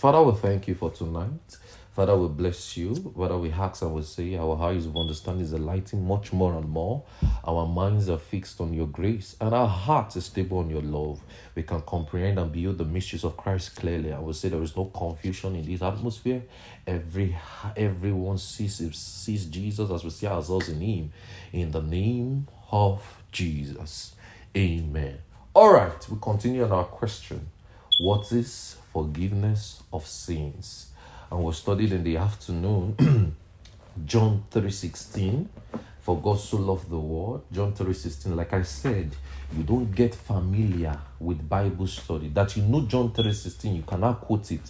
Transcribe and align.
Father, 0.00 0.22
we 0.22 0.32
thank 0.32 0.66
you 0.66 0.74
for 0.74 0.90
tonight. 0.90 1.58
Father, 1.94 2.16
we 2.16 2.26
bless 2.28 2.74
you. 2.74 2.94
Father, 2.94 3.36
we 3.36 3.52
ask 3.52 3.82
and 3.82 3.92
we 3.92 4.00
say 4.00 4.34
our 4.34 4.58
eyes 4.58 4.86
of 4.86 4.96
understanding 4.96 5.44
is 5.44 5.52
enlightened 5.52 6.02
much 6.02 6.32
more 6.32 6.54
and 6.54 6.66
more. 6.70 7.04
Our 7.44 7.66
minds 7.66 8.08
are 8.08 8.16
fixed 8.16 8.62
on 8.62 8.72
your 8.72 8.86
grace 8.86 9.36
and 9.42 9.54
our 9.54 9.68
hearts 9.68 10.16
is 10.16 10.24
stable 10.24 10.60
on 10.60 10.70
your 10.70 10.80
love. 10.80 11.20
We 11.54 11.64
can 11.64 11.82
comprehend 11.82 12.38
and 12.38 12.50
behold 12.50 12.78
the 12.78 12.86
mysteries 12.86 13.24
of 13.24 13.36
Christ 13.36 13.76
clearly. 13.76 14.10
I 14.10 14.20
will 14.20 14.32
say 14.32 14.48
there 14.48 14.62
is 14.62 14.74
no 14.74 14.86
confusion 14.86 15.54
in 15.54 15.66
this 15.66 15.82
atmosphere. 15.82 16.44
Every 16.86 17.36
everyone 17.76 18.38
sees 18.38 18.76
sees 18.96 19.44
Jesus 19.44 19.90
as 19.90 20.02
we 20.02 20.08
see 20.08 20.26
ourselves 20.26 20.70
in 20.70 20.80
him. 20.80 21.12
In 21.52 21.72
the 21.72 21.82
name 21.82 22.48
of 22.72 23.22
Jesus. 23.32 24.14
Amen. 24.56 25.18
All 25.52 25.74
right, 25.74 26.08
we 26.08 26.16
continue 26.18 26.64
on 26.64 26.72
our 26.72 26.84
question. 26.84 27.50
What 28.00 28.32
is 28.32 28.76
forgiveness 28.94 29.82
of 29.92 30.06
sins? 30.06 30.86
and 31.30 31.44
we 31.44 31.52
studied 31.52 31.92
in 31.92 32.02
the 32.02 32.16
afternoon 32.16 32.96
John 34.06 34.44
3:16 34.50 35.46
for 36.00 36.18
God 36.18 36.40
so 36.40 36.56
loved 36.56 36.88
the 36.88 36.98
world 36.98 37.44
John 37.52 37.74
3:16 37.74 38.34
like 38.34 38.54
I 38.54 38.62
said 38.62 39.14
you 39.54 39.64
don't 39.64 39.94
get 39.94 40.14
familiar 40.14 40.98
with 41.18 41.46
Bible 41.46 41.86
study. 41.86 42.28
That 42.28 42.56
you 42.56 42.62
know 42.62 42.86
John 42.86 43.10
3:16 43.12 43.76
you 43.76 43.82
cannot 43.82 44.22
quote 44.22 44.50
it. 44.50 44.62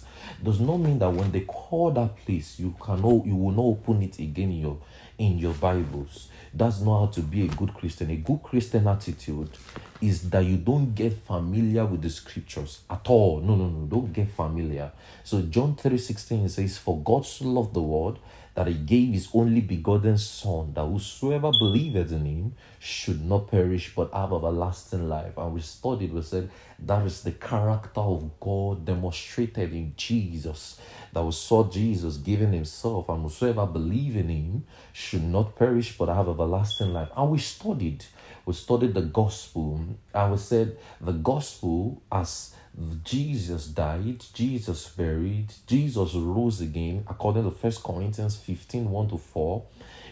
Does 0.43 0.59
not 0.59 0.77
mean 0.77 0.99
that 0.99 1.13
when 1.13 1.31
they 1.31 1.41
call 1.41 1.91
that 1.91 2.17
place 2.17 2.59
you 2.59 2.75
cannot 2.81 3.25
you 3.25 3.37
will 3.37 3.51
not 3.51 3.63
open 3.63 4.03
it 4.03 4.19
again 4.19 4.51
in 4.51 4.59
your 4.59 4.77
in 5.21 5.37
your 5.37 5.53
Bibles 5.53 6.27
that's 6.53 6.81
not 6.81 6.99
how 6.99 7.05
to 7.13 7.21
be 7.21 7.45
a 7.45 7.47
good 7.47 7.73
Christian. 7.73 8.09
A 8.11 8.17
good 8.17 8.43
Christian 8.43 8.87
attitude 8.87 9.49
is 10.01 10.29
that 10.29 10.43
you 10.43 10.57
don't 10.57 10.93
get 10.93 11.13
familiar 11.13 11.85
with 11.85 12.01
the 12.01 12.09
scriptures 12.09 12.81
at 12.89 13.09
all. 13.09 13.39
No, 13.39 13.55
no, 13.55 13.69
no, 13.69 13.85
don't 13.85 14.11
get 14.11 14.29
familiar. 14.31 14.91
So 15.23 15.41
John 15.43 15.75
3:16 15.75 16.49
says, 16.49 16.77
For 16.77 16.99
God 16.99 17.25
so 17.25 17.45
loved 17.45 17.73
the 17.73 17.81
world 17.81 18.19
that 18.53 18.67
he 18.67 18.73
gave 18.73 19.13
his 19.13 19.29
only 19.33 19.61
begotten 19.61 20.17
Son, 20.17 20.73
that 20.73 20.85
whosoever 20.85 21.51
believeth 21.51 22.11
in 22.11 22.25
him 22.25 22.53
should 22.79 23.23
not 23.23 23.49
perish 23.49 23.93
but 23.95 24.13
have 24.13 24.33
everlasting 24.33 25.07
life. 25.07 25.37
And 25.37 25.53
we 25.53 25.61
studied, 25.61 26.13
we 26.13 26.21
said 26.21 26.49
that 26.79 27.05
is 27.05 27.21
the 27.21 27.31
character 27.31 28.01
of 28.01 28.39
God 28.39 28.85
demonstrated 28.85 29.71
in 29.71 29.93
Jesus. 29.95 30.79
That 31.13 31.23
we 31.23 31.31
saw 31.31 31.69
Jesus 31.69 32.17
giving 32.17 32.53
himself, 32.53 33.07
and 33.09 33.23
whosoever 33.23 33.65
believe 33.65 34.15
in 34.17 34.29
him 34.29 34.65
should 34.91 35.23
not 35.23 35.55
perish 35.55 35.97
but 35.97 36.09
have 36.09 36.27
everlasting 36.27 36.93
life. 36.93 37.09
And 37.15 37.31
we 37.31 37.37
studied, 37.39 38.05
we 38.51 38.55
studied 38.55 38.93
the 38.93 39.01
gospel, 39.01 39.79
and 40.13 40.31
we 40.33 40.37
said 40.37 40.77
the 40.99 41.13
gospel 41.13 42.01
as 42.11 42.53
Jesus 43.01 43.67
died, 43.67 44.25
Jesus 44.33 44.89
buried, 44.89 45.53
Jesus 45.65 46.13
rose 46.15 46.59
again, 46.59 47.05
according 47.09 47.45
to 47.45 47.51
First 47.51 47.81
Corinthians 47.81 48.35
15 48.35 48.91
1 48.91 49.07
to 49.07 49.17
4. 49.17 49.65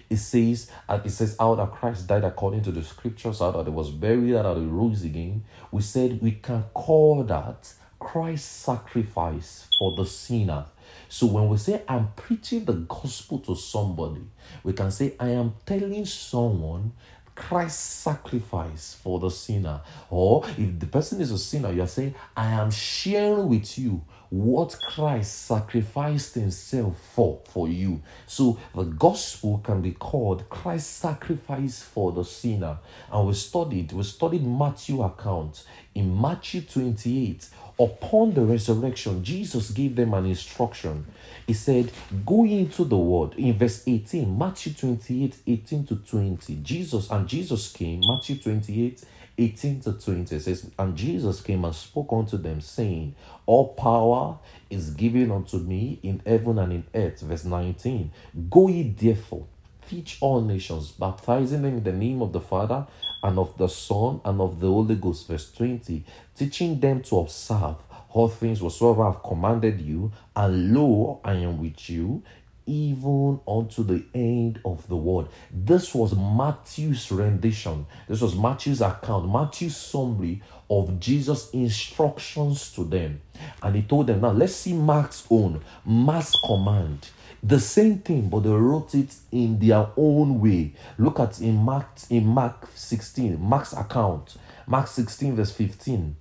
It 0.09 0.17
says, 0.17 0.71
it 0.89 1.09
says, 1.09 1.35
how 1.37 1.55
that 1.55 1.71
Christ 1.73 2.07
died 2.07 2.23
according 2.23 2.63
to 2.63 2.71
the 2.71 2.81
scriptures, 2.81 3.39
how 3.39 3.51
that 3.51 3.65
he 3.65 3.71
was 3.71 3.91
buried, 3.91 4.35
how 4.35 4.53
that 4.53 4.57
he 4.57 4.65
rose 4.65 5.03
again. 5.03 5.43
We 5.69 5.81
said 5.81 6.21
we 6.21 6.31
can 6.31 6.63
call 6.73 7.25
that 7.25 7.73
Christ's 7.99 8.47
sacrifice 8.47 9.67
for 9.77 9.97
the 9.97 10.05
sinner. 10.05 10.63
So 11.09 11.27
when 11.27 11.49
we 11.49 11.57
say 11.57 11.81
I'm 11.89 12.13
preaching 12.15 12.63
the 12.63 12.73
gospel 12.73 13.39
to 13.39 13.55
somebody, 13.55 14.21
we 14.63 14.73
can 14.73 14.91
say 14.91 15.13
I 15.19 15.29
am 15.29 15.55
telling 15.65 16.05
someone 16.05 16.93
Christ's 17.39 17.81
sacrifice 17.81 18.93
for 19.01 19.19
the 19.19 19.31
sinner. 19.31 19.81
Or 20.09 20.45
if 20.57 20.79
the 20.79 20.85
person 20.85 21.21
is 21.21 21.31
a 21.31 21.37
sinner, 21.37 21.71
you 21.71 21.81
are 21.81 21.87
saying, 21.87 22.13
I 22.35 22.51
am 22.51 22.69
sharing 22.69 23.47
with 23.47 23.79
you 23.79 24.03
what 24.29 24.77
Christ 24.87 25.47
sacrificed 25.47 26.35
himself 26.35 26.99
for 27.13 27.41
for 27.45 27.67
you. 27.67 28.01
So 28.27 28.59
the 28.75 28.83
gospel 28.83 29.59
can 29.63 29.81
be 29.81 29.91
called 29.91 30.47
Christ's 30.49 30.89
sacrifice 30.89 31.81
for 31.81 32.11
the 32.11 32.23
sinner. 32.23 32.77
And 33.11 33.27
we 33.27 33.33
studied, 33.33 33.91
we 33.91 34.03
studied 34.03 34.45
Matthew 34.45 35.01
account. 35.01 35.65
In 35.95 36.19
Matthew 36.21 36.61
28, 36.61 37.49
upon 37.79 38.33
the 38.33 38.41
resurrection, 38.41 39.23
Jesus 39.23 39.71
gave 39.71 39.95
them 39.95 40.13
an 40.13 40.27
instruction. 40.27 41.07
He 41.47 41.53
said, 41.53 41.91
Go 42.25 42.45
into 42.45 42.83
the 42.83 42.97
world. 42.97 43.33
In 43.35 43.57
verse 43.57 43.83
18, 43.87 44.37
Matthew 44.37 44.73
28, 44.73 45.37
18 45.47 45.85
to 45.87 45.95
20. 45.95 46.55
Jesus 46.57 47.09
and 47.09 47.27
Jesus 47.27 47.71
came, 47.71 48.01
Matthew 48.01 48.37
28, 48.37 49.03
18 49.39 49.81
to 49.81 49.93
20 49.93 50.39
says, 50.39 50.69
And 50.77 50.95
Jesus 50.95 51.41
came 51.41 51.63
and 51.65 51.73
spoke 51.73 52.09
unto 52.11 52.37
them, 52.37 52.61
saying, 52.61 53.15
All 53.45 53.69
power 53.69 54.37
is 54.69 54.91
given 54.91 55.31
unto 55.31 55.57
me 55.57 55.99
in 56.03 56.21
heaven 56.25 56.59
and 56.59 56.73
in 56.73 56.83
earth. 56.93 57.21
Verse 57.21 57.45
19, 57.45 58.11
Go 58.49 58.67
ye 58.67 58.83
therefore, 58.83 59.45
teach 59.89 60.17
all 60.21 60.41
nations, 60.41 60.91
baptizing 60.91 61.61
them 61.61 61.77
in 61.77 61.83
the 61.83 61.93
name 61.93 62.21
of 62.21 62.33
the 62.33 62.41
Father 62.41 62.85
and 63.23 63.39
of 63.39 63.57
the 63.57 63.67
Son 63.67 64.19
and 64.25 64.41
of 64.41 64.59
the 64.59 64.67
Holy 64.67 64.95
Ghost. 64.95 65.27
Verse 65.27 65.51
20, 65.53 66.03
teaching 66.35 66.79
them 66.79 67.01
to 67.03 67.19
observe 67.19 67.77
all 68.09 68.27
things 68.27 68.61
whatsoever 68.61 69.03
I 69.03 69.11
have 69.11 69.23
commanded 69.23 69.79
you, 69.79 70.11
and 70.35 70.73
lo, 70.73 71.21
I 71.23 71.33
am 71.33 71.61
with 71.61 71.89
you 71.89 72.23
even 72.69 73.39
unto 73.47 73.83
the 73.83 74.05
end 74.13 74.61
of 74.63 74.87
the 74.87 74.95
world. 74.95 75.27
This 75.51 75.95
was 75.95 76.15
Matthew's 76.15 77.11
rendition. 77.11 77.87
This 78.07 78.21
was 78.21 78.35
Matthew's 78.35 78.81
account, 78.81 79.27
Matthew's 79.31 79.75
summary 79.75 80.43
of 80.69 80.99
Jesus' 80.99 81.49
instructions 81.49 82.71
to 82.73 82.83
them. 82.83 83.21
And 83.63 83.75
he 83.75 83.81
told 83.81 84.07
them, 84.07 84.21
now 84.21 84.31
let's 84.31 84.55
see 84.55 84.73
Mark's 84.73 85.25
own, 85.31 85.61
Mark's 85.83 86.35
command. 86.45 87.09
The 87.41 87.59
same 87.59 87.99
thing, 87.99 88.29
but 88.29 88.41
they 88.41 88.49
wrote 88.49 88.93
it 88.93 89.15
in 89.31 89.57
their 89.59 89.87
own 89.97 90.39
way. 90.39 90.73
Look 90.97 91.19
at 91.19 91.39
in 91.41 91.55
Mark 91.55 91.87
in 92.09 92.25
Mark 92.25 92.67
16, 92.75 93.41
Mark's 93.41 93.73
account, 93.73 94.35
Mark 94.67 94.87
16, 94.87 95.37
verse 95.37 95.51
15. 95.51 96.15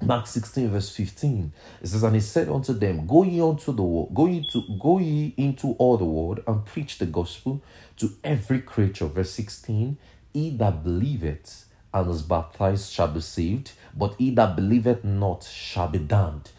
Mark 0.00 0.26
16, 0.26 0.70
verse 0.70 0.90
15. 0.90 1.52
It 1.82 1.86
says, 1.88 2.02
And 2.02 2.14
he 2.14 2.20
said 2.20 2.48
unto 2.48 2.72
them, 2.72 3.06
Go 3.06 3.24
ye 3.24 3.40
unto 3.40 3.72
the 3.72 3.82
world, 3.82 4.14
go 4.14 4.26
ye 4.26 4.48
to 4.52 4.62
go 4.80 4.98
ye 4.98 5.34
into 5.36 5.72
all 5.72 5.96
the 5.96 6.04
world 6.04 6.40
and 6.46 6.64
preach 6.64 6.98
the 6.98 7.06
gospel 7.06 7.62
to 7.96 8.10
every 8.22 8.60
creature. 8.60 9.06
Verse 9.06 9.32
16. 9.32 9.98
He 10.32 10.50
that 10.50 10.84
believeth 10.84 11.64
and 11.92 12.10
is 12.10 12.22
baptized 12.22 12.92
shall 12.92 13.08
be 13.08 13.20
saved, 13.20 13.72
but 13.96 14.14
he 14.18 14.30
that 14.30 14.54
believeth 14.54 15.04
not 15.04 15.42
shall 15.44 15.88
be 15.88 15.98
damned. 15.98 16.50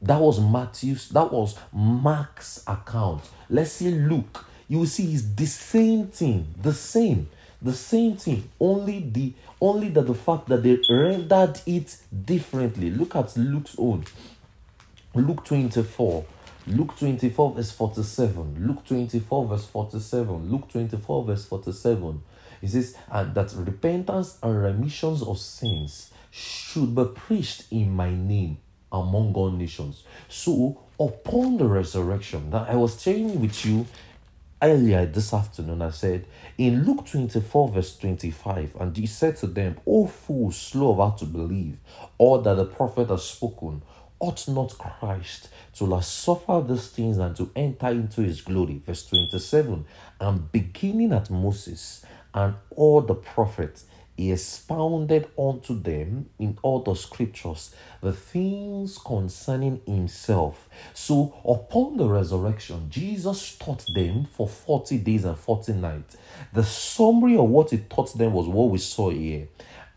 That 0.00 0.20
was 0.20 0.40
Matthew's, 0.40 1.08
that 1.10 1.32
was 1.32 1.56
Mark's 1.72 2.62
account. 2.66 3.22
Let's 3.50 3.72
see 3.72 3.90
Luke. 3.90 4.44
You 4.68 4.80
will 4.80 4.86
see 4.86 5.14
it's 5.14 5.24
the 5.34 5.46
same 5.46 6.08
thing, 6.08 6.54
the 6.60 6.74
same, 6.74 7.28
the 7.60 7.72
same 7.72 8.16
thing, 8.16 8.48
only 8.60 9.00
the 9.00 9.34
only 9.60 9.88
that 9.90 10.06
the 10.06 10.14
fact 10.14 10.48
that 10.48 10.62
they 10.62 10.78
rendered 10.88 11.60
it 11.66 11.96
differently. 12.24 12.90
Look 12.90 13.16
at 13.16 13.36
Luke's 13.36 13.74
own. 13.78 14.04
Luke 15.14 15.44
24. 15.44 16.24
Luke 16.68 16.96
24 16.98 17.54
verse 17.54 17.70
47. 17.72 18.66
Luke 18.66 18.84
24 18.86 19.46
verse 19.48 19.66
47. 19.66 20.50
Luke 20.50 20.68
24 20.68 21.24
verse 21.24 21.44
47. 21.46 22.22
It 22.60 22.68
says 22.68 22.96
and 23.10 23.34
that 23.34 23.52
repentance 23.56 24.38
and 24.42 24.62
remissions 24.62 25.22
of 25.22 25.38
sins 25.38 26.10
should 26.30 26.94
be 26.94 27.04
preached 27.06 27.64
in 27.70 27.90
my 27.90 28.10
name 28.10 28.58
among 28.92 29.34
all 29.34 29.50
nations. 29.50 30.04
So 30.28 30.80
upon 31.00 31.56
the 31.56 31.66
resurrection 31.66 32.50
that 32.50 32.68
I 32.68 32.74
was 32.74 33.00
sharing 33.00 33.40
with 33.40 33.64
you 33.64 33.86
earlier 34.62 35.06
this 35.06 35.32
afternoon, 35.32 35.82
I 35.82 35.90
said 35.90 36.26
in 36.56 36.84
Luke 36.84 37.06
24, 37.06 37.68
verse 37.68 37.96
25, 37.98 38.76
and 38.80 38.96
he 38.96 39.06
said 39.06 39.36
to 39.38 39.46
them, 39.46 39.76
O 39.86 40.06
fools, 40.06 40.56
slow 40.56 40.92
of 40.92 40.96
heart 40.98 41.18
to 41.18 41.24
believe 41.26 41.78
all 42.18 42.40
that 42.42 42.54
the 42.54 42.64
prophet 42.64 43.08
has 43.08 43.24
spoken, 43.24 43.82
ought 44.20 44.48
not 44.48 44.76
Christ 44.78 45.48
to 45.74 45.90
have 45.94 46.04
suffered 46.04 46.68
these 46.68 46.88
things 46.88 47.18
and 47.18 47.36
to 47.36 47.50
enter 47.54 47.88
into 47.88 48.22
his 48.22 48.40
glory? 48.40 48.82
Verse 48.84 49.06
27, 49.06 49.84
and 50.20 50.52
beginning 50.52 51.12
at 51.12 51.30
Moses 51.30 52.04
and 52.34 52.54
all 52.74 53.00
the 53.00 53.14
prophets, 53.14 53.86
he 54.18 54.32
expounded 54.32 55.28
unto 55.38 55.80
them 55.80 56.28
in 56.40 56.58
all 56.62 56.80
the 56.80 56.94
scriptures 56.96 57.72
the 58.02 58.12
things 58.12 58.98
concerning 58.98 59.80
himself. 59.86 60.68
So, 60.92 61.36
upon 61.44 61.98
the 61.98 62.08
resurrection, 62.08 62.90
Jesus 62.90 63.56
taught 63.56 63.84
them 63.94 64.24
for 64.24 64.48
40 64.48 64.98
days 64.98 65.24
and 65.24 65.38
40 65.38 65.74
nights. 65.74 66.16
The 66.52 66.64
summary 66.64 67.36
of 67.36 67.48
what 67.48 67.70
he 67.70 67.78
taught 67.78 68.18
them 68.18 68.32
was 68.32 68.48
what 68.48 68.70
we 68.70 68.78
saw 68.78 69.10
here. 69.10 69.46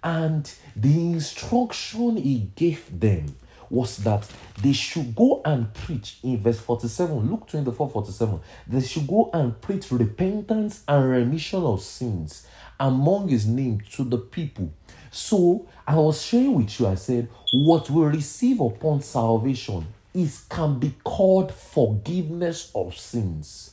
And 0.04 0.52
the 0.76 1.14
instruction 1.14 2.18
he 2.18 2.52
gave 2.56 3.00
them 3.00 3.36
was 3.72 3.98
that 3.98 4.28
they 4.62 4.74
should 4.74 5.16
go 5.16 5.42
and 5.46 5.74
preach 5.74 6.20
in 6.22 6.38
verse 6.40 6.60
47, 6.60 7.28
Luke 7.28 7.48
24 7.48 7.90
47. 7.90 8.40
They 8.68 8.82
should 8.82 9.08
go 9.08 9.32
and 9.34 9.60
preach 9.60 9.92
repentance 9.92 10.84
and 10.88 11.10
remission 11.10 11.64
of 11.64 11.82
sins 11.82 12.46
among 12.82 13.30
his 13.30 13.46
name 13.46 13.82
to 13.92 14.04
the 14.04 14.18
people. 14.18 14.74
So 15.12 15.68
I 15.88 15.96
was 15.96 16.22
sharing 16.22 16.56
with 16.56 16.80
you, 16.80 16.88
I 16.88 16.96
said, 16.96 17.28
what 17.54 17.90
we 17.90 18.04
receive 18.06 18.60
upon 18.60 19.02
salvation 19.02 19.86
is 20.14 20.46
can 20.50 20.80
be 20.80 20.96
called 21.04 21.54
forgiveness 21.54 22.72
of 22.74 22.98
sins. 22.98 23.72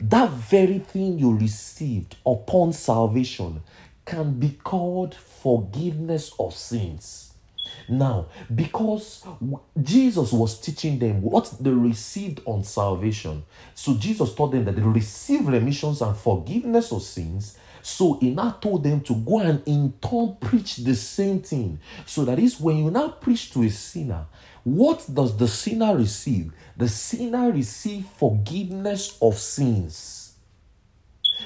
That 0.00 0.30
very 0.30 0.78
thing 0.78 1.18
you 1.18 1.36
received 1.36 2.16
upon 2.24 2.72
salvation 2.72 3.62
can 4.04 4.38
be 4.38 4.58
called 4.62 5.14
forgiveness 5.14 6.32
of 6.38 6.54
sins. 6.54 7.32
Now, 7.88 8.26
because 8.54 9.24
Jesus 9.82 10.32
was 10.32 10.60
teaching 10.60 10.98
them 10.98 11.22
what 11.22 11.54
they 11.60 11.70
received 11.70 12.40
on 12.44 12.62
salvation, 12.62 13.44
so 13.74 13.94
Jesus 13.94 14.34
taught 14.34 14.52
them 14.52 14.64
that 14.66 14.76
they 14.76 14.82
receive 14.82 15.46
remissions 15.48 16.02
and 16.02 16.16
forgiveness 16.16 16.92
of 16.92 17.02
sins. 17.02 17.56
So 17.82 18.14
he 18.14 18.30
now 18.30 18.52
told 18.60 18.84
them 18.84 19.00
to 19.02 19.14
go 19.14 19.40
and 19.40 19.62
in 19.66 19.94
turn 20.00 20.36
preach 20.40 20.76
the 20.76 20.94
same 20.94 21.40
thing. 21.40 21.80
So 22.06 22.24
that 22.24 22.38
is 22.38 22.60
when 22.60 22.78
you 22.78 22.90
now 22.90 23.08
preach 23.08 23.52
to 23.52 23.62
a 23.62 23.70
sinner, 23.70 24.26
what 24.64 25.06
does 25.12 25.36
the 25.36 25.48
sinner 25.48 25.96
receive? 25.96 26.52
The 26.76 26.88
sinner 26.88 27.50
receive 27.50 28.06
forgiveness 28.16 29.16
of 29.22 29.38
sins. 29.38 30.34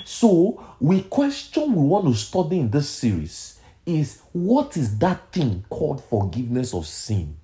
So 0.04 0.64
we 0.80 1.02
question 1.02 1.74
we 1.74 1.82
want 1.82 2.06
to 2.06 2.14
study 2.14 2.60
in 2.60 2.70
this 2.70 2.88
series 2.88 3.60
is 3.84 4.22
what 4.32 4.76
is 4.76 4.98
that 4.98 5.32
thing 5.32 5.64
called 5.68 6.02
forgiveness 6.04 6.74
of 6.74 6.86
sin? 6.86 7.36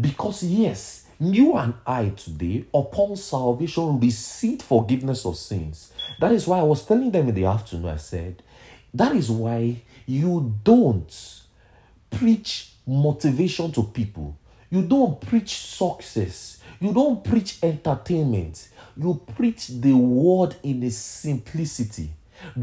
Because, 0.00 0.42
yes, 0.42 1.05
you 1.18 1.56
and 1.56 1.74
I 1.86 2.10
today, 2.10 2.64
upon 2.74 3.16
salvation, 3.16 4.00
receive 4.00 4.62
forgiveness 4.62 5.24
of 5.24 5.36
sins. 5.36 5.92
That 6.20 6.32
is 6.32 6.46
why 6.46 6.58
I 6.58 6.62
was 6.62 6.84
telling 6.84 7.10
them 7.10 7.28
in 7.28 7.34
the 7.34 7.46
afternoon, 7.46 7.88
I 7.88 7.96
said, 7.96 8.42
that 8.92 9.14
is 9.14 9.30
why 9.30 9.82
you 10.06 10.54
don't 10.62 11.42
preach 12.10 12.72
motivation 12.86 13.72
to 13.72 13.82
people. 13.82 14.36
You 14.70 14.82
don't 14.82 15.20
preach 15.20 15.56
success. 15.56 16.60
You 16.80 16.92
don't 16.92 17.24
preach 17.24 17.58
entertainment. 17.62 18.68
You 18.96 19.20
preach 19.36 19.68
the 19.68 19.92
word 19.92 20.56
in 20.62 20.82
a 20.82 20.90
simplicity. 20.90 22.10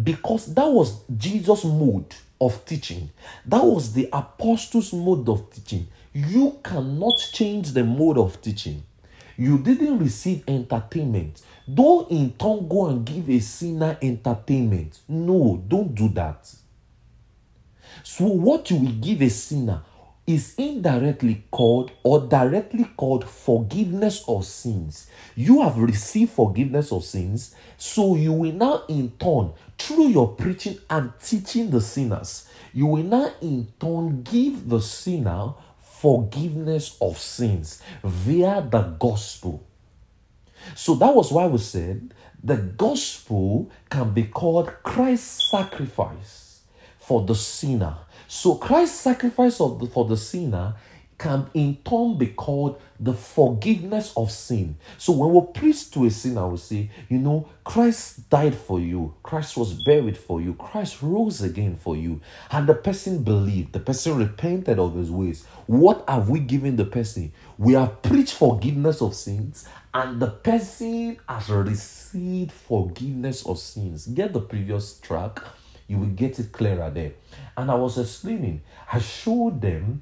Because 0.03 0.53
that 0.53 0.67
was 0.67 1.01
Jesus' 1.17 1.63
mode 1.63 2.13
of 2.39 2.63
teaching. 2.65 3.09
That 3.45 3.63
was 3.63 3.93
the 3.93 4.09
apostles' 4.11 4.93
mode 4.93 5.27
of 5.29 5.49
teaching. 5.51 5.87
You 6.13 6.59
cannot 6.63 7.17
change 7.33 7.71
the 7.71 7.83
mode 7.83 8.19
of 8.19 8.39
teaching. 8.39 8.83
You 9.35 9.57
didn't 9.57 9.97
receive 9.97 10.43
entertainment. 10.47 11.41
Don't 11.71 12.11
in 12.11 12.33
turn 12.33 12.67
go 12.67 12.87
and 12.87 13.03
give 13.03 13.29
a 13.29 13.39
sinner 13.39 13.97
entertainment. 13.99 14.99
No, 15.07 15.63
don't 15.67 15.95
do 15.95 16.09
that. 16.09 16.53
So, 18.03 18.25
what 18.25 18.69
you 18.69 18.77
will 18.77 18.91
give 18.91 19.21
a 19.23 19.29
sinner 19.29 19.81
is 20.25 20.55
indirectly 20.57 21.43
called 21.51 21.91
or 22.03 22.27
directly 22.27 22.85
called 22.95 23.27
forgiveness 23.27 24.23
of 24.27 24.45
sins. 24.45 25.07
You 25.35 25.61
have 25.61 25.77
received 25.77 26.31
forgiveness 26.31 26.91
of 26.91 27.03
sins, 27.03 27.55
so 27.77 28.15
you 28.15 28.31
will 28.33 28.53
now 28.53 28.83
in 28.87 29.11
turn, 29.19 29.53
through 29.77 30.09
your 30.09 30.29
preaching 30.29 30.77
and 30.89 31.11
teaching 31.21 31.71
the 31.71 31.81
sinners, 31.81 32.47
you 32.73 32.85
will 32.85 33.03
now 33.03 33.31
in 33.41 33.67
turn 33.79 34.23
give 34.23 34.69
the 34.69 34.79
sinner 34.79 35.53
forgiveness 36.03 36.97
of 36.99 37.17
sins 37.17 37.81
via 38.03 38.67
the 38.69 38.81
gospel. 38.99 39.65
So 40.75 40.95
that 40.95 41.15
was 41.15 41.31
why 41.31 41.47
we 41.47 41.59
said 41.59 42.13
the 42.43 42.57
gospel 42.57 43.71
can 43.89 44.13
be 44.13 44.23
called 44.23 44.67
Christ's 44.83 45.49
sacrifice 45.49 46.63
for 46.97 47.25
the 47.25 47.35
sinner 47.35 47.95
so 48.33 48.55
Christ's 48.55 48.99
sacrifice 48.99 49.61
of 49.61 49.79
the, 49.79 49.85
for 49.85 50.05
the 50.05 50.17
sinner 50.17 50.73
can 51.23 51.49
in 51.53 51.77
turn 51.85 52.17
be 52.17 52.27
called 52.27 52.81
the 52.99 53.13
forgiveness 53.13 54.11
of 54.17 54.29
sin. 54.29 54.75
So 54.97 55.13
when 55.13 55.31
we 55.31 55.53
preach 55.53 55.89
to 55.91 56.03
a 56.05 56.09
sinner, 56.09 56.45
we 56.49 56.57
say, 56.57 56.91
you 57.07 57.17
know, 57.17 57.47
Christ 57.63 58.29
died 58.29 58.53
for 58.53 58.77
you, 58.77 59.13
Christ 59.23 59.55
was 59.55 59.81
buried 59.85 60.17
for 60.17 60.41
you, 60.41 60.53
Christ 60.55 61.01
rose 61.01 61.41
again 61.41 61.77
for 61.77 61.95
you, 61.95 62.19
and 62.51 62.67
the 62.67 62.73
person 62.73 63.23
believed, 63.23 63.71
the 63.71 63.79
person 63.79 64.17
repented 64.17 64.79
of 64.79 64.95
his 64.95 65.09
ways. 65.09 65.45
What 65.65 66.03
have 66.09 66.27
we 66.27 66.41
given 66.41 66.75
the 66.75 66.85
person? 66.85 67.31
We 67.57 67.71
have 67.73 68.01
preached 68.01 68.33
forgiveness 68.33 69.01
of 69.01 69.15
sins, 69.15 69.65
and 69.93 70.21
the 70.21 70.27
person 70.27 71.19
has 71.29 71.49
received 71.49 72.51
forgiveness 72.51 73.45
of 73.45 73.59
sins. 73.59 74.07
Get 74.07 74.33
the 74.33 74.41
previous 74.41 74.99
track 74.99 75.41
you 75.85 75.97
will 75.97 76.07
get 76.07 76.39
it 76.39 76.51
clearer 76.51 76.89
there. 76.89 77.11
And 77.57 77.69
I 77.69 77.75
was 77.75 77.97
explaining, 77.97 78.61
I 78.91 78.99
showed 78.99 79.61
them, 79.61 80.01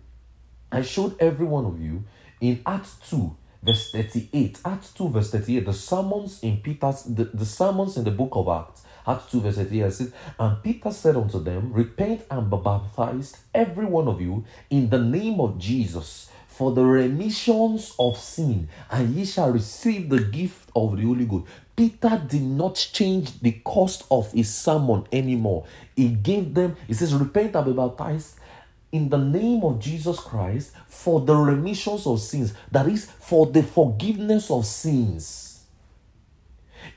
I 0.71 0.81
showed 0.81 1.15
every 1.19 1.45
one 1.45 1.65
of 1.65 1.81
you 1.81 2.03
in 2.39 2.61
Acts 2.65 2.97
2, 3.09 3.35
verse 3.61 3.91
38. 3.91 4.59
Acts 4.63 4.93
2, 4.93 5.09
verse 5.09 5.31
38, 5.31 5.65
the 5.65 5.73
sermons 5.73 6.39
in 6.41 6.57
Peter's, 6.57 7.03
the, 7.03 7.25
the 7.25 7.45
sermons 7.45 7.97
in 7.97 8.03
the 8.05 8.11
book 8.11 8.31
of 8.33 8.47
Acts. 8.47 8.83
Acts 9.05 9.31
2, 9.31 9.41
verse 9.41 9.55
38 9.55 9.93
says, 9.93 10.13
And 10.39 10.63
Peter 10.63 10.91
said 10.91 11.17
unto 11.17 11.43
them, 11.43 11.73
Repent 11.73 12.23
and 12.31 12.49
be 12.49 12.57
baptized, 12.57 13.37
every 13.53 13.85
one 13.85 14.07
of 14.07 14.21
you, 14.21 14.45
in 14.69 14.89
the 14.89 14.99
name 14.99 15.41
of 15.41 15.57
Jesus, 15.57 16.29
for 16.47 16.71
the 16.71 16.85
remissions 16.85 17.93
of 17.99 18.17
sin, 18.17 18.69
and 18.89 19.13
ye 19.15 19.25
shall 19.25 19.51
receive 19.51 20.09
the 20.09 20.19
gift 20.19 20.69
of 20.75 20.95
the 20.95 21.03
Holy 21.03 21.25
Ghost. 21.25 21.47
Peter 21.75 22.21
did 22.27 22.43
not 22.43 22.75
change 22.75 23.39
the 23.41 23.53
cost 23.63 24.03
of 24.11 24.31
his 24.31 24.53
sermon 24.53 25.05
anymore. 25.11 25.65
He 25.95 26.09
gave 26.09 26.53
them, 26.53 26.75
he 26.87 26.93
says, 26.93 27.13
Repent 27.13 27.55
and 27.55 27.65
be 27.65 27.73
baptized 27.73 28.35
in 28.91 29.09
the 29.09 29.17
name 29.17 29.63
of 29.63 29.79
Jesus 29.79 30.19
Christ 30.19 30.73
for 30.87 31.21
the 31.21 31.35
remissions 31.35 32.05
of 32.05 32.19
sins, 32.19 32.53
that 32.71 32.87
is, 32.87 33.05
for 33.05 33.45
the 33.45 33.63
forgiveness 33.63 34.51
of 34.51 34.65
sins. 34.65 35.47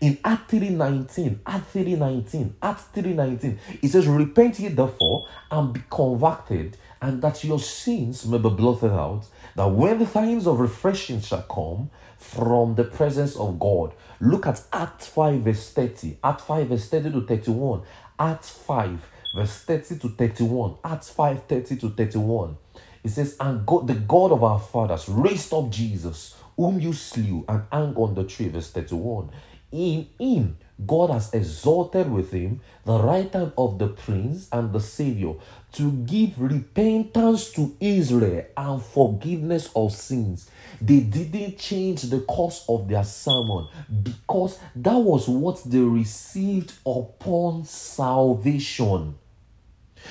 In 0.00 0.19
Act 0.25 0.50
3:19, 0.50 1.41
Act 1.46 1.73
3:19, 1.75 2.55
Act 2.62 2.94
3:19, 2.94 3.58
it 3.82 3.88
says, 3.88 4.06
Repent 4.06 4.58
ye 4.58 4.69
therefore 4.69 5.26
and 5.50 5.73
be 5.73 5.82
converted, 5.91 6.76
and 7.00 7.20
that 7.23 7.44
your 7.44 7.61
sins 7.61 8.26
may 8.26 8.38
be 8.38 8.49
blotted 8.49 8.93
out, 8.93 9.26
that 9.55 9.67
when 9.67 9.99
the 9.99 10.06
times 10.06 10.46
of 10.46 10.58
refreshing 10.58 11.20
shall 11.20 11.43
come 11.43 11.91
from 12.19 12.75
the 12.75 12.85
presence 12.85 13.37
of 13.37 13.58
God. 13.58 13.93
Look 14.20 14.46
at 14.46 14.62
Act 14.73 15.02
5, 15.02 15.41
verse 15.43 15.70
30. 15.70 16.19
Act 16.25 16.41
5, 16.41 16.69
verse 16.69 16.88
30 16.88 17.12
to 17.12 17.20
31. 17.26 17.82
Act 18.19 18.44
5, 18.44 19.11
verse 19.35 19.59
30 19.65 19.99
to 19.99 20.09
31. 20.11 20.77
Acts 20.85 21.11
5, 21.11 21.45
30 21.45 21.77
to 21.77 21.91
31. 21.91 22.57
It 23.03 23.11
says, 23.11 23.37
And 23.41 23.67
God, 23.67 23.87
the 23.87 23.95
God 23.95 24.33
of 24.33 24.43
our 24.43 24.59
fathers 24.59 25.09
raised 25.09 25.53
up 25.53 25.71
Jesus, 25.71 26.37
whom 26.57 26.81
you 26.81 26.93
slew 26.93 27.45
and 27.49 27.65
hung 27.71 27.95
on 27.97 28.15
the 28.15 28.25
tree. 28.25 28.49
Verse 28.49 28.71
31. 28.71 29.31
In 29.73 30.06
him 30.19 30.56
God 30.85 31.11
has 31.11 31.32
exalted 31.32 32.11
with 32.11 32.32
him 32.32 32.61
the 32.85 32.99
right 32.99 33.32
hand 33.32 33.53
of 33.56 33.79
the 33.79 33.89
prince 33.89 34.49
and 34.51 34.73
the 34.73 34.81
savior 34.81 35.35
to 35.73 35.93
give 35.93 36.41
repentance 36.41 37.51
to 37.53 37.77
Israel 37.81 38.44
and 38.56 38.82
forgiveness 38.82 39.70
of 39.77 39.93
sins. 39.93 40.51
They 40.81 41.01
didn't 41.01 41.58
change 41.58 42.03
the 42.03 42.20
course 42.20 42.65
of 42.69 42.89
their 42.89 43.05
sermon 43.05 43.69
because 44.03 44.58
that 44.75 44.97
was 44.97 45.29
what 45.29 45.63
they 45.65 45.79
received 45.79 46.73
upon 46.85 47.65
salvation. 47.65 49.15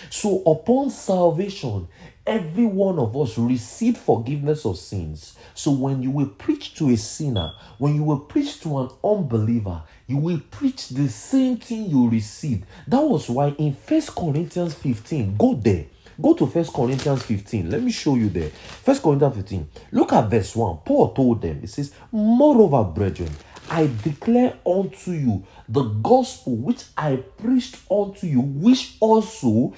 So, 0.10 0.44
upon 0.44 0.90
salvation, 0.90 1.88
every 2.26 2.66
one 2.66 3.00
of 3.00 3.16
us 3.18 3.38
received 3.38 3.98
forgiveness 3.98 4.66
of 4.66 4.78
sins. 4.78 5.36
So, 5.54 5.72
when 5.72 6.02
you 6.02 6.12
will 6.12 6.28
preach 6.28 6.76
to 6.76 6.90
a 6.90 6.98
sinner, 6.98 7.54
when 7.78 7.96
you 7.96 8.04
will 8.04 8.20
preach 8.20 8.62
to 8.62 8.80
an 8.80 8.90
unbeliever, 9.04 9.84
you 10.08 10.18
will 10.18 10.42
preach 10.52 10.90
the 10.90 11.10
same 11.10 11.58
thing 11.58 11.90
you 11.90 12.10
received. 12.10 12.66
That 12.88 13.02
was 13.02 13.30
why 13.30 13.50
in 13.58 13.74
First 13.74 14.16
Corinthians 14.16 14.74
15, 14.76 15.38
go 15.38 15.56
there. 15.56 15.86
Go 16.22 16.34
to 16.36 16.46
First 16.46 16.74
Corinthians 16.74 17.24
15. 17.24 17.72
Let 17.72 17.82
me 17.82 17.92
show 17.92 18.16
you 18.16 18.30
there. 18.30 18.50
First 18.50 19.02
Corinthians 19.02 19.36
15. 19.36 19.70
Look 19.94 20.14
at 20.14 20.30
verse 20.30 20.56
1. 20.56 20.78
Paul 20.86 21.14
told 21.14 21.42
them, 21.42 21.62
It 21.64 21.70
says, 21.70 21.94
Moreover, 22.12 22.84
brethren, 22.84 23.32
I 23.70 23.90
declare 24.04 24.54
unto 24.66 25.12
you 25.12 25.44
the 25.74 25.84
gospel 26.04 26.56
which 26.56 26.84
I 26.96 27.16
preached 27.16 27.78
unto 27.90 28.28
you, 28.28 28.42
which 28.42 28.96
also 29.00 29.74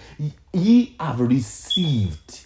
ye 0.52 0.94
have 1.00 1.22
received. 1.22 2.42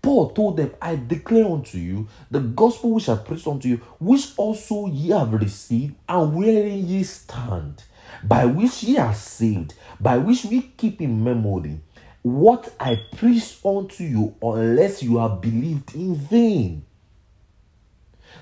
Paul 0.00 0.30
told 0.30 0.56
them, 0.56 0.70
I 0.80 0.94
declare 0.94 1.46
unto 1.46 1.78
you 1.78 2.06
the 2.30 2.38
gospel 2.38 2.92
which 2.92 3.08
I 3.08 3.16
preached 3.16 3.48
unto 3.48 3.68
you, 3.68 3.76
which 3.98 4.32
also 4.36 4.86
ye 4.86 5.10
have 5.10 5.32
received, 5.32 5.96
and 6.08 6.36
wherein 6.36 6.86
ye 6.86 7.02
stand, 7.02 7.82
by 8.22 8.44
which 8.44 8.84
ye 8.84 8.98
are 8.98 9.14
saved, 9.14 9.74
by 10.00 10.18
which 10.18 10.44
we 10.44 10.62
keep 10.62 11.00
in 11.00 11.24
memory 11.24 11.80
what 12.22 12.72
I 12.78 13.00
preached 13.16 13.66
unto 13.66 14.04
you, 14.04 14.36
unless 14.40 15.02
you 15.02 15.18
have 15.18 15.40
believed 15.40 15.96
in 15.96 16.14
vain. 16.14 16.84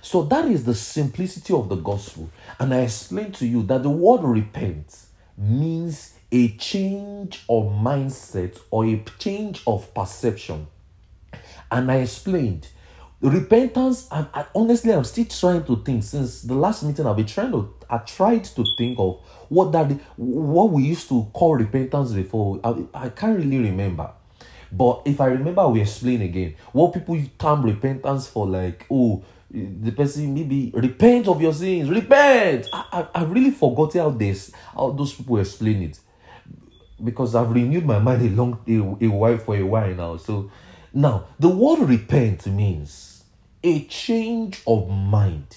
So 0.02 0.22
that 0.24 0.46
is 0.46 0.64
the 0.64 0.74
simplicity 0.74 1.52
of 1.52 1.68
the 1.68 1.76
gospel. 1.76 2.30
And 2.58 2.72
I 2.72 2.80
explained 2.80 3.34
to 3.36 3.46
you 3.46 3.62
that 3.64 3.82
the 3.82 3.90
word 3.90 4.22
repent 4.22 4.96
means 5.36 6.14
a 6.32 6.48
change 6.56 7.44
of 7.48 7.64
mindset 7.64 8.58
or 8.70 8.86
a 8.86 9.02
change 9.18 9.62
of 9.66 9.92
perception. 9.94 10.66
And 11.70 11.90
I 11.90 11.96
explained 11.96 12.68
repentance 13.28 14.08
I, 14.10 14.46
honestly 14.54 14.94
i'm 14.94 15.04
still 15.04 15.26
trying 15.26 15.64
to 15.64 15.82
think 15.84 16.02
since 16.04 16.40
the 16.40 16.54
last 16.54 16.82
meeting 16.82 17.04
i've 17.04 17.16
been 17.16 17.26
trying 17.26 17.52
to 17.52 17.74
i 17.90 17.98
tried 17.98 18.44
to 18.44 18.64
think 18.78 18.98
of 18.98 19.20
what 19.50 19.72
that 19.72 19.90
what 20.16 20.70
we 20.70 20.84
used 20.84 21.06
to 21.10 21.28
call 21.34 21.54
repentance 21.54 22.12
before 22.12 22.60
i, 22.64 22.82
I 22.94 23.08
can't 23.10 23.36
really 23.36 23.58
remember 23.58 24.10
but 24.72 25.02
if 25.04 25.20
i 25.20 25.26
remember 25.26 25.68
we 25.68 25.82
explain 25.82 26.22
again 26.22 26.54
what 26.72 26.94
people 26.94 27.20
term 27.38 27.62
repentance 27.62 28.26
for 28.26 28.46
like 28.46 28.86
oh 28.90 29.22
the 29.50 29.90
person 29.92 30.32
maybe 30.32 30.70
repent 30.74 31.26
of 31.26 31.40
your 31.42 31.52
sins 31.52 31.88
repent 31.90 32.68
i, 32.72 32.84
I, 33.14 33.20
I 33.20 33.24
really 33.24 33.50
forgot 33.50 33.94
how 33.94 34.10
this 34.10 34.52
how 34.74 34.90
those 34.90 35.12
people 35.12 35.38
explain 35.38 35.82
it 35.82 35.98
because 37.02 37.34
i've 37.34 37.50
renewed 37.50 37.84
my 37.84 37.98
mind 37.98 38.22
a 38.22 38.28
long 38.30 38.58
a, 38.68 39.06
a 39.06 39.08
while 39.08 39.38
for 39.38 39.56
a 39.56 39.62
while 39.62 39.94
now 39.94 40.16
so 40.16 40.50
now 40.94 41.24
the 41.38 41.48
word 41.48 41.80
repent 41.88 42.46
means 42.46 43.24
a 43.62 43.84
change 43.84 44.62
of 44.66 44.88
mind 44.88 45.56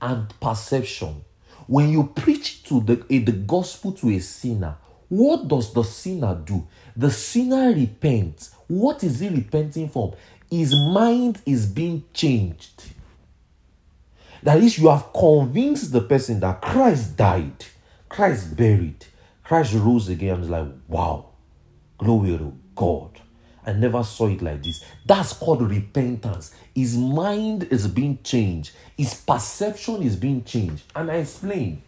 and 0.00 0.28
perception. 0.40 1.24
When 1.66 1.90
you 1.90 2.12
preach 2.14 2.62
to 2.64 2.80
the, 2.80 2.96
the 3.08 3.32
gospel 3.32 3.92
to 3.92 4.10
a 4.10 4.20
sinner, 4.20 4.76
what 5.08 5.48
does 5.48 5.72
the 5.72 5.82
sinner 5.82 6.34
do? 6.34 6.66
The 6.96 7.10
sinner 7.10 7.72
repents. 7.72 8.54
What 8.68 9.04
is 9.04 9.20
he 9.20 9.28
repenting 9.28 9.88
from? 9.88 10.12
His 10.50 10.74
mind 10.74 11.40
is 11.44 11.66
being 11.66 12.04
changed. 12.12 12.84
That 14.46 14.62
is, 14.62 14.78
you 14.78 14.88
have 14.90 15.12
convinced 15.12 15.90
the 15.90 16.02
person 16.02 16.38
that 16.38 16.62
Christ 16.62 17.16
died, 17.16 17.64
Christ 18.08 18.56
buried, 18.56 19.04
Christ 19.42 19.74
rose 19.74 20.08
again. 20.08 20.38
It's 20.38 20.48
like, 20.48 20.68
wow, 20.86 21.30
glory 21.98 22.38
to 22.38 22.56
God. 22.76 23.20
I 23.66 23.72
never 23.72 24.04
saw 24.04 24.28
it 24.28 24.40
like 24.40 24.62
this. 24.62 24.84
That's 25.04 25.32
called 25.32 25.68
repentance. 25.68 26.54
His 26.72 26.96
mind 26.96 27.64
is 27.72 27.88
being 27.88 28.20
changed, 28.22 28.70
his 28.96 29.14
perception 29.14 30.04
is 30.04 30.14
being 30.14 30.44
changed. 30.44 30.84
And 30.94 31.10
I 31.10 31.16
explain. 31.16 31.82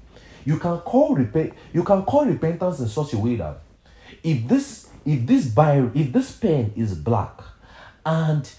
You 0.45 0.59
can 0.59 0.79
call 0.79 1.15
repent 1.15 1.53
you 1.73 1.85
can 1.85 2.03
call 2.03 2.25
repentance 2.25 2.81
in 2.81 2.89
such 2.89 3.13
a 3.13 3.19
way 3.19 3.37
that 3.37 3.61
if 4.25 4.49
this 4.49 4.89
if 5.05 5.25
this 5.27 5.47
bio 5.47 5.93
if 5.95 6.13
this 6.13 6.33
pen 6.33 6.73
is 6.75 6.97
black 6.97 7.41
and 8.05 8.51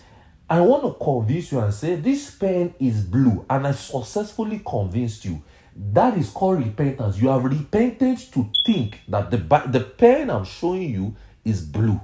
I 0.50 0.62
want 0.62 0.84
to 0.84 1.04
convince 1.04 1.52
you 1.52 1.60
and 1.60 1.74
say 1.74 1.96
this 1.96 2.32
pen 2.32 2.74
is 2.80 3.04
blue, 3.04 3.46
and 3.50 3.68
I 3.68 3.72
successfully 3.72 4.62
convinced 4.66 5.24
you. 5.26 5.44
That 5.76 6.18
is 6.18 6.32
called 6.32 6.60
repentance. 6.60 7.22
You 7.22 7.30
have 7.30 7.44
repented 7.44 8.18
to 8.34 8.50
think 8.66 9.00
that 9.08 9.30
the, 9.30 9.38
the 9.68 9.82
pen 9.82 10.30
I'm 10.32 10.46
showing 10.46 10.90
you 10.90 11.16
is 11.46 11.62
blue. 11.62 12.02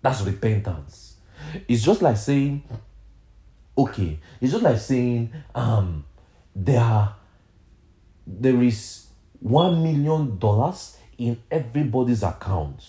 That's 0.00 0.22
repentance. 0.22 1.16
It's 1.68 1.82
just 1.82 2.00
like 2.00 2.16
saying, 2.16 2.64
okay, 3.76 4.18
it's 4.40 4.52
just 4.52 4.64
like 4.64 4.78
saying, 4.78 5.32
um, 5.54 6.04
there 6.56 6.80
are, 6.80 7.16
there 8.26 8.62
is 8.62 9.06
one 9.40 9.82
million 9.82 10.38
dollars 10.38 10.96
in 11.18 11.40
everybody's 11.50 12.22
account. 12.22 12.82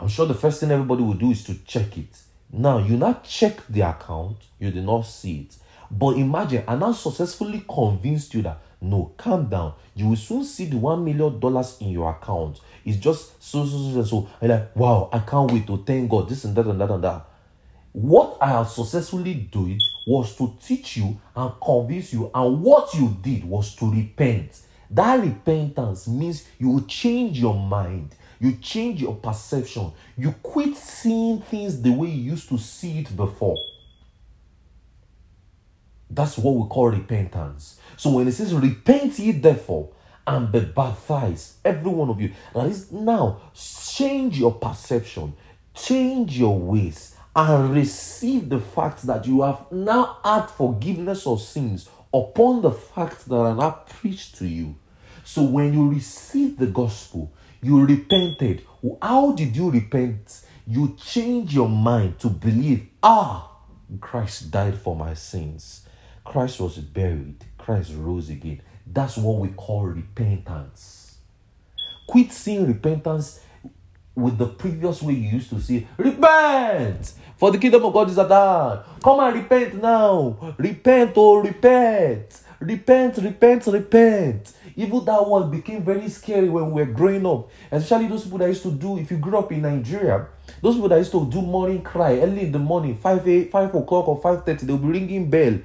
I'm 0.00 0.08
sure 0.08 0.26
the 0.26 0.34
first 0.34 0.60
thing 0.60 0.70
everybody 0.70 1.02
will 1.02 1.14
do 1.14 1.30
is 1.30 1.44
to 1.44 1.54
check 1.64 1.96
it. 1.98 2.16
Now, 2.56 2.78
you 2.78 2.96
not 2.96 3.24
check 3.24 3.66
the 3.68 3.80
account, 3.80 4.36
you 4.60 4.70
did 4.70 4.84
not 4.84 5.02
see 5.02 5.40
it. 5.40 5.56
But 5.90 6.16
imagine, 6.16 6.62
I 6.68 6.76
now 6.76 6.92
successfully 6.92 7.64
convinced 7.68 8.32
you 8.32 8.42
that 8.42 8.60
no, 8.80 9.12
calm 9.16 9.46
down. 9.46 9.74
You 9.94 10.08
will 10.08 10.16
soon 10.16 10.44
see 10.44 10.66
the 10.66 10.76
one 10.76 11.04
million 11.04 11.40
dollars 11.40 11.78
in 11.80 11.88
your 11.88 12.10
account. 12.10 12.60
It's 12.84 12.98
just 12.98 13.42
so 13.42 13.66
so 13.66 13.92
so 13.92 14.04
so. 14.04 14.28
And 14.40 14.50
like, 14.50 14.76
wow, 14.76 15.08
I 15.12 15.20
can't 15.20 15.50
wait 15.50 15.66
to 15.66 15.82
thank 15.84 16.08
God. 16.08 16.28
This 16.28 16.44
and 16.44 16.54
that 16.54 16.66
and 16.66 16.80
that 16.80 16.90
and 16.90 17.02
that. 17.02 17.26
What 17.92 18.38
I 18.40 18.48
have 18.50 18.68
successfully 18.68 19.34
done 19.34 19.78
was 20.06 20.36
to 20.36 20.56
teach 20.62 20.98
you 20.98 21.18
and 21.34 21.52
convince 21.64 22.12
you, 22.12 22.30
and 22.34 22.62
what 22.62 22.94
you 22.94 23.16
did 23.20 23.44
was 23.44 23.74
to 23.76 23.90
repent. 23.90 24.60
That 24.90 25.20
repentance 25.20 26.06
means 26.06 26.46
you 26.58 26.70
will 26.70 26.82
change 26.82 27.40
your 27.40 27.54
mind, 27.54 28.14
you 28.40 28.56
change 28.56 29.00
your 29.00 29.14
perception, 29.14 29.92
you 30.16 30.32
quit 30.42 30.76
seeing 30.76 31.40
things 31.40 31.80
the 31.80 31.90
way 31.90 32.08
you 32.08 32.32
used 32.32 32.48
to 32.48 32.58
see 32.58 32.98
it 32.98 33.16
before. 33.16 33.56
That's 36.10 36.38
what 36.38 36.54
we 36.54 36.68
call 36.68 36.90
repentance. 36.90 37.80
So 37.96 38.10
when 38.10 38.28
it 38.28 38.32
says, 38.32 38.54
Repent 38.54 39.18
ye 39.18 39.32
therefore 39.32 39.90
and 40.26 40.50
be 40.50 40.60
baptized, 40.60 41.54
every 41.64 41.90
one 41.90 42.08
of 42.08 42.20
you, 42.20 42.32
that 42.54 42.66
is 42.66 42.90
now 42.92 43.40
change 43.54 44.38
your 44.38 44.52
perception, 44.54 45.34
change 45.74 46.38
your 46.38 46.58
ways, 46.58 47.16
and 47.36 47.74
receive 47.74 48.48
the 48.48 48.60
fact 48.60 49.06
that 49.06 49.26
you 49.26 49.42
have 49.42 49.70
now 49.72 50.18
had 50.24 50.46
forgiveness 50.46 51.26
of 51.26 51.40
sins 51.40 51.88
upon 52.12 52.62
the 52.62 52.70
fact 52.70 53.28
that 53.28 53.34
I 53.34 53.52
now 53.54 53.82
preached 53.88 54.36
to 54.36 54.46
you. 54.46 54.76
So 55.24 55.42
when 55.42 55.74
you 55.74 55.90
receive 55.90 56.58
the 56.58 56.66
gospel, 56.66 57.32
you 57.64 57.84
repented. 57.84 58.62
How 59.00 59.32
did 59.32 59.56
you 59.56 59.70
repent? 59.70 60.42
You 60.66 60.96
change 61.00 61.54
your 61.54 61.68
mind 61.68 62.18
to 62.20 62.28
believe, 62.28 62.86
ah, 63.02 63.50
Christ 64.00 64.50
died 64.50 64.78
for 64.78 64.94
my 64.96 65.14
sins. 65.14 65.86
Christ 66.24 66.60
was 66.60 66.78
buried, 66.78 67.44
Christ 67.58 67.92
rose 67.96 68.30
again. 68.30 68.62
That's 68.86 69.16
what 69.16 69.38
we 69.38 69.48
call 69.48 69.84
repentance. 69.84 71.16
Quit 72.06 72.32
seeing 72.32 72.66
repentance 72.66 73.40
with 74.14 74.38
the 74.38 74.46
previous 74.46 75.02
way 75.02 75.14
you 75.14 75.30
used 75.30 75.50
to 75.50 75.60
see 75.60 75.86
repent 75.96 77.14
for 77.36 77.50
the 77.50 77.58
kingdom 77.58 77.84
of 77.84 77.92
God 77.92 78.10
is 78.10 78.18
at 78.18 78.30
hand. 78.30 78.80
Come 79.02 79.20
and 79.20 79.34
repent 79.34 79.82
now. 79.82 80.54
Repent, 80.56 81.12
oh, 81.16 81.36
repent. 81.36 82.40
Repent, 82.60 83.16
repent, 83.18 83.66
repent. 83.66 84.52
Even 84.76 85.04
that 85.04 85.26
one 85.26 85.50
became 85.50 85.82
very 85.82 86.08
scary 86.08 86.48
when 86.48 86.70
we 86.70 86.82
were 86.82 86.92
growing 86.92 87.24
up. 87.26 87.50
Especially 87.70 88.08
those 88.08 88.24
people 88.24 88.38
that 88.38 88.48
used 88.48 88.62
to 88.62 88.72
do, 88.72 88.98
if 88.98 89.10
you 89.10 89.18
grew 89.18 89.38
up 89.38 89.52
in 89.52 89.62
Nigeria, 89.62 90.26
those 90.60 90.74
people 90.74 90.88
that 90.88 90.98
used 90.98 91.12
to 91.12 91.24
do 91.30 91.40
morning 91.42 91.82
cry 91.82 92.18
early 92.20 92.42
in 92.42 92.52
the 92.52 92.58
morning, 92.58 92.96
5, 92.96 93.28
8, 93.28 93.50
5 93.50 93.74
o'clock 93.74 94.08
or 94.08 94.20
5.30, 94.20 94.60
they'll 94.60 94.78
be 94.78 94.88
ringing 94.88 95.30
bell 95.30 95.58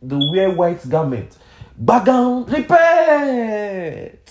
the 0.00 0.30
wear 0.32 0.50
white 0.50 0.88
garment. 0.88 1.36
Bagan, 1.82 2.46
repent! 2.52 4.24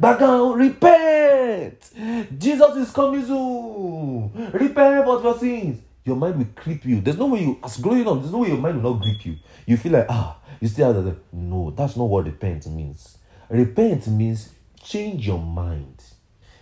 Bagan, 0.00 0.56
repent! 0.56 1.90
Jesus 2.38 2.76
is 2.76 2.90
coming 2.90 3.24
soon! 3.26 4.50
Repent 4.52 5.04
for 5.04 5.22
your 5.22 5.38
sins. 5.38 5.82
Your 6.04 6.16
mind 6.16 6.38
will 6.38 6.46
creep 6.54 6.84
you. 6.84 7.00
There's 7.00 7.18
no 7.18 7.26
way 7.26 7.40
you, 7.40 7.58
as 7.62 7.76
growing 7.78 8.06
up, 8.06 8.20
there's 8.20 8.32
no 8.32 8.38
way 8.38 8.48
your 8.48 8.58
mind 8.58 8.82
will 8.82 8.94
not 8.94 9.02
grip 9.02 9.26
you. 9.26 9.36
You 9.66 9.76
feel 9.76 9.92
like, 9.92 10.06
ah, 10.08 10.38
you 10.60 10.68
still 10.68 10.94
have 10.94 11.04
that. 11.04 11.16
No, 11.32 11.70
that's 11.72 11.96
not 11.96 12.04
what 12.04 12.24
repent 12.24 12.66
means. 12.68 13.18
Repent 13.48 14.06
means 14.08 14.50
change 14.82 15.26
your 15.26 15.38
mind. 15.38 16.02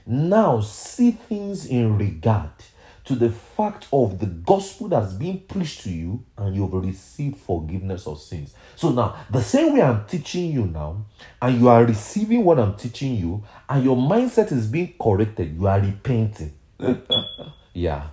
Now 0.06 0.60
see 0.60 1.12
things 1.12 1.66
in 1.66 1.96
regard 1.96 2.50
to 3.04 3.14
the 3.14 3.30
fact 3.30 3.86
of 3.92 4.18
the 4.18 4.26
gospel 4.26 4.88
that's 4.88 5.12
being 5.12 5.40
preached 5.40 5.82
to 5.82 5.90
you 5.90 6.24
and 6.38 6.56
you've 6.56 6.72
received 6.72 7.36
forgiveness 7.36 8.06
of 8.06 8.20
sins. 8.20 8.54
So 8.76 8.90
now, 8.90 9.16
the 9.30 9.42
same 9.42 9.74
way 9.74 9.82
I'm 9.82 10.06
teaching 10.06 10.50
you 10.50 10.66
now, 10.66 11.04
and 11.40 11.60
you 11.60 11.68
are 11.68 11.84
receiving 11.84 12.44
what 12.44 12.58
I'm 12.58 12.76
teaching 12.76 13.16
you, 13.16 13.44
and 13.68 13.84
your 13.84 13.96
mindset 13.96 14.52
is 14.52 14.66
being 14.66 14.94
corrected, 15.00 15.54
you 15.54 15.66
are 15.66 15.80
repenting. 15.80 16.54
yeah. 17.74 18.08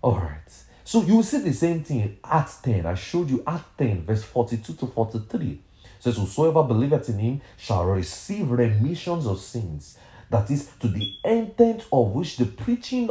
All 0.00 0.18
right. 0.18 0.38
So 0.84 1.02
you 1.02 1.16
will 1.16 1.22
see 1.22 1.38
the 1.38 1.52
same 1.52 1.82
thing 1.82 2.18
Act 2.24 2.64
10. 2.64 2.86
I 2.86 2.94
showed 2.94 3.30
you 3.30 3.42
Act 3.46 3.78
10, 3.78 4.04
verse 4.04 4.22
42 4.24 4.74
to 4.74 4.86
43. 4.86 5.60
Says, 6.02 6.16
Whosoever 6.16 6.64
believeth 6.64 7.08
in 7.10 7.18
him 7.20 7.40
shall 7.56 7.84
receive 7.84 8.50
remissions 8.50 9.24
of 9.24 9.38
sins. 9.38 9.96
That 10.30 10.50
is 10.50 10.68
to 10.80 10.88
the 10.88 11.14
intent 11.24 11.84
of 11.92 12.10
which 12.10 12.38
the 12.38 12.46
preaching 12.46 13.08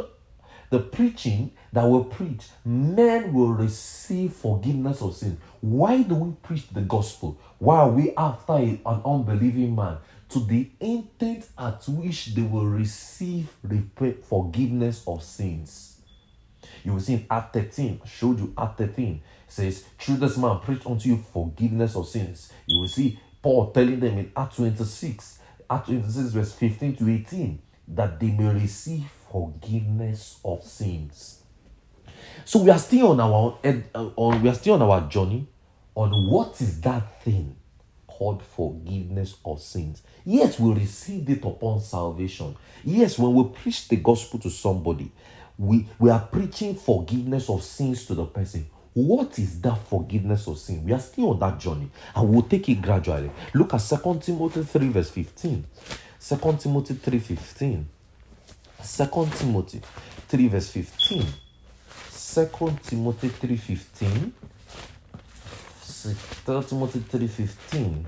the 0.68 0.78
preaching 0.78 1.52
that 1.72 1.84
will 1.84 2.04
preach, 2.04 2.48
men 2.64 3.32
will 3.32 3.52
receive 3.52 4.34
forgiveness 4.34 5.00
of 5.00 5.14
sin. 5.14 5.38
Why 5.60 6.02
do 6.02 6.14
we 6.14 6.32
preach 6.42 6.68
the 6.68 6.80
gospel? 6.82 7.38
Why 7.58 7.80
are 7.80 7.90
we 7.90 8.14
after 8.14 8.54
an 8.54 8.80
unbelieving 8.86 9.74
man? 9.74 9.98
To 10.30 10.40
the 10.40 10.70
intent 10.80 11.48
at 11.58 11.86
which 11.88 12.34
they 12.34 12.42
will 12.42 12.66
receive 12.66 13.54
forgiveness 14.28 15.02
of 15.06 15.22
sins. 15.22 16.00
You 16.84 16.92
will 16.94 17.00
see 17.00 17.14
in 17.14 17.26
Act 17.30 17.54
13, 17.54 18.00
I 18.04 18.08
showed 18.08 18.38
you 18.38 18.54
Act 18.56 18.78
13, 18.78 19.22
says, 19.52 19.84
Through 19.98 20.16
this 20.16 20.36
man 20.36 20.60
preach 20.60 20.84
unto 20.86 21.08
you 21.08 21.24
forgiveness 21.32 21.94
of 21.94 22.08
sins. 22.08 22.52
You 22.66 22.80
will 22.80 22.88
see 22.88 23.18
Paul 23.42 23.70
telling 23.70 24.00
them 24.00 24.18
in 24.18 24.32
Act 24.36 24.56
26, 24.56 25.38
Act 25.68 25.86
26, 25.86 26.28
verse 26.30 26.52
15 26.52 26.96
to 26.96 27.10
18, 27.10 27.62
that 27.88 28.18
they 28.18 28.30
may 28.30 28.52
receive 28.54 29.04
forgiveness 29.30 30.38
of 30.44 30.62
sins. 30.64 31.42
So 32.44 32.62
we 32.62 32.70
are 32.70 32.78
still 32.78 33.08
on 33.08 33.20
our 33.20 33.58
uh, 33.64 34.10
on 34.16 34.42
we 34.42 34.48
are 34.48 34.54
still 34.54 34.74
on 34.74 34.82
our 34.82 35.08
journey 35.08 35.46
on 35.94 36.30
what 36.30 36.60
is 36.60 36.80
that 36.80 37.22
thing 37.22 37.56
called 38.06 38.42
forgiveness 38.42 39.36
of 39.44 39.60
sins. 39.60 40.02
Yes, 40.24 40.58
we 40.58 40.72
received 40.72 41.28
it 41.30 41.44
upon 41.44 41.80
salvation. 41.80 42.56
Yes, 42.84 43.18
when 43.18 43.34
we 43.34 43.44
preach 43.48 43.88
the 43.88 43.96
gospel 43.96 44.38
to 44.40 44.50
somebody, 44.50 45.10
we, 45.58 45.88
we 45.98 46.10
are 46.10 46.20
preaching 46.20 46.74
forgiveness 46.74 47.50
of 47.50 47.62
sins 47.62 48.06
to 48.06 48.14
the 48.14 48.24
person. 48.24 48.66
What 48.94 49.38
is 49.38 49.60
that 49.62 49.78
forgiveness 49.88 50.46
of 50.46 50.58
sin? 50.58 50.84
We 50.84 50.92
are 50.92 51.00
still 51.00 51.30
on 51.30 51.38
that 51.38 51.58
journey 51.58 51.90
and 52.14 52.28
we'll 52.28 52.42
take 52.42 52.68
it 52.68 52.82
gradually. 52.82 53.30
Look 53.54 53.72
at 53.72 53.78
2 53.78 54.20
Timothy 54.20 54.62
3, 54.64 54.88
verse 54.88 55.10
15. 55.10 55.64
2 56.20 56.56
Timothy 56.58 56.94
3 56.94 57.18
15. 57.18 57.88
2 58.82 59.06
Timothy 59.36 59.80
3, 60.28 60.48
verse 60.48 60.68
15. 60.68 61.26
2 62.34 62.78
Timothy 62.82 63.28
3 63.28 63.56
15. 63.56 64.32
2 66.44 66.62
Timothy 66.62 66.98
3 67.00 67.26
15 67.26 68.06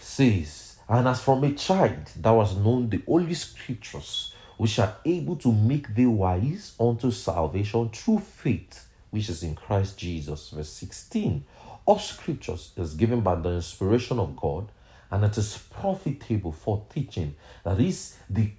says, 0.00 0.76
And 0.88 1.08
as 1.08 1.22
from 1.22 1.42
a 1.44 1.52
child 1.54 2.06
that 2.16 2.30
was 2.30 2.56
known 2.56 2.88
the 2.88 3.02
Holy 3.06 3.34
Scriptures, 3.34 4.29
which 4.60 4.78
are 4.78 4.96
able 5.06 5.36
to 5.36 5.50
make 5.50 5.94
thee 5.94 6.04
wise 6.04 6.74
unto 6.78 7.10
salvation 7.10 7.88
through 7.88 8.18
faith, 8.18 8.88
which 9.08 9.30
is 9.30 9.42
in 9.42 9.54
Christ 9.54 9.96
Jesus. 9.96 10.50
Verse 10.50 10.68
16. 10.68 11.42
All 11.86 11.98
scriptures 11.98 12.72
is 12.76 12.92
given 12.92 13.22
by 13.22 13.36
the 13.36 13.52
inspiration 13.52 14.18
of 14.18 14.36
God 14.36 14.70
and 15.10 15.24
it 15.24 15.38
is 15.38 15.56
profitable 15.56 16.52
for 16.52 16.84
teaching. 16.90 17.36
That 17.64 17.80
is, 17.80 18.18
the, 18.28 18.50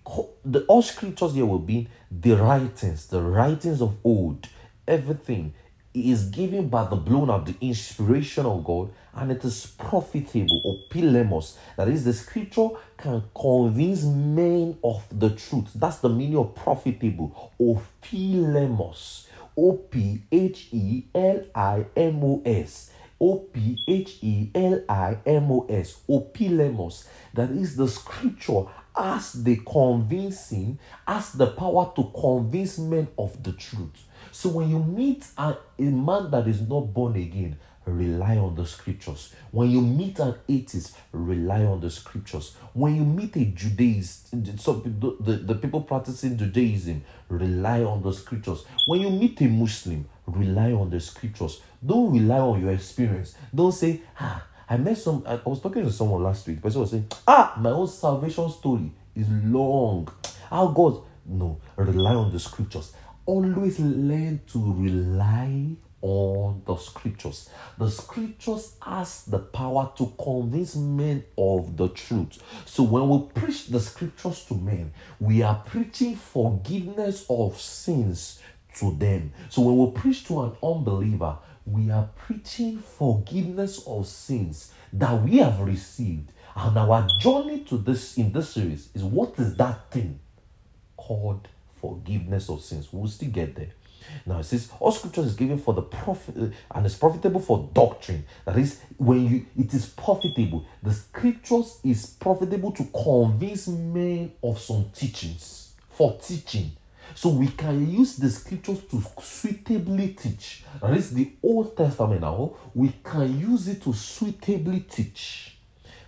the 0.44 0.62
all 0.62 0.82
scriptures 0.82 1.36
here 1.36 1.46
will 1.46 1.60
be 1.60 1.88
the 2.10 2.34
writings, 2.36 3.06
the 3.06 3.22
writings 3.22 3.80
of 3.80 3.96
old, 4.04 4.48
everything 4.88 5.54
is 5.94 6.26
given 6.26 6.70
by 6.70 6.86
the 6.86 6.96
blown 6.96 7.30
of 7.30 7.46
the 7.46 7.56
inspiration 7.62 8.46
of 8.46 8.64
God, 8.64 8.94
and 9.14 9.32
it 9.32 9.44
is 9.44 9.66
profitable 9.78 10.62
or 10.64 10.80
pilemos. 10.90 11.58
That 11.78 11.90
is, 11.90 12.06
the 12.06 12.14
scripture 12.14 12.70
can 12.98 13.24
convince 13.36 14.04
men 14.04 14.78
of 14.84 15.04
the 15.12 15.32
truth. 15.32 15.72
That's 15.76 15.98
the 15.98 16.10
meaning 16.10 16.38
of 16.38 16.56
profitable 16.56 17.52
or 17.58 17.82
pilemos. 18.02 19.28
O 19.58 19.74
P 19.74 20.24
H 20.32 20.70
E 20.72 21.04
L 21.14 21.44
I 21.54 21.86
M 21.96 22.24
O 22.24 22.42
S. 22.46 22.92
O 23.20 23.36
P 23.54 23.78
H 23.88 24.18
E 24.22 24.50
L 24.56 24.82
I 24.90 25.18
M 25.28 25.52
O 25.52 25.68
S, 25.70 26.02
opilemos. 26.10 27.06
That 27.36 27.52
is 27.52 27.76
the 27.76 27.88
scripture 27.88 28.64
as 28.98 29.34
the 29.34 29.58
convincing, 29.58 30.80
as 31.08 31.34
the 31.34 31.48
power 31.48 31.92
to 31.96 32.12
convince 32.20 32.80
men 32.80 33.10
of 33.20 33.44
the 33.44 33.54
truth. 33.54 34.08
So 34.32 34.50
when 34.50 34.70
you 34.70 34.80
meet 34.80 35.26
a, 35.38 35.58
a 35.78 35.84
man 35.84 36.32
that 36.32 36.48
is 36.48 36.62
not 36.62 36.94
born 36.94 37.16
again, 37.16 37.58
rely 37.86 38.38
on 38.38 38.56
the 38.56 38.66
scriptures. 38.66 39.34
When 39.52 39.70
you 39.70 39.82
meet 39.82 40.20
an 40.20 40.36
atheist, 40.48 40.96
rely 41.12 41.64
on 41.66 41.82
the 41.82 41.90
scriptures. 41.90 42.56
When 42.74 42.96
you 42.96 43.04
meet 43.04 43.36
a 43.36 43.46
Judaist, 43.46 44.30
some 44.60 44.84
the, 45.20 45.34
the, 45.34 45.56
people 45.56 45.82
practicing 45.82 46.38
Judaism, 46.38 47.04
rely 47.28 47.84
on 47.84 48.04
the 48.04 48.14
scriptures. 48.14 48.64
When 48.86 49.02
you 49.02 49.10
meet 49.10 49.42
a 49.42 49.46
Muslim, 49.46 50.08
rely 50.28 50.72
on 50.72 50.90
the 50.90 51.00
scriptures. 51.00 51.62
Don't 51.86 52.14
rely 52.14 52.40
on 52.40 52.62
your 52.62 52.72
experience. 52.72 53.36
Don't 53.54 53.72
say, 53.72 54.02
ah, 54.20 54.46
I 54.70 54.78
met 54.78 54.98
some. 54.98 55.24
I 55.26 55.40
was 55.44 55.62
talking 55.62 55.84
to 55.84 55.92
someone 55.92 56.24
last 56.24 56.48
week. 56.48 56.58
The 56.58 56.62
person 56.62 56.82
was 56.82 56.92
saying, 56.92 57.08
ah, 57.28 57.56
my 57.60 57.72
own 57.72 57.88
salvation 57.88 58.50
story 58.52 58.92
is 59.16 59.28
long. 59.30 60.08
How 60.50 60.68
God? 60.68 61.04
No, 61.26 61.60
rely 61.76 62.16
on 62.16 62.32
the 62.32 62.40
scriptures. 62.40 62.94
Always 63.32 63.80
learn 63.80 64.42
to 64.48 64.74
rely 64.74 65.78
on 66.02 66.64
the 66.66 66.76
scriptures. 66.76 67.50
The 67.78 67.90
scriptures 67.90 68.76
has 68.82 69.24
the 69.24 69.40
power 69.40 69.90
to 69.96 70.12
convince 70.22 70.76
men 70.76 71.24
of 71.38 71.78
the 71.78 71.88
truth. 71.88 72.44
So 72.66 72.84
when 72.84 73.08
we 73.08 73.30
preach 73.34 73.68
the 73.68 73.80
scriptures 73.80 74.44
to 74.50 74.56
men, 74.56 74.92
we 75.22 75.44
are 75.44 75.64
preaching 75.66 76.18
forgiveness 76.18 77.26
of 77.30 77.58
sins 77.58 78.42
to 78.80 78.92
them. 78.98 79.32
So 79.48 79.62
when 79.62 79.78
we 79.78 79.98
preach 79.98 80.26
to 80.26 80.42
an 80.42 80.52
unbeliever, 80.62 81.38
we 81.66 81.90
are 81.90 82.10
preaching 82.18 82.80
forgiveness 82.80 83.88
of 83.88 84.08
sins 84.08 84.74
that 84.92 85.24
we 85.24 85.38
have 85.38 85.62
received. 85.62 86.34
And 86.54 86.78
our 86.78 87.08
journey 87.18 87.62
to 87.70 87.78
this 87.78 88.18
in 88.18 88.34
this 88.34 88.50
series 88.50 88.90
is 88.94 89.06
what 89.06 89.40
is 89.40 89.56
that 89.56 89.90
thing 89.90 90.20
called 90.98 91.48
forgiveness 91.82 92.50
of 92.50 92.62
sins? 92.62 92.88
We'll 92.92 93.10
still 93.10 93.30
get 93.30 93.56
there. 93.56 93.72
Now 94.26 94.40
it 94.40 94.44
says 94.44 94.72
all 94.80 94.92
scripture 94.92 95.22
is 95.22 95.36
given 95.36 95.58
for 95.58 95.74
the 95.74 95.82
profit 95.82 96.38
uh, 96.38 96.48
and 96.76 96.86
is 96.86 96.96
profitable 96.96 97.40
for 97.40 97.70
doctrine. 97.74 98.26
That 98.46 98.58
is, 98.58 98.80
when 98.98 99.26
you 99.28 99.46
it 99.58 99.74
is 99.74 99.88
profitable, 99.88 100.66
the 100.82 100.94
scriptures 100.94 101.80
is 101.84 102.06
profitable 102.06 102.72
to 102.74 102.84
convince 102.86 103.68
men 103.68 104.34
of 104.44 104.60
some 104.60 104.90
teachings 104.94 105.74
for 105.90 106.18
teaching 106.20 106.72
so 107.16 107.30
we 107.30 107.48
can 107.48 107.90
use 107.90 108.16
the 108.16 108.30
scriptures 108.30 108.80
to 108.90 109.04
suitably 109.22 110.10
teach. 110.10 110.64
That 110.82 110.96
is 110.96 111.14
the 111.14 111.32
Old 111.44 111.76
Testament 111.76 112.22
now. 112.22 112.54
We 112.74 112.94
can 113.04 113.40
use 113.40 113.68
it 113.68 113.84
to 113.84 113.94
suitably 113.94 114.82
teach 114.82 115.58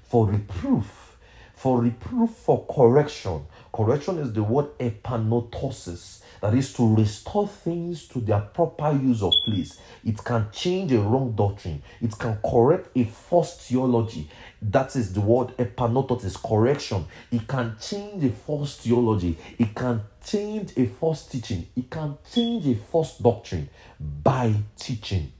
for 0.04 0.28
reproof, 0.28 1.18
for 1.56 1.82
reproof, 1.82 2.30
for 2.32 2.66
correction. 2.66 3.46
Correction 3.74 4.20
is 4.20 4.32
the 4.32 4.44
word 4.44 4.78
epanotosis 4.78 6.22
that 6.42 6.54
is 6.54 6.74
to 6.74 6.96
restore 6.96 7.48
things 7.48 8.08
to 8.10 8.20
their 8.20 8.40
proper 8.40 8.92
use 8.92 9.24
of 9.24 9.34
place. 9.46 9.80
It 10.06 10.24
can 10.24 10.48
change 10.52 10.92
a 10.92 11.00
wrong 11.00 11.32
doctrine. 11.32 11.82
It 12.00 12.18
can 12.20 12.38
correct 12.46 12.90
a 12.96 13.06
false 13.06 13.58
theology. 13.58 14.30
That 14.62 14.96
is 14.96 15.14
the 15.14 15.22
word 15.22 15.58
epanotosis, 15.58 16.40
correction. 16.40 17.06
It 17.32 17.48
can 17.48 17.76
change 17.82 18.24
a 18.24 18.30
false 18.30 18.78
theology. 18.78 19.38
It 19.58 19.74
can 19.74 20.04
change 20.24 20.78
a 20.78 20.86
false 20.86 21.26
teaching. 21.26 21.68
It 21.76 21.90
can 21.90 22.18
change 22.32 22.68
a 22.68 22.76
false 22.76 23.18
doctrine 23.18 23.70
by 24.00 24.54
teaching. 24.78 25.32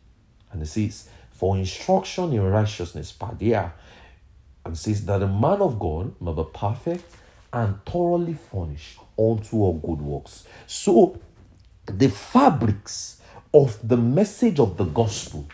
And 0.52 0.64
it 0.64 0.68
says, 0.68 1.08
for 1.32 1.56
instruction 1.56 2.34
in 2.34 2.42
righteousness, 2.42 3.14
padia. 3.20 3.74
And 4.66 4.78
says 4.78 5.06
that 5.06 5.20
the 5.20 5.28
man 5.28 5.62
of 5.62 5.78
God 5.78 6.16
may 6.22 6.34
be 6.34 6.44
perfect 6.54 7.04
and 7.54 7.86
thoroughly 7.86 8.34
furnished 8.34 9.00
unto 9.18 9.58
all 9.58 9.74
good 9.74 10.02
works. 10.02 10.46
So, 10.66 11.20
the 11.86 12.10
fabrics 12.10 13.22
of 13.54 13.78
the 13.88 13.98
message 13.98 14.60
of 14.60 14.76
the 14.78 14.86
gospel 14.86 15.48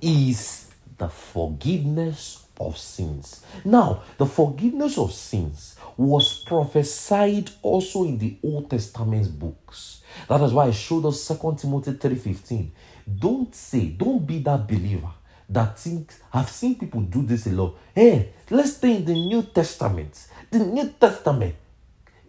is 0.00 0.70
the 0.96 1.08
forgiveness 1.08 2.46
of 2.60 2.78
sins. 2.78 3.44
Now, 3.64 4.02
the 4.18 4.26
forgiveness 4.26 4.96
of 4.98 5.12
sins 5.12 5.76
was 5.96 6.44
prophesied 6.44 7.50
also 7.62 8.04
in 8.04 8.18
the 8.18 8.36
Old 8.44 8.70
Testament 8.70 9.38
books. 9.38 10.02
That 10.28 10.40
is 10.42 10.52
why 10.52 10.66
I 10.66 10.70
showed 10.70 11.06
us 11.06 11.26
2 11.26 11.56
Timothy 11.58 11.92
3:15. 11.92 12.70
Don't 13.18 13.52
say, 13.54 13.86
don't 13.88 14.24
be 14.24 14.38
that 14.40 14.68
believer 14.68 15.10
that 15.50 15.78
thinks 15.78 16.20
I've 16.32 16.48
seen 16.48 16.76
people 16.76 17.00
do 17.00 17.22
this 17.22 17.46
a 17.48 17.50
lot. 17.50 17.76
Hey, 17.94 18.32
let's 18.50 18.76
stay 18.76 18.96
in 18.96 19.04
the 19.04 19.14
New 19.14 19.42
Testament. 19.42 20.28
The 20.50 20.58
New 20.58 20.88
Testament 21.00 21.54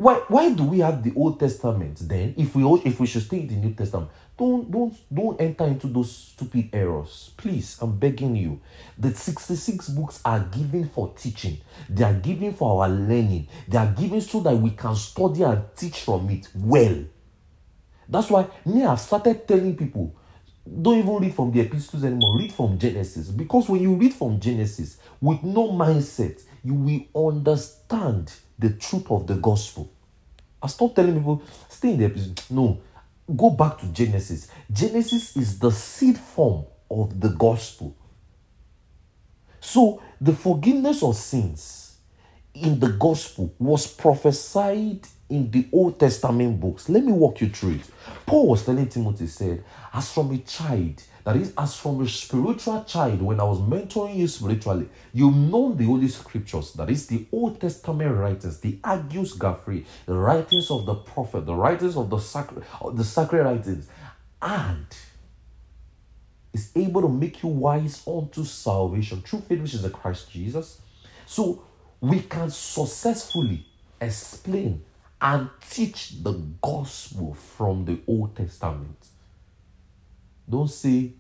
why 0.02 0.16
why 0.30 0.52
do 0.52 0.64
we 0.64 0.80
have 0.80 1.04
the 1.04 1.14
Old 1.16 1.40
Testament 1.40 2.00
then? 2.10 2.34
If 2.36 2.56
we 2.56 2.64
if 2.84 3.00
we 3.00 3.06
should 3.06 3.22
stay 3.22 3.42
in 3.42 3.48
the 3.48 3.56
New 3.56 3.76
Testament, 3.76 4.10
don't 4.36 4.72
don't 4.72 4.98
don't 5.14 5.40
enter 5.40 5.66
into 5.66 5.86
those 5.86 6.12
stupid 6.12 6.70
errors. 6.74 7.30
Please, 7.38 7.78
I'm 7.80 8.00
begging 8.00 8.36
you. 8.36 8.60
The 8.98 9.14
66 9.14 9.90
books 9.90 10.20
are 10.26 10.40
given 10.40 10.90
for 10.90 11.14
teaching. 11.16 11.60
They 11.88 12.04
are 12.04 12.16
given 12.16 12.54
for 12.54 12.82
our 12.82 12.90
learning. 12.90 13.48
They 13.68 13.78
are 13.78 13.92
given 13.94 14.22
so 14.22 14.40
that 14.40 14.56
we 14.56 14.72
can 14.72 14.96
study 14.96 15.44
and 15.44 15.64
teach 15.76 16.00
from 16.00 16.28
it 16.32 16.50
well. 16.56 17.06
That's 18.10 18.32
why 18.32 18.48
me 18.66 18.84
I've 18.84 19.00
started 19.00 19.48
telling 19.48 19.78
people 19.78 20.16
don't 20.82 20.98
even 20.98 21.16
read 21.18 21.36
from 21.36 21.52
the 21.52 21.60
epistles 21.60 22.04
anymore. 22.04 22.40
Read 22.40 22.54
from 22.54 22.80
Genesis. 22.80 23.30
Because 23.30 23.70
when 23.70 23.82
you 23.82 23.94
read 23.94 24.14
from 24.14 24.40
Genesis 24.40 24.98
with 25.20 25.44
no 25.44 25.72
mindset, 25.72 26.42
you 26.64 26.74
will 26.74 27.30
understand 27.30 28.32
the 28.60 28.72
truth 28.72 29.10
of 29.10 29.28
the 29.28 29.36
gospel. 29.36 29.92
I 30.62 30.68
stop 30.68 30.96
telling 30.96 31.16
people, 31.16 31.42
stay 31.70 31.92
in 31.92 32.00
the 32.00 32.06
episode. 32.06 32.42
No, 32.50 32.80
go 33.36 33.50
back 33.50 33.80
to 33.80 33.88
Genesis. 33.88 34.48
Genesis 34.72 35.36
is 35.36 35.60
the 35.60 35.72
seed 35.72 36.18
form 36.18 36.66
of 36.90 37.20
the 37.20 37.30
gospel. 37.30 37.96
So, 39.60 40.02
the 40.20 40.34
forgiveness 40.34 41.04
of 41.04 41.16
sins 41.16 41.98
in 42.54 42.80
the 42.80 42.90
gospel 42.90 43.54
was 43.58 43.88
prophesied 43.88 45.08
in 45.30 45.50
the 45.50 45.68
Old 45.72 46.00
Testament 46.00 46.60
books. 46.60 46.90
Let 46.90 47.04
me 47.04 47.12
walk 47.12 47.42
you 47.42 47.50
through 47.50 47.76
it. 47.76 47.82
Paul 48.26 48.50
was 48.50 48.66
telling 48.66 48.88
Timothy, 48.88 49.28
said, 49.28 49.64
As 49.94 50.12
from 50.12 50.32
a 50.32 50.38
child, 50.40 51.02
that 51.24 51.36
is, 51.36 51.54
as 51.58 51.76
from 51.76 52.02
a 52.02 52.08
spiritual 52.08 52.84
child, 52.84 53.22
when 53.22 53.40
I 53.40 53.44
was 53.44 53.60
mentoring 53.60 54.16
you 54.16 54.28
spiritually, 54.28 54.90
you've 55.14 55.36
known 55.36 55.78
the 55.78 55.86
Holy 55.86 56.08
Scriptures, 56.08 56.74
that 56.74 56.90
is, 56.90 57.08
the 57.08 57.26
Old 57.32 57.60
Testament 57.60 58.16
writers, 58.16 58.60
the 58.60 58.74
Agios 58.78 59.38
Gafri, 59.38 59.86
the 60.06 60.16
writings 60.16 60.72
of 60.72 60.86
the 60.86 60.96
prophet, 60.96 61.46
the 61.46 61.56
writings 61.56 61.96
of 61.96 62.10
the 62.10 62.18
sacred, 62.18 62.64
the 62.94 63.04
sacred 63.04 63.44
writings, 63.44 63.88
and 64.42 64.88
is 66.54 66.72
able 66.76 67.02
to 67.02 67.10
make 67.10 67.44
you 67.44 67.50
wise 67.50 68.04
unto 68.08 68.44
salvation 68.44 69.22
through 69.22 69.42
faith, 69.42 69.62
which 69.62 69.74
is 69.74 69.82
the 69.82 69.90
Christ 69.90 70.32
Jesus. 70.32 70.82
So 71.26 71.64
we 72.02 72.22
can 72.22 72.50
successfully 72.50 73.66
explain 74.00 74.84
and 75.22 75.50
teach 75.70 76.24
the 76.24 76.34
gospel 76.62 77.36
from 77.36 77.86
the 77.86 78.00
Old 78.08 78.36
Testament. 78.36 79.11
Don't 80.50 80.70
say 80.70 81.14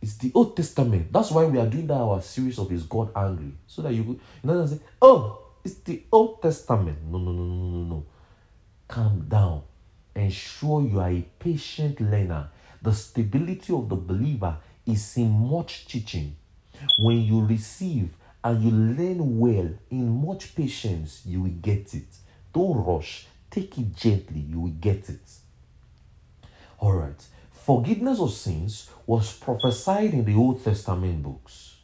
it's 0.00 0.16
the 0.16 0.30
Old 0.34 0.56
Testament. 0.56 1.12
That's 1.12 1.30
why 1.30 1.44
we 1.44 1.58
are 1.58 1.66
doing 1.66 1.86
that 1.88 1.94
our 1.94 2.22
series 2.22 2.58
of 2.58 2.70
Is 2.72 2.84
God 2.84 3.10
Angry? 3.16 3.52
So 3.66 3.82
that 3.82 3.92
you, 3.92 4.02
you 4.04 4.20
know, 4.44 4.66
say, 4.66 4.78
oh, 5.02 5.40
it's 5.64 5.76
the 5.76 6.02
Old 6.12 6.40
Testament. 6.40 6.98
No, 7.10 7.18
no, 7.18 7.32
no, 7.32 7.44
no, 7.44 7.54
no, 7.54 7.84
no. 7.84 8.06
Calm 8.86 9.26
down. 9.28 9.62
Ensure 10.14 10.82
you 10.82 11.00
are 11.00 11.10
a 11.10 11.24
patient 11.38 12.00
learner. 12.00 12.48
The 12.80 12.92
stability 12.92 13.72
of 13.72 13.88
the 13.88 13.96
believer 13.96 14.56
is 14.86 15.16
in 15.16 15.30
much 15.30 15.86
teaching. 15.86 16.36
When 17.00 17.18
you 17.18 17.44
receive 17.44 18.14
and 18.42 18.62
you 18.62 18.70
learn 18.70 19.38
well 19.38 19.68
in 19.90 20.24
much 20.24 20.54
patience, 20.54 21.22
you 21.26 21.42
will 21.42 21.50
get 21.50 21.92
it. 21.94 22.06
Don't 22.52 22.84
rush. 22.84 23.26
Take 23.50 23.78
it 23.78 23.96
gently. 23.96 24.40
You 24.40 24.60
will 24.60 24.70
get 24.70 25.08
it. 25.08 25.20
All 26.78 26.92
right. 26.92 27.24
Forgiveness 27.68 28.18
of 28.18 28.32
sins 28.32 28.88
was 29.06 29.34
prophesied 29.34 30.14
in 30.14 30.24
the 30.24 30.34
Old 30.34 30.64
Testament 30.64 31.22
books. 31.22 31.76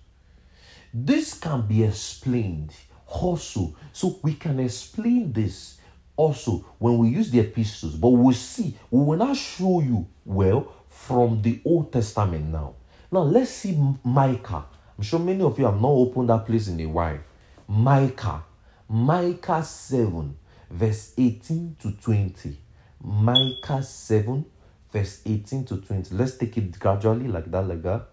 This 0.95 1.35
can 1.35 1.67
be 1.67 1.85
explained 1.85 2.73
also. 3.07 3.77
So 3.93 4.19
we 4.23 4.33
can 4.33 4.61
explain 4.61 5.31
this 5.31 5.77
also 6.17 6.65
when 6.79 6.97
we 6.97 7.11
use 7.11 7.31
the 7.31 7.41
epistles, 7.41 7.97
but 7.97 8.09
we'll 8.09 8.33
see. 8.33 8.79
We 8.91 9.05
will 9.05 9.19
not 9.19 9.37
show 9.37 9.83
you 9.83 10.07
well 10.25 10.73
from 10.89 11.43
the 11.43 11.61
Old 11.67 11.93
Testament 11.93 12.47
now. 12.47 12.77
Now 13.13 13.21
let's 13.21 13.51
see 13.51 13.79
Micah. 14.03 14.65
I'm 14.97 15.05
sure 15.05 15.21
many 15.21 15.43
of 15.43 15.59
you 15.59 15.67
have 15.67 15.79
not 15.79 15.89
opened 15.89 16.31
that 16.31 16.47
place 16.47 16.67
in 16.67 16.81
a 16.81 16.87
while. 16.87 17.19
Micah. 17.69 18.43
Micah 18.89 19.63
7, 19.63 20.35
verse 20.71 21.13
18 21.19 21.77
to 21.83 21.93
20. 21.93 22.59
Micah 23.03 23.83
7, 23.83 24.47
verse 24.95 25.23
18 25.27 25.65
to 25.65 25.77
20. 25.79 26.15
Let's 26.15 26.37
take 26.37 26.57
it 26.57 26.79
gradually, 26.79 27.27
like 27.27 27.51
that, 27.51 27.67
like 27.67 27.83
that. 27.83 28.07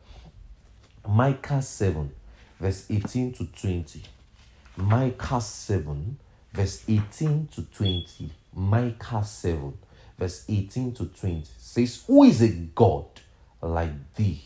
Micah 1.08 1.62
7, 1.62 2.12
verse 2.60 2.88
18 2.90 3.34
to 3.34 3.46
20. 3.46 4.02
Micah 4.78 5.40
7, 5.40 6.18
verse 6.52 6.84
18 6.88 7.50
to 7.54 7.62
20. 7.62 8.32
Micah 8.56 9.24
7, 9.24 9.78
verse 10.18 10.44
18 10.50 10.94
to 10.94 11.06
20 11.06 11.44
says, 11.60 12.04
Who 12.08 12.24
is 12.24 12.42
a 12.42 12.50
God 12.50 13.06
like 13.62 14.16
thee 14.16 14.42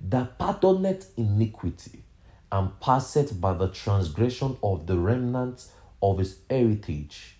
that 0.00 0.38
pardoneth 0.38 1.08
iniquity 1.18 2.02
and 2.50 2.80
passeth 2.80 3.38
by 3.38 3.52
the 3.52 3.68
transgression 3.68 4.56
of 4.62 4.86
the 4.86 4.96
remnant 4.98 5.66
of 6.02 6.18
his 6.18 6.38
heritage? 6.48 7.36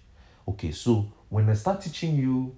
Okay, 0.46 0.70
so 0.70 1.11
when 1.30 1.48
I 1.48 1.54
start 1.54 1.80
teaching 1.80 2.16
you, 2.16 2.54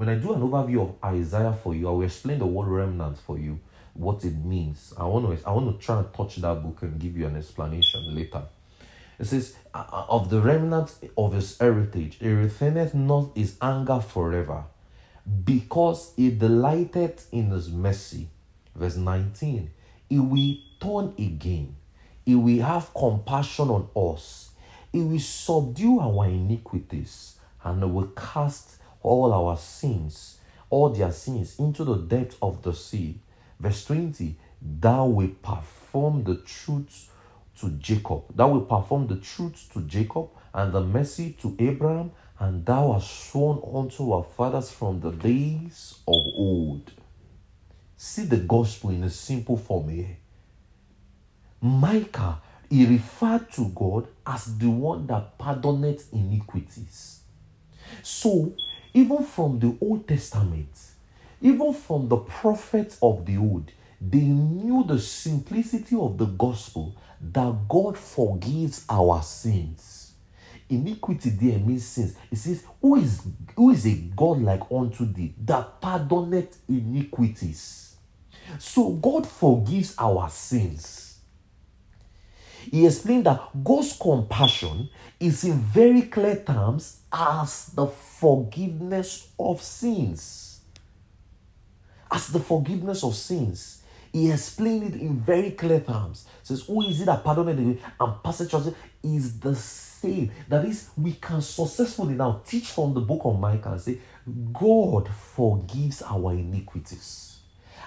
when 0.00 0.08
I 0.08 0.14
do 0.14 0.32
an 0.32 0.40
overview 0.40 0.80
of 0.80 0.94
Isaiah 1.04 1.52
for 1.52 1.74
you, 1.74 1.86
I 1.86 1.90
will 1.90 2.04
explain 2.04 2.38
the 2.38 2.46
word 2.46 2.68
remnant 2.68 3.18
for 3.18 3.38
you, 3.38 3.60
what 3.92 4.24
it 4.24 4.34
means. 4.34 4.94
I 4.96 5.04
want 5.04 5.26
to 5.26 5.46
I 5.46 5.52
want 5.52 5.78
to 5.78 5.86
try 5.86 5.98
and 5.98 6.10
touch 6.14 6.36
that 6.36 6.62
book 6.62 6.80
and 6.80 6.98
give 6.98 7.18
you 7.18 7.26
an 7.26 7.36
explanation 7.36 8.14
later. 8.14 8.44
It 9.18 9.26
says, 9.26 9.56
Of 9.74 10.30
the 10.30 10.40
remnant 10.40 10.94
of 11.18 11.34
his 11.34 11.58
heritage, 11.58 12.16
he 12.18 12.30
retaineth 12.30 12.94
not 12.94 13.36
his 13.36 13.58
anger 13.60 14.00
forever, 14.00 14.64
because 15.44 16.14
he 16.16 16.30
delighted 16.30 17.20
in 17.30 17.50
his 17.50 17.68
mercy. 17.68 18.30
Verse 18.74 18.96
19. 18.96 19.70
He 20.08 20.18
will 20.18 20.56
turn 20.80 21.12
again, 21.18 21.76
he 22.24 22.36
will 22.36 22.62
have 22.62 22.94
compassion 22.94 23.68
on 23.68 23.90
us, 23.94 24.48
he 24.92 25.02
will 25.02 25.18
subdue 25.18 26.00
our 26.00 26.24
iniquities, 26.24 27.36
and 27.62 27.94
will 27.94 28.06
cast 28.16 28.79
all 29.02 29.32
our 29.32 29.56
sins, 29.56 30.38
all 30.68 30.90
their 30.90 31.12
sins, 31.12 31.58
into 31.58 31.84
the 31.84 31.96
depth 31.96 32.36
of 32.42 32.62
the 32.62 32.72
sea. 32.72 33.20
Verse 33.58 33.84
20. 33.86 34.36
Thou 34.62 35.06
will 35.06 35.34
perform 35.42 36.24
the 36.24 36.36
truths 36.36 37.08
to 37.60 37.70
Jacob. 37.70 38.24
Thou 38.34 38.48
will 38.48 38.62
perform 38.62 39.06
the 39.06 39.16
truth 39.16 39.70
to 39.72 39.82
Jacob 39.82 40.28
and 40.52 40.72
the 40.72 40.80
mercy 40.80 41.36
to 41.40 41.56
Abraham, 41.58 42.12
and 42.38 42.64
thou 42.64 42.92
hast 42.92 43.30
sworn 43.30 43.60
unto 43.74 44.12
our 44.12 44.24
fathers 44.24 44.70
from 44.70 45.00
the 45.00 45.10
days 45.10 45.98
of 46.06 46.14
old. 46.36 46.90
See 47.96 48.24
the 48.24 48.38
gospel 48.38 48.90
in 48.90 49.04
a 49.04 49.10
simple 49.10 49.56
form 49.56 49.88
here. 49.90 50.16
Micah, 51.60 52.40
he 52.70 52.86
referred 52.86 53.50
to 53.52 53.68
God 53.68 54.08
as 54.26 54.56
the 54.56 54.70
one 54.70 55.06
that 55.08 55.38
pardoneth 55.38 56.12
iniquities. 56.12 57.20
So, 58.02 58.54
even 58.92 59.24
from 59.24 59.58
the 59.58 59.76
Old 59.80 60.08
Testament, 60.08 60.68
even 61.40 61.72
from 61.72 62.08
the 62.08 62.16
prophets 62.16 62.98
of 63.00 63.24
the 63.24 63.36
old, 63.36 63.70
they 64.00 64.20
knew 64.20 64.84
the 64.84 64.98
simplicity 64.98 65.96
of 65.96 66.18
the 66.18 66.26
gospel 66.26 66.94
that 67.20 67.68
God 67.68 67.96
forgives 67.98 68.84
our 68.88 69.22
sins. 69.22 70.12
Iniquity 70.68 71.30
there 71.30 71.58
means 71.58 71.84
sins. 71.84 72.16
It 72.30 72.36
says, 72.36 72.64
Who 72.80 72.96
is 72.96 73.22
who 73.56 73.70
is 73.70 73.86
a 73.86 73.94
God 73.94 74.40
like 74.40 74.62
unto 74.70 75.04
thee 75.04 75.34
that 75.44 75.80
pardoneth 75.80 76.56
iniquities? 76.68 77.96
So 78.58 78.90
God 78.92 79.26
forgives 79.26 79.94
our 79.98 80.28
sins. 80.30 81.18
He 82.70 82.86
explained 82.86 83.26
that 83.26 83.64
God's 83.64 83.96
compassion 83.96 84.88
is 85.18 85.44
in 85.44 85.58
very 85.58 86.02
clear 86.02 86.36
terms 86.36 86.99
as 87.12 87.66
the 87.66 87.86
forgiveness 87.86 89.28
of 89.38 89.62
sins. 89.62 90.60
As 92.10 92.28
the 92.28 92.40
forgiveness 92.40 93.04
of 93.04 93.14
sins. 93.14 93.82
He 94.12 94.30
explained 94.30 94.94
it 94.94 95.00
in 95.00 95.20
very 95.20 95.52
clear 95.52 95.80
terms. 95.80 96.26
Says, 96.42 96.62
Who 96.62 96.82
is 96.82 97.00
it 97.00 97.06
that 97.06 97.22
pardoned 97.22 97.58
the 97.58 97.78
and 98.00 98.22
passage 98.22 98.52
is 99.02 99.38
the 99.38 99.54
same. 100.00 100.30
That 100.48 100.64
is, 100.64 100.90
we 100.96 101.12
can 101.12 101.42
successfully 101.42 102.14
now 102.14 102.42
teach 102.46 102.68
from 102.68 102.94
the 102.94 103.00
book 103.00 103.20
of 103.24 103.38
Micah 103.38 103.72
and 103.72 103.80
say, 103.80 103.98
God 104.52 105.08
forgives 105.08 106.02
our 106.02 106.32
iniquities. 106.32 107.38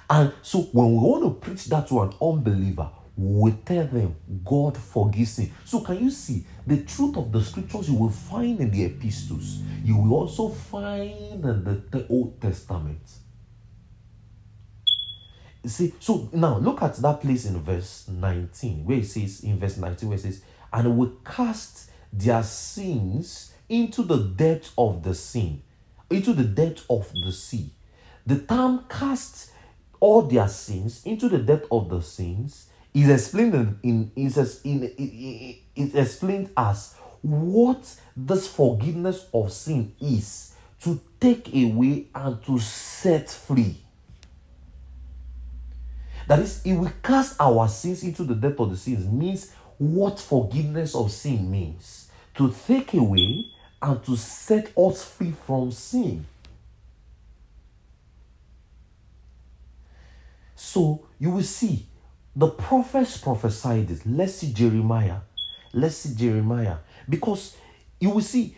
And 0.09 0.33
so 0.41 0.63
when 0.73 0.91
we 0.91 0.97
want 0.97 1.23
to 1.23 1.45
preach 1.45 1.65
that 1.65 1.87
to 1.87 2.01
an 2.01 2.13
unbeliever, 2.21 2.89
we 3.15 3.51
tell 3.51 3.85
them 3.85 4.15
God 4.43 4.77
forgives 4.77 5.37
him. 5.37 5.51
So 5.65 5.81
can 5.81 6.03
you 6.03 6.09
see 6.09 6.45
the 6.65 6.83
truth 6.83 7.15
of 7.17 7.31
the 7.31 7.43
scriptures 7.43 7.89
you 7.89 7.95
will 7.95 8.09
find 8.09 8.59
in 8.59 8.71
the 8.71 8.85
epistles? 8.85 9.59
You 9.83 9.97
will 9.97 10.13
also 10.13 10.49
find 10.49 11.43
in 11.43 11.63
the, 11.63 11.81
the 11.91 12.07
Old 12.07 12.41
Testament. 12.41 13.01
See, 15.65 15.93
so 15.99 16.29
now 16.33 16.57
look 16.57 16.81
at 16.81 16.95
that 16.97 17.21
place 17.21 17.45
in 17.45 17.61
verse 17.61 18.07
19, 18.09 18.85
where 18.85 18.97
it 18.97 19.05
says, 19.05 19.41
in 19.43 19.59
verse 19.59 19.77
19, 19.77 20.09
where 20.09 20.17
it 20.17 20.21
says, 20.21 20.41
and 20.73 20.97
will 20.97 21.13
cast 21.23 21.91
their 22.11 22.43
sins 22.43 23.53
into 23.69 24.03
the 24.03 24.17
depth 24.17 24.73
of 24.77 25.03
the 25.03 25.15
sea, 25.15 25.61
into 26.09 26.33
the 26.33 26.43
depth 26.43 26.85
of 26.89 27.11
the 27.13 27.31
sea. 27.31 27.71
The 28.25 28.39
term 28.39 28.85
cast 28.89 29.51
all 29.99 30.23
their 30.23 30.47
sins 30.49 31.01
into 31.05 31.29
the 31.29 31.37
depth 31.37 31.67
of 31.71 31.89
the 31.89 32.01
sins 32.01 32.67
is 32.93 33.09
explained 33.09 33.79
in, 33.83 34.11
is 34.15 34.61
in, 34.63 34.83
in, 34.83 35.55
is 35.75 35.95
explained 35.95 36.49
as 36.55 36.95
what 37.21 37.95
this 38.15 38.47
forgiveness 38.47 39.27
of 39.33 39.51
sin 39.51 39.93
is 39.99 40.53
to 40.81 40.99
take 41.19 41.47
away 41.49 42.07
and 42.13 42.43
to 42.45 42.59
set 42.59 43.29
free. 43.29 43.77
That 46.27 46.39
is, 46.39 46.61
if 46.65 46.77
we 46.77 46.87
cast 47.01 47.39
our 47.39 47.67
sins 47.67 48.03
into 48.03 48.23
the 48.23 48.35
depth 48.35 48.59
of 48.59 48.69
the 48.69 48.77
sins, 48.77 49.05
means 49.05 49.51
what 49.77 50.19
forgiveness 50.19 50.95
of 50.95 51.11
sin 51.11 51.49
means 51.49 52.09
to 52.35 52.53
take 52.67 52.93
away 52.93 53.45
and 53.81 54.03
to 54.05 54.15
set 54.15 54.71
us 54.77 55.03
free 55.03 55.33
from 55.45 55.71
sin. 55.71 56.25
So 60.55 61.05
you 61.19 61.31
will 61.31 61.43
see 61.43 61.85
the 62.35 62.47
prophets 62.47 63.17
prophesied 63.17 63.87
this. 63.87 64.05
Let's 64.05 64.35
see 64.35 64.53
Jeremiah. 64.53 65.19
Let's 65.73 65.97
see 65.97 66.15
Jeremiah. 66.15 66.77
Because 67.07 67.55
you 67.99 68.09
will 68.09 68.21
see 68.21 68.55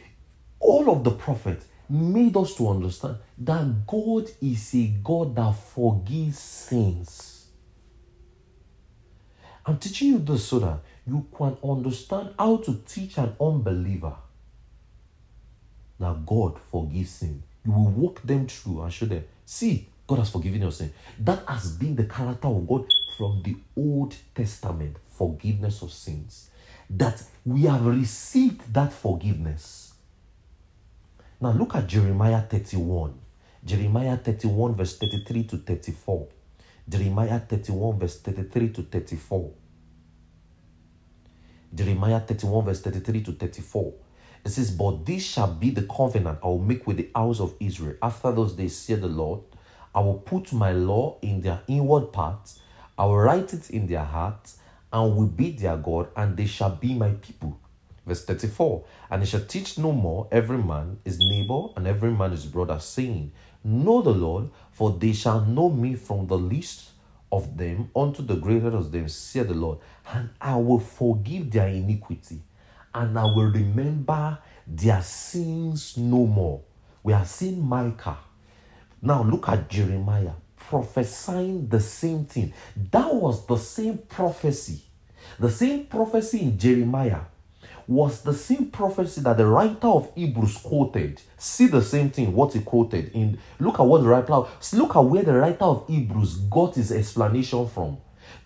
all 0.59 0.89
of 0.89 1.03
the 1.03 1.11
prophets 1.11 1.67
made 1.89 2.35
us 2.37 2.55
to 2.55 2.69
understand 2.69 3.17
that 3.37 3.85
God 3.85 4.29
is 4.41 4.73
a 4.75 4.87
God 5.03 5.35
that 5.35 5.51
forgives 5.53 6.39
sins. 6.39 7.47
I'm 9.65 9.77
teaching 9.77 10.09
you 10.09 10.19
this 10.19 10.45
so 10.45 10.59
that 10.59 10.79
you 11.07 11.25
can 11.35 11.57
understand 11.63 12.29
how 12.37 12.57
to 12.57 12.81
teach 12.87 13.17
an 13.17 13.35
unbeliever 13.39 14.15
that 15.99 16.25
God 16.25 16.59
forgives 16.71 17.11
sin. 17.11 17.43
You 17.65 17.71
will 17.71 17.89
walk 17.89 18.21
them 18.21 18.47
through 18.47 18.81
and 18.81 18.93
show 18.93 19.05
them, 19.05 19.23
see, 19.45 19.89
God 20.07 20.19
has 20.19 20.29
forgiven 20.29 20.61
your 20.61 20.71
sin. 20.71 20.93
That 21.19 21.43
has 21.47 21.71
been 21.71 21.95
the 21.95 22.05
character 22.05 22.47
of 22.47 22.67
God 22.67 22.85
from 23.17 23.41
the 23.43 23.55
Old 23.75 24.15
Testament 24.33 24.97
forgiveness 25.09 25.81
of 25.81 25.91
sins. 25.91 26.49
That 26.89 27.23
we 27.43 27.63
have 27.63 27.85
received 27.85 28.73
that 28.73 28.93
forgiveness. 28.93 29.93
Now 31.41 31.51
look 31.51 31.75
at 31.75 31.87
Jeremiah 31.87 32.41
31. 32.41 33.19
Jeremiah 33.63 34.17
31, 34.17 34.75
verse 34.75 34.97
33 34.97 35.43
to 35.45 35.57
34. 35.57 36.27
Jeremiah 36.87 37.39
31, 37.39 37.99
verse 37.99 38.19
33 38.21 38.69
to 38.69 38.83
34. 38.83 39.51
Jeremiah 41.73 42.19
31, 42.19 42.65
verse 42.65 42.81
33 42.81 43.23
to 43.23 43.31
34. 43.33 43.93
It 44.45 44.49
says, 44.49 44.69
But 44.69 45.05
this 45.05 45.23
shall 45.25 45.51
be 45.51 45.71
the 45.71 45.81
covenant 45.81 46.39
I 46.43 46.47
will 46.47 46.59
make 46.59 46.85
with 46.85 46.97
the 46.97 47.09
house 47.15 47.39
of 47.39 47.55
Israel. 47.59 47.95
After 48.01 48.31
those 48.31 48.53
days, 48.53 48.77
said 48.77 49.01
the 49.01 49.07
Lord, 49.07 49.41
I 49.95 50.01
will 50.01 50.19
put 50.19 50.51
my 50.51 50.73
law 50.73 51.17
in 51.21 51.39
their 51.39 51.61
inward 51.67 52.11
parts, 52.11 52.59
I 52.97 53.05
will 53.05 53.17
write 53.17 53.53
it 53.53 53.69
in 53.69 53.87
their 53.87 54.03
hearts, 54.03 54.57
and 54.91 55.15
will 55.15 55.27
be 55.27 55.51
their 55.51 55.77
God, 55.77 56.09
and 56.15 56.35
they 56.35 56.45
shall 56.45 56.69
be 56.69 56.93
my 56.93 57.11
people. 57.11 57.57
Verse 58.05 58.23
34 58.25 58.83
And 59.09 59.21
they 59.21 59.25
shall 59.25 59.45
teach 59.45 59.77
no 59.77 59.91
more 59.91 60.27
every 60.31 60.57
man 60.57 60.99
his 61.03 61.17
neighbor 61.19 61.67
and 61.75 61.87
every 61.87 62.11
man 62.11 62.31
his 62.31 62.45
brother, 62.45 62.79
saying, 62.79 63.31
Know 63.63 64.01
the 64.01 64.11
Lord, 64.11 64.49
for 64.71 64.91
they 64.91 65.13
shall 65.13 65.41
know 65.41 65.69
me 65.69 65.95
from 65.95 66.27
the 66.27 66.37
least 66.37 66.91
of 67.31 67.57
them 67.57 67.89
unto 67.95 68.21
the 68.21 68.35
greater 68.35 68.75
of 68.75 68.91
them, 68.91 69.07
said 69.09 69.47
the 69.47 69.53
Lord. 69.53 69.79
And 70.13 70.29
I 70.39 70.55
will 70.57 70.79
forgive 70.79 71.51
their 71.51 71.67
iniquity, 71.67 72.41
and 72.93 73.17
I 73.17 73.23
will 73.23 73.51
remember 73.51 74.37
their 74.67 75.01
sins 75.01 75.97
no 75.97 76.25
more. 76.25 76.61
We 77.01 77.13
are 77.13 77.25
seeing 77.25 77.61
Micah. 77.65 78.17
Now 79.05 79.21
look 79.21 79.47
at 79.49 79.69
Jeremiah 79.69 80.31
prophesying 80.57 81.67
the 81.67 81.79
same 81.79 82.25
thing. 82.25 82.51
That 82.91 83.13
was 83.13 83.45
the 83.45 83.57
same 83.57 83.99
prophecy. 83.99 84.81
The 85.39 85.51
same 85.51 85.85
prophecy 85.85 86.41
in 86.41 86.57
Jeremiah 86.57 87.21
was 87.87 88.21
the 88.21 88.33
same 88.33 88.71
prophecy 88.71 89.21
that 89.21 89.37
the 89.37 89.45
writer 89.45 89.87
of 89.87 90.11
Hebrews 90.15 90.57
quoted. 90.57 91.21
See 91.37 91.67
the 91.67 91.83
same 91.83 92.09
thing, 92.09 92.33
what 92.33 92.53
he 92.53 92.61
quoted 92.61 93.11
in 93.13 93.37
look 93.59 93.79
at 93.79 93.85
what 93.85 94.01
the 94.01 94.07
writer 94.07 94.45
look 94.73 94.95
at 94.95 94.99
where 95.01 95.21
the 95.21 95.33
writer 95.33 95.65
of 95.65 95.87
Hebrews 95.87 96.37
got 96.49 96.73
his 96.73 96.91
explanation 96.91 97.67
from. 97.67 97.97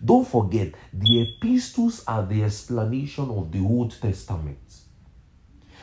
Don't 0.04 0.28
forget, 0.28 0.74
the 0.92 1.22
epistles 1.22 2.04
are 2.06 2.26
the 2.26 2.44
explanation 2.44 3.30
of 3.30 3.50
the 3.50 3.60
Old 3.60 3.98
Testament. 3.98 4.58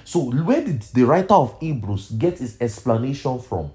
So, 0.03 0.31
where 0.31 0.63
did 0.63 0.81
the 0.83 1.03
writer 1.03 1.33
of 1.33 1.59
Hebrews 1.59 2.11
get 2.11 2.37
his 2.37 2.61
explanation 2.61 3.39
from? 3.39 3.71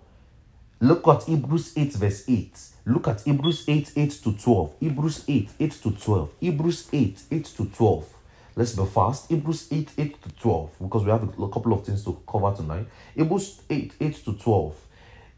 Look 0.83 1.07
at 1.07 1.23
Hebrews 1.23 1.75
8, 1.77 1.93
verse 1.93 2.25
8. 2.27 2.61
Look 2.87 3.07
at 3.07 3.21
Hebrews 3.21 3.63
8, 3.69 3.93
8 3.95 4.11
to 4.25 4.33
12. 4.33 4.75
Hebrews 4.81 5.25
8, 5.29 5.51
8 5.61 5.71
to 5.71 5.91
12. 5.93 6.31
Hebrews 6.41 6.89
8, 6.93 7.23
8 7.31 7.45
to 7.45 7.65
12. 7.67 8.15
Let's 8.57 8.75
be 8.75 8.85
fast. 8.87 9.31
Hebrews 9.31 9.69
8, 9.71 9.91
8 9.97 10.23
to 10.23 10.29
12, 10.41 10.71
because 10.83 11.05
we 11.05 11.13
have 11.13 11.23
a 11.23 11.49
couple 11.49 11.73
of 11.73 11.87
things 11.87 12.03
to 12.05 12.21
cover 12.29 12.53
tonight. 12.57 12.87
Hebrews 13.15 13.63
8, 13.71 13.93
8 14.01 14.25
to 14.25 14.33
12. 14.33 14.75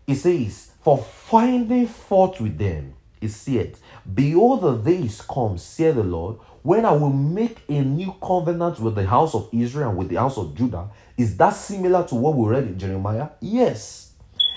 It 0.06 0.14
says, 0.14 0.70
For 0.80 0.96
finding 0.96 1.88
fault 1.88 2.40
with 2.40 2.56
them, 2.56 2.94
it 3.20 3.28
said, 3.28 3.76
Behold, 4.14 4.62
the 4.62 4.76
days 4.76 5.20
come, 5.20 5.58
said 5.58 5.96
the 5.96 6.04
Lord, 6.04 6.38
when 6.62 6.86
I 6.86 6.92
will 6.92 7.12
make 7.12 7.58
a 7.68 7.82
new 7.82 8.14
covenant 8.22 8.80
with 8.80 8.94
the 8.94 9.06
house 9.06 9.34
of 9.34 9.50
Israel 9.52 9.90
and 9.90 9.98
with 9.98 10.08
the 10.08 10.16
house 10.16 10.38
of 10.38 10.54
Judah. 10.54 10.88
Is 11.18 11.36
that 11.36 11.50
similar 11.50 12.06
to 12.08 12.14
what 12.14 12.34
we 12.34 12.48
read 12.48 12.64
in 12.64 12.78
Jeremiah? 12.78 13.28
Yes. 13.42 14.13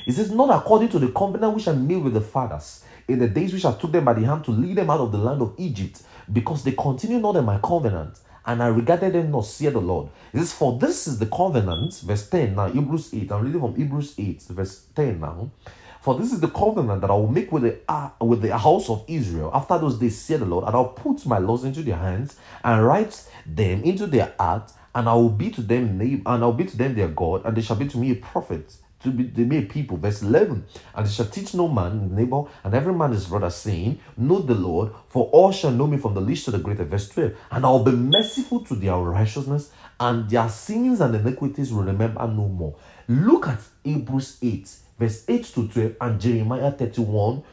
It 0.08 0.13
says, 0.13 0.32
Not 0.32 0.50
according 0.50 0.88
to 0.89 1.00
the 1.00 1.10
covenant 1.10 1.54
which 1.54 1.67
I 1.67 1.74
made 1.74 2.02
with 2.02 2.13
the 2.13 2.22
fathers 2.22 2.86
in 3.10 3.20
the 3.20 3.28
days 3.28 3.54
which 3.54 3.65
I 3.65 3.74
took 3.74 3.91
them 3.91 4.06
by 4.06 4.13
the 4.13 4.26
hand 4.26 4.46
to 4.46 4.52
lead 4.52 4.78
them 4.78 4.89
out 4.89 5.02
of 5.02 5.12
the 5.12 5.17
land 5.17 5.41
of 5.41 5.54
Egypt, 5.58 6.02
because 6.32 6.63
they 6.63 6.72
continue 6.72 7.20
not 7.20 7.36
in 7.36 7.43
my 7.43 7.60
covenant 7.60 8.17
and 8.46 8.63
I 8.63 8.67
regarded 8.67 9.12
them 9.12 9.32
not, 9.32 9.46
said 9.46 9.74
the 9.74 9.82
Lord. 9.82 10.08
It 10.32 10.39
says, 10.39 10.54
For 10.54 10.80
this 10.80 11.08
is 11.08 11.20
the 11.20 11.26
covenant, 11.26 11.93
verse 12.06 12.30
10 12.30 12.56
now, 12.56 12.70
Hebrews 12.70 13.13
8. 13.13 13.32
I'm 13.34 13.43
reading 13.43 13.60
from 13.60 13.76
Hebrews 13.76 14.15
8, 14.17 14.41
verse 14.43 14.86
10 14.96 15.20
now. 15.20 15.52
For 16.00 16.17
this 16.17 16.32
is 16.32 16.39
the 16.39 16.48
covenant 16.48 17.02
that 17.02 17.10
I 17.10 17.13
will 17.13 17.28
make 17.28 17.52
with 17.52 17.63
the 17.63 17.80
uh, 17.89 18.12
with 18.22 18.41
the 18.41 18.58
house 18.58 18.89
of 18.89 19.04
Israel 19.10 19.52
after 19.54 19.78
those 19.78 20.00
days, 20.00 20.17
said 20.17 20.39
the 20.39 20.46
Lord, 20.46 20.63
and 20.63 20.74
I'll 20.74 20.88
put 20.88 21.26
my 21.26 21.38
laws 21.38 21.65
into 21.65 21.82
their 21.82 21.98
hands 21.98 22.38
and 22.63 22.86
write 22.86 23.28
them 23.46 23.84
into 23.84 24.08
their 24.08 24.34
heart, 24.39 24.72
and 24.96 25.10
I 25.10 25.13
will 25.15 25.30
be 25.30 25.50
to 25.50 25.62
them 25.62 25.98
name, 25.98 26.22
and 26.26 26.41
I'll 26.41 26.54
be 26.54 26.63
to 26.63 26.78
them 26.78 26.96
their 26.96 27.10
God, 27.10 27.46
and 27.46 27.58
they 27.58 27.62
shall 27.62 27.76
be 27.76 27.89
to 27.89 27.98
me 27.98 28.12
a 28.12 28.15
prophet 28.15 28.74
to 29.04 29.12
be 29.12 29.24
they 29.24 29.44
made 29.44 29.70
people. 29.70 29.98
Verse 29.98 30.22
11. 30.22 30.66
And 30.96 31.06
they 31.06 31.10
shall 31.10 31.28
teach 31.28 31.54
no 31.54 31.68
man 31.68 32.16
neighbor, 32.16 32.44
and 32.64 32.74
every 32.74 32.94
man 32.94 33.12
his 33.12 33.26
brother, 33.26 33.50
saying, 33.50 34.00
Know 34.18 34.40
the 34.40 34.56
Lord, 34.56 34.92
for 35.10 35.30
all 35.32 35.52
shall 35.52 35.72
know 35.72 35.88
me 35.88 35.98
from 35.98 36.14
the 36.14 36.22
least 36.22 36.46
to 36.46 36.52
the 36.52 36.60
greater. 36.60 36.84
Verse 36.84 37.10
12. 37.10 37.34
And 37.52 37.66
I 37.66 37.70
will 37.70 37.84
be 37.84 37.92
merciful 37.92 38.62
to 38.66 38.76
their 38.76 38.96
righteousness, 38.96 39.72
and 40.00 40.30
their 40.30 40.50
sins 40.50 41.02
and 41.02 41.16
iniquities 41.16 41.72
will 41.72 41.84
remember 41.84 42.28
no 42.28 42.48
more. 42.48 42.76
Look 43.08 43.48
at 43.48 43.60
Hebrews 43.84 44.38
8, 44.42 44.76
verse 45.00 45.24
8 45.28 45.44
to 45.46 45.68
12, 45.68 45.96
and 46.02 46.20
Jeremiah 46.20 46.72
31, 46.72 47.44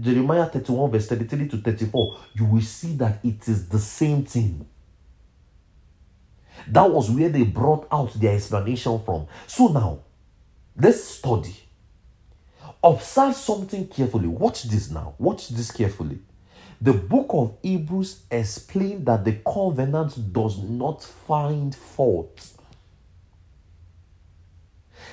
Jeremiah 0.00 0.46
31, 0.46 0.90
verse 0.90 1.08
33 1.08 1.48
to 1.48 1.56
34. 1.58 2.18
You 2.34 2.44
will 2.46 2.62
see 2.62 2.94
that 2.96 3.18
it 3.24 3.48
is 3.48 3.68
the 3.68 3.78
same 3.78 4.24
thing. 4.24 4.66
That 6.68 6.90
was 6.90 7.10
where 7.10 7.28
they 7.28 7.42
brought 7.42 7.88
out 7.90 8.12
their 8.14 8.34
explanation 8.34 9.00
from. 9.04 9.26
So 9.46 9.68
now, 9.68 10.00
Let's 10.80 11.04
study. 11.04 11.56
Observe 12.82 13.36
something 13.36 13.86
carefully. 13.88 14.28
Watch 14.28 14.62
this 14.64 14.90
now. 14.90 15.14
Watch 15.18 15.48
this 15.48 15.70
carefully. 15.70 16.20
The 16.80 16.94
book 16.94 17.26
of 17.30 17.58
Hebrews 17.62 18.22
explained 18.30 19.04
that 19.04 19.24
the 19.24 19.34
covenant 19.46 20.32
does 20.32 20.58
not 20.58 21.04
find 21.04 21.74
fault. 21.74 22.52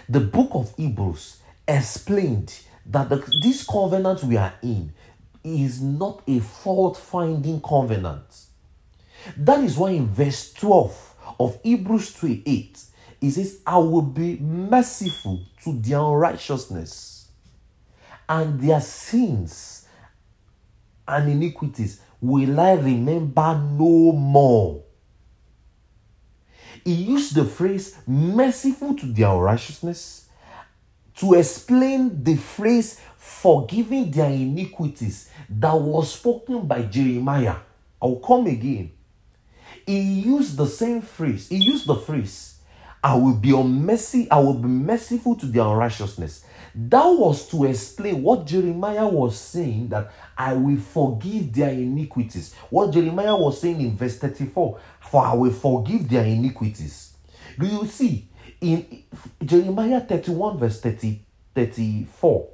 The 0.07 0.21
book 0.21 0.51
of 0.53 0.73
Hebrews 0.77 1.41
explained 1.67 2.57
that 2.85 3.09
the, 3.09 3.17
this 3.41 3.65
covenant 3.65 4.23
we 4.23 4.37
are 4.37 4.53
in 4.63 4.93
is 5.43 5.81
not 5.81 6.21
a 6.27 6.39
fault 6.39 6.95
finding 6.95 7.59
covenant. 7.59 8.45
That 9.35 9.61
is 9.61 9.77
why 9.77 9.89
in 9.91 10.07
verse 10.07 10.53
12 10.53 11.15
of 11.41 11.59
Hebrews 11.63 12.11
3 12.11 12.43
8, 12.45 12.83
he 13.19 13.31
says, 13.31 13.59
I 13.65 13.77
will 13.77 14.01
be 14.01 14.37
merciful 14.37 15.41
to 15.63 15.79
their 15.79 15.99
unrighteousness 15.99 17.29
and 18.29 18.59
their 18.59 18.81
sins 18.81 19.87
and 21.07 21.29
iniquities 21.31 22.01
will 22.19 22.59
I 22.59 22.73
remember 22.73 23.55
no 23.71 24.11
more. 24.11 24.83
He 26.83 26.93
used 26.93 27.35
the 27.35 27.45
phrase 27.45 27.97
merciful 28.05 28.95
to 28.95 29.05
their 29.07 29.29
unrighteousness 29.29 30.29
to 31.15 31.33
explain 31.33 32.23
the 32.23 32.35
phrase 32.35 32.99
forgiving 33.17 34.11
their 34.11 34.29
iniquities 34.29 35.29
that 35.49 35.73
was 35.73 36.13
spoken 36.13 36.67
by 36.67 36.83
Jeremiah. 36.83 37.55
I'll 38.01 38.17
come 38.17 38.45
again. 38.47 38.91
He 39.85 39.99
used 39.99 40.57
the 40.57 40.67
same 40.67 41.01
phrase, 41.01 41.49
he 41.49 41.57
used 41.57 41.87
the 41.87 41.95
phrase 41.95 42.56
I 43.03 43.15
will 43.15 43.35
be 43.35 43.51
mercy, 43.51 44.29
I 44.29 44.39
will 44.39 44.55
be 44.55 44.67
merciful 44.67 45.35
to 45.35 45.45
their 45.45 45.63
unrighteousness. 45.63 46.43
That 46.75 47.05
was 47.05 47.49
to 47.49 47.65
explain 47.65 48.21
what 48.21 48.45
Jeremiah 48.45 49.07
was 49.07 49.37
saying 49.37 49.89
that 49.89 50.11
I 50.37 50.53
will 50.53 50.77
forgive 50.77 51.53
their 51.53 51.69
iniquities. 51.69 52.53
What 52.69 52.91
Jeremiah 52.91 53.35
was 53.35 53.61
saying 53.61 53.81
in 53.81 53.95
verse 53.95 54.17
34 54.19 54.79
for 55.09 55.25
I 55.25 55.33
will 55.33 55.51
forgive 55.51 56.09
their 56.09 56.25
iniquities. 56.25 57.13
Do 57.57 57.65
you 57.65 57.85
see 57.87 58.27
in 58.61 59.03
Jeremiah 59.43 60.01
31, 60.01 60.57
verse 60.57 60.79
30, 60.81 61.21
34, 61.55 62.49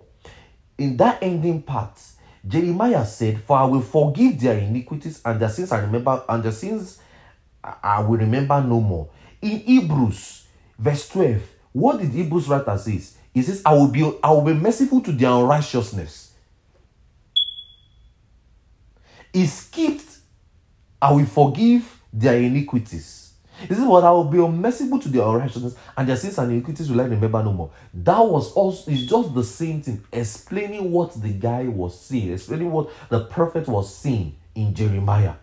in 0.77 0.97
that 0.97 1.21
ending 1.21 1.61
part, 1.61 1.99
Jeremiah 2.45 3.05
said, 3.05 3.41
For 3.41 3.57
I 3.57 3.65
will 3.65 3.81
forgive 3.81 4.39
their 4.39 4.57
iniquities 4.57 5.21
and 5.25 5.39
their 5.39 5.49
sins 5.49 5.71
I 5.71 5.79
remember, 5.79 6.23
and 6.27 6.43
their 6.43 6.51
sins 6.51 6.99
I 7.63 8.01
will 8.01 8.17
remember 8.17 8.61
no 8.61 8.81
more. 8.81 9.09
In 9.43 9.59
Hebrews, 9.59 10.47
verse 10.79 11.09
12, 11.09 11.41
what 11.73 11.99
did 11.99 12.11
Hebrews 12.11 12.47
writer 12.47 12.77
says? 12.77 13.17
He 13.33 13.41
says, 13.41 13.61
I 13.65 13.73
will 13.73 13.89
be 13.89 14.01
I 14.23 14.31
will 14.31 14.41
be 14.41 14.53
merciful 14.53 15.01
to 15.01 15.11
their 15.11 15.31
unrighteousness. 15.31 16.31
He 19.33 19.45
skipped, 19.45 20.19
I 21.01 21.11
will 21.11 21.25
forgive 21.25 22.01
their 22.13 22.37
iniquities. 22.37 23.33
This 23.67 23.79
is 23.79 23.83
what 23.83 24.05
I 24.05 24.11
will 24.11 24.23
be 24.23 24.37
merciful 24.37 24.99
to 24.99 25.09
their 25.09 25.23
unrighteousness, 25.23 25.75
and 25.97 26.07
their 26.07 26.15
sins 26.15 26.37
and 26.37 26.49
iniquities 26.49 26.89
will 26.89 27.01
I 27.01 27.05
remember 27.05 27.43
no 27.43 27.51
more. 27.51 27.71
That 27.93 28.19
was 28.19 28.53
also 28.53 28.91
it's 28.91 29.03
just 29.03 29.33
the 29.33 29.43
same 29.43 29.81
thing, 29.81 30.05
explaining 30.13 30.89
what 30.89 31.21
the 31.21 31.33
guy 31.33 31.67
was 31.67 31.99
saying, 31.99 32.31
explaining 32.31 32.71
what 32.71 32.91
the 33.09 33.25
prophet 33.25 33.67
was 33.67 33.93
saying 33.93 34.37
in 34.55 34.73
Jeremiah. 34.73 35.33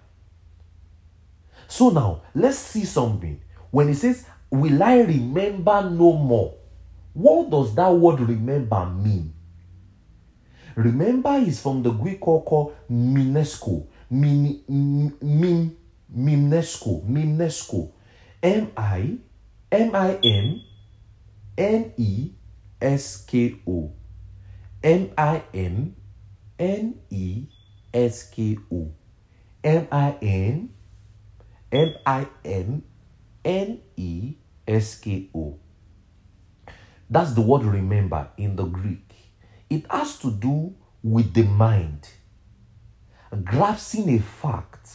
So 1.68 1.90
now 1.90 2.22
let's 2.34 2.56
see 2.56 2.86
something. 2.86 3.42
When 3.70 3.88
he 3.88 3.94
says, 3.94 4.26
Will 4.50 4.82
I 4.82 5.00
remember 5.00 5.88
no 5.88 6.12
more? 6.14 6.54
What 7.12 7.50
does 7.50 7.74
that 7.76 7.88
word 7.88 8.20
remember 8.20 8.84
mean? 8.86 9.32
Remember 10.74 11.34
is 11.36 11.60
from 11.60 11.82
the 11.82 11.90
Greek 11.90 12.26
word 12.26 12.44
called 12.44 12.74
minesco. 12.90 13.86
Min, 14.10 14.62
min, 14.68 15.76
minesco. 16.12 17.04
Minesco. 17.06 17.92
M 18.42 18.72
I 18.76 19.18
M 19.70 19.94
I 19.94 20.18
N 20.22 20.62
N 21.56 21.92
E 21.96 22.30
S 22.80 23.24
K 23.24 23.54
O. 23.68 23.92
M 24.82 25.10
I 25.16 25.42
M 25.54 25.94
N 26.58 26.94
E 27.10 27.44
S 27.94 28.30
K 28.30 28.58
O. 28.72 28.90
M 29.62 29.86
I 29.92 30.16
N 30.22 30.70
M 31.70 31.94
I 32.06 32.26
M 32.44 32.82
N 33.44 33.80
E 33.96 34.34
S 34.66 34.98
K 34.98 35.28
O. 35.34 35.58
That's 37.08 37.32
the 37.32 37.40
word 37.40 37.64
remember 37.64 38.28
in 38.36 38.56
the 38.56 38.64
Greek. 38.64 39.12
It 39.68 39.84
has 39.90 40.18
to 40.18 40.30
do 40.30 40.74
with 41.02 41.32
the 41.34 41.42
mind, 41.42 42.08
grasping 43.44 44.14
a 44.14 44.18
fact, 44.20 44.90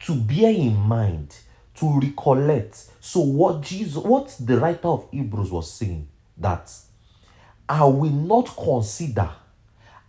to 0.00 0.14
bear 0.14 0.50
in 0.50 0.76
mind, 0.76 1.36
to 1.74 2.00
recollect. 2.00 2.88
So 3.00 3.20
what 3.20 3.62
Jesus, 3.62 3.96
what 3.96 4.34
the 4.40 4.58
writer 4.58 4.88
of 4.88 5.08
Hebrews 5.10 5.50
was 5.50 5.72
saying, 5.72 6.08
that 6.38 6.72
I 7.68 7.84
will 7.84 8.10
not 8.10 8.54
consider, 8.56 9.30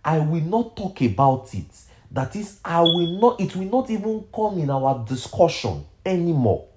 I 0.04 0.20
will 0.20 0.42
not 0.42 0.76
talk 0.76 1.02
about 1.02 1.54
it. 1.54 1.72
That 2.12 2.36
is, 2.36 2.60
I 2.64 2.82
will 2.82 3.20
not, 3.20 3.42
it 3.42 3.56
will 3.56 3.70
not 3.70 3.90
even 3.90 4.26
come 4.34 4.60
in 4.60 4.70
our 4.70 5.04
discussion 5.06 5.86
anymore. 6.06 6.68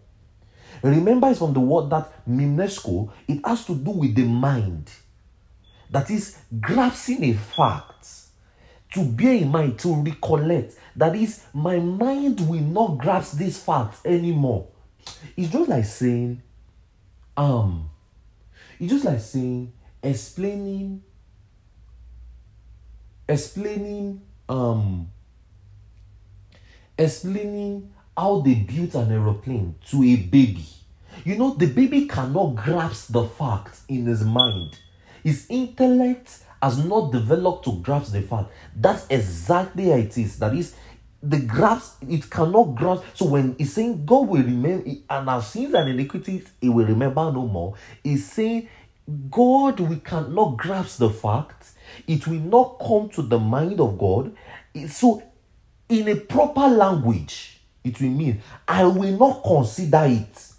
Remember, 0.83 1.29
it's 1.29 1.39
from 1.39 1.53
the 1.53 1.61
word 1.61 1.91
that 1.91 2.27
mimnesko, 2.29 3.11
it 3.29 3.41
has 3.45 3.65
to 3.67 3.75
do 3.75 3.91
with 3.91 4.15
the 4.15 4.25
mind. 4.25 4.91
That 5.91 6.11
is, 6.11 6.39
grasping 6.61 7.25
a 7.25 7.33
fact, 7.35 8.09
to 8.95 9.05
bear 9.05 9.35
in 9.35 9.49
mind, 9.49 9.79
to 9.81 9.95
recollect. 9.95 10.75
That 10.97 11.15
is, 11.15 11.45
my 11.53 11.79
mind 11.79 12.41
will 12.49 12.61
not 12.61 12.99
grasp 12.99 13.39
this 13.39 13.63
fact 13.63 14.05
anymore. 14.05 14.69
It's 15.37 15.51
just 15.51 15.69
like 15.69 15.85
saying, 15.85 16.43
um, 17.37 17.91
it's 18.81 18.93
just 18.93 19.05
like 19.05 19.21
saying, 19.21 19.73
explaining, 20.03 21.03
explaining, 23.29 24.23
um, 24.49 25.09
explaining 26.99 27.93
how 28.17 28.41
they 28.41 28.55
built 28.55 28.95
an 28.95 29.13
aeroplane 29.13 29.75
to 29.91 30.03
a 30.03 30.17
baby. 30.17 30.67
You 31.25 31.37
know, 31.37 31.55
the 31.55 31.67
baby 31.67 32.07
cannot 32.07 32.55
grasp 32.57 33.13
the 33.13 33.25
fact 33.25 33.81
in 33.89 34.07
his 34.07 34.25
mind. 34.25 34.79
His 35.23 35.47
intellect 35.49 36.39
has 36.63 36.85
not 36.85 37.13
developed 37.13 37.65
to 37.65 37.81
grasp 37.81 38.13
the 38.13 38.23
fact. 38.23 38.51
That's 38.75 39.07
exactly 39.11 39.91
how 39.91 39.97
it 39.97 40.17
is. 40.17 40.39
That 40.39 40.55
is, 40.55 40.75
the 41.23 41.41
grasp, 41.41 42.03
it 42.09 42.31
cannot 42.31 42.75
grasp. 42.75 43.03
So 43.15 43.27
when 43.27 43.57
he's 43.59 43.73
saying 43.73 44.07
God 44.07 44.29
will 44.29 44.43
remember, 44.43 44.89
and 45.11 45.29
our 45.29 45.43
sins 45.43 45.75
and 45.75 45.89
iniquities, 45.89 46.49
he 46.61 46.69
will 46.69 46.87
remember 46.87 47.33
no 47.33 47.47
more, 47.47 47.75
he's 48.03 48.31
saying 48.31 48.69
God, 49.31 49.81
we 49.81 49.97
cannot 49.97 50.57
grasp 50.57 50.99
the 50.99 51.11
fact. 51.11 51.71
It 52.07 52.27
will 52.27 52.41
not 52.41 52.79
come 52.79 53.09
to 53.11 53.23
the 53.23 53.39
mind 53.39 53.81
of 53.81 53.99
God. 53.99 54.37
So, 54.89 55.23
in 55.89 56.09
a 56.09 56.17
proper 56.17 56.69
language, 56.69 57.56
it 57.87 58.01
will 58.01 58.11
mean 58.11 58.43
I 58.67 58.85
will 58.85 59.17
not 59.17 59.45
consider 59.45 60.05
it, 60.07 60.53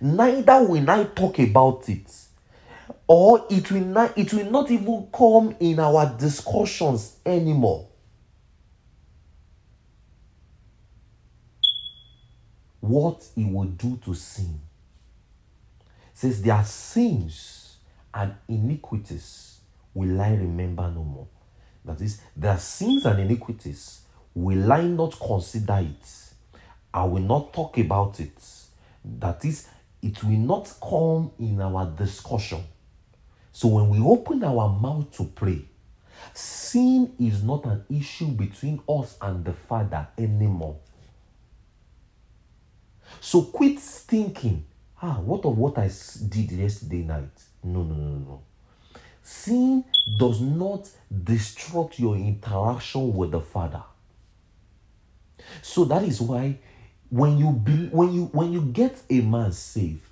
neither 0.00 0.64
will 0.64 0.88
I 0.88 1.04
talk 1.04 1.38
about 1.38 1.86
it, 1.88 2.10
or 3.06 3.46
it 3.50 3.70
will 3.70 3.84
not, 3.84 4.16
it 4.16 4.32
will 4.32 4.50
not 4.50 4.70
even 4.70 5.08
come 5.12 5.54
in 5.60 5.78
our 5.78 6.16
discussions 6.16 7.18
anymore. 7.26 7.88
What 12.80 13.28
he 13.34 13.44
will 13.44 13.64
do 13.64 13.98
to 14.06 14.14
sin 14.14 14.58
says 16.14 16.40
their 16.40 16.64
sins 16.64 17.76
and 18.12 18.34
iniquities 18.48 19.60
will 19.92 20.18
I 20.18 20.30
remember 20.30 20.90
no 20.90 21.04
more. 21.04 21.28
That 21.84 22.00
is, 22.00 22.22
their 22.34 22.58
sins 22.58 23.04
and 23.04 23.20
iniquities 23.20 24.00
will 24.34 24.72
I 24.72 24.82
not 24.84 25.18
consider 25.18 25.78
it 25.80 26.29
I 26.92 27.04
will 27.04 27.22
not 27.22 27.52
talk 27.52 27.78
about 27.78 28.20
it. 28.20 28.32
That 29.04 29.44
is, 29.44 29.68
it 30.02 30.22
will 30.22 30.30
not 30.30 30.72
come 30.80 31.30
in 31.38 31.60
our 31.60 31.86
discussion. 31.86 32.64
So 33.52 33.68
when 33.68 33.88
we 33.88 33.98
open 33.98 34.42
our 34.44 34.68
mouth 34.68 35.10
to 35.16 35.24
pray, 35.24 35.64
sin 36.34 37.12
is 37.18 37.42
not 37.42 37.64
an 37.64 37.84
issue 37.90 38.28
between 38.28 38.80
us 38.88 39.16
and 39.20 39.44
the 39.44 39.52
Father 39.52 40.08
anymore. 40.18 40.78
So 43.20 43.42
quit 43.42 43.78
thinking, 43.78 44.64
ah, 45.02 45.18
what 45.20 45.44
of 45.44 45.58
what 45.58 45.78
I 45.78 45.90
did 46.28 46.52
yesterday 46.52 47.02
night? 47.02 47.42
No, 47.62 47.82
no, 47.82 47.94
no, 47.94 48.18
no. 48.18 48.42
Sin 49.22 49.84
does 50.18 50.40
not 50.40 50.88
disrupt 51.24 51.98
your 51.98 52.16
interaction 52.16 53.14
with 53.14 53.32
the 53.32 53.40
Father. 53.40 53.82
So 55.62 55.84
that 55.84 56.02
is 56.02 56.20
why 56.20 56.58
when 57.10 57.36
you 57.36 57.52
be, 57.52 57.88
when 57.88 58.12
you 58.12 58.24
when 58.32 58.52
you 58.52 58.62
get 58.62 59.02
a 59.10 59.20
man 59.20 59.52
saved 59.52 60.10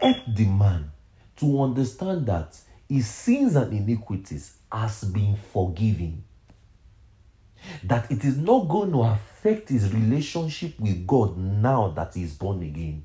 help 0.00 0.18
the 0.34 0.46
man 0.46 0.90
to 1.36 1.62
understand 1.62 2.26
that 2.26 2.58
his 2.88 3.06
sins 3.06 3.54
and 3.56 3.72
iniquities 3.72 4.56
has 4.70 5.04
been 5.04 5.36
forgiven. 5.36 6.24
That 7.84 8.10
it 8.10 8.24
is 8.24 8.38
not 8.38 8.68
going 8.68 8.92
to 8.92 9.02
affect 9.02 9.68
his 9.68 9.92
relationship 9.92 10.80
with 10.80 11.06
god 11.06 11.36
now 11.36 11.88
that 11.88 12.14
he 12.14 12.24
is 12.24 12.34
born 12.34 12.62
again. 12.62 13.04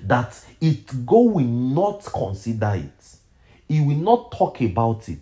That 0.00 0.42
it 0.60 0.86
god 1.06 1.32
will 1.32 1.44
not 1.44 2.04
consider 2.04 2.72
it. 2.74 3.16
He 3.68 3.80
will 3.80 3.96
not 3.96 4.32
talk 4.32 4.60
about 4.62 5.08
it. 5.08 5.20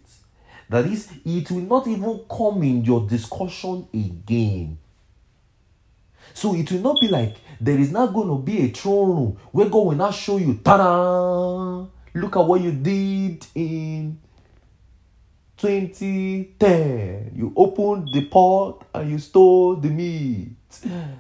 That 0.69 0.87
is 0.87 1.11
it 1.25 1.51
will 1.51 1.63
not 1.63 1.87
even 1.89 2.25
come 2.31 2.63
in 2.63 2.85
your 2.85 3.07
discussion 3.07 3.89
again 3.93 4.79
so 6.35 6.55
it 6.55 6.71
will 6.73 6.81
not 6.81 7.01
be 7.01 7.09
like 7.09 7.37
there 7.61 7.79
is 7.79 7.93
not 7.93 8.13
going 8.13 8.29
to 8.29 8.39
be 8.39 8.63
a 8.63 8.69
throne 8.69 9.09
room 9.09 9.39
where 9.53 9.69
God 9.69 9.87
will 9.87 9.97
not 9.97 10.15
show 10.15 10.39
you, 10.39 10.55
ta 10.65 11.87
Look 12.15 12.37
at 12.37 12.45
what 12.45 12.61
you 12.61 12.73
did 12.73 13.47
in 13.55 14.19
2010. 15.57 17.33
You 17.37 17.53
opened 17.57 18.13
the 18.13 18.23
pot 18.27 18.85
and 18.93 19.11
you 19.11 19.19
stole 19.19 19.77
the 19.77 19.89
meat. 19.89 20.57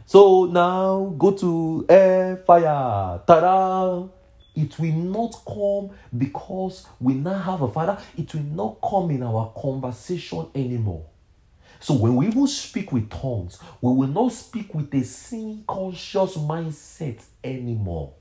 So 0.05 0.47
now 0.47 1.15
go 1.17 1.31
to 1.33 1.87
air 1.89 2.37
fire. 2.45 3.21
Ta 3.27 4.09
It 4.57 4.79
will 4.79 4.93
not 4.93 5.43
come 5.47 5.97
because 6.17 6.87
we 7.01 7.15
now 7.15 7.39
have 7.39 7.63
a 7.63 7.69
father. 7.69 7.97
It 8.19 8.35
will 8.35 8.43
not 8.43 8.79
come 8.83 9.13
in 9.13 9.23
our 9.23 9.53
conversation 9.57 10.47
anymore. 10.55 11.07
So 11.83 11.95
when 11.95 12.15
we 12.15 12.29
even 12.29 12.47
speak 12.47 12.93
with 12.93 13.11
tongues, 13.11 13.59
we 13.81 13.93
will 13.93 14.07
not 14.09 14.31
speak 14.31 14.73
with 14.73 14.95
a 14.95 15.03
sin 15.03 15.65
conscious 15.67 16.37
mindset 16.37 17.21
anymore. 17.43 18.15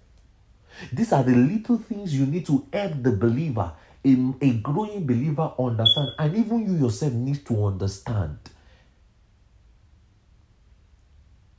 These 0.91 1.13
are 1.13 1.21
the 1.21 1.35
little 1.35 1.77
things 1.77 2.17
you 2.17 2.25
need 2.25 2.47
to 2.47 2.65
help 2.73 3.03
the 3.03 3.11
believer, 3.11 3.71
a, 4.03 4.33
a 4.41 4.53
growing 4.53 5.05
believer, 5.05 5.53
understand, 5.59 6.09
and 6.17 6.35
even 6.35 6.65
you 6.65 6.85
yourself 6.85 7.13
need 7.13 7.45
to 7.45 7.65
understand. 7.67 8.39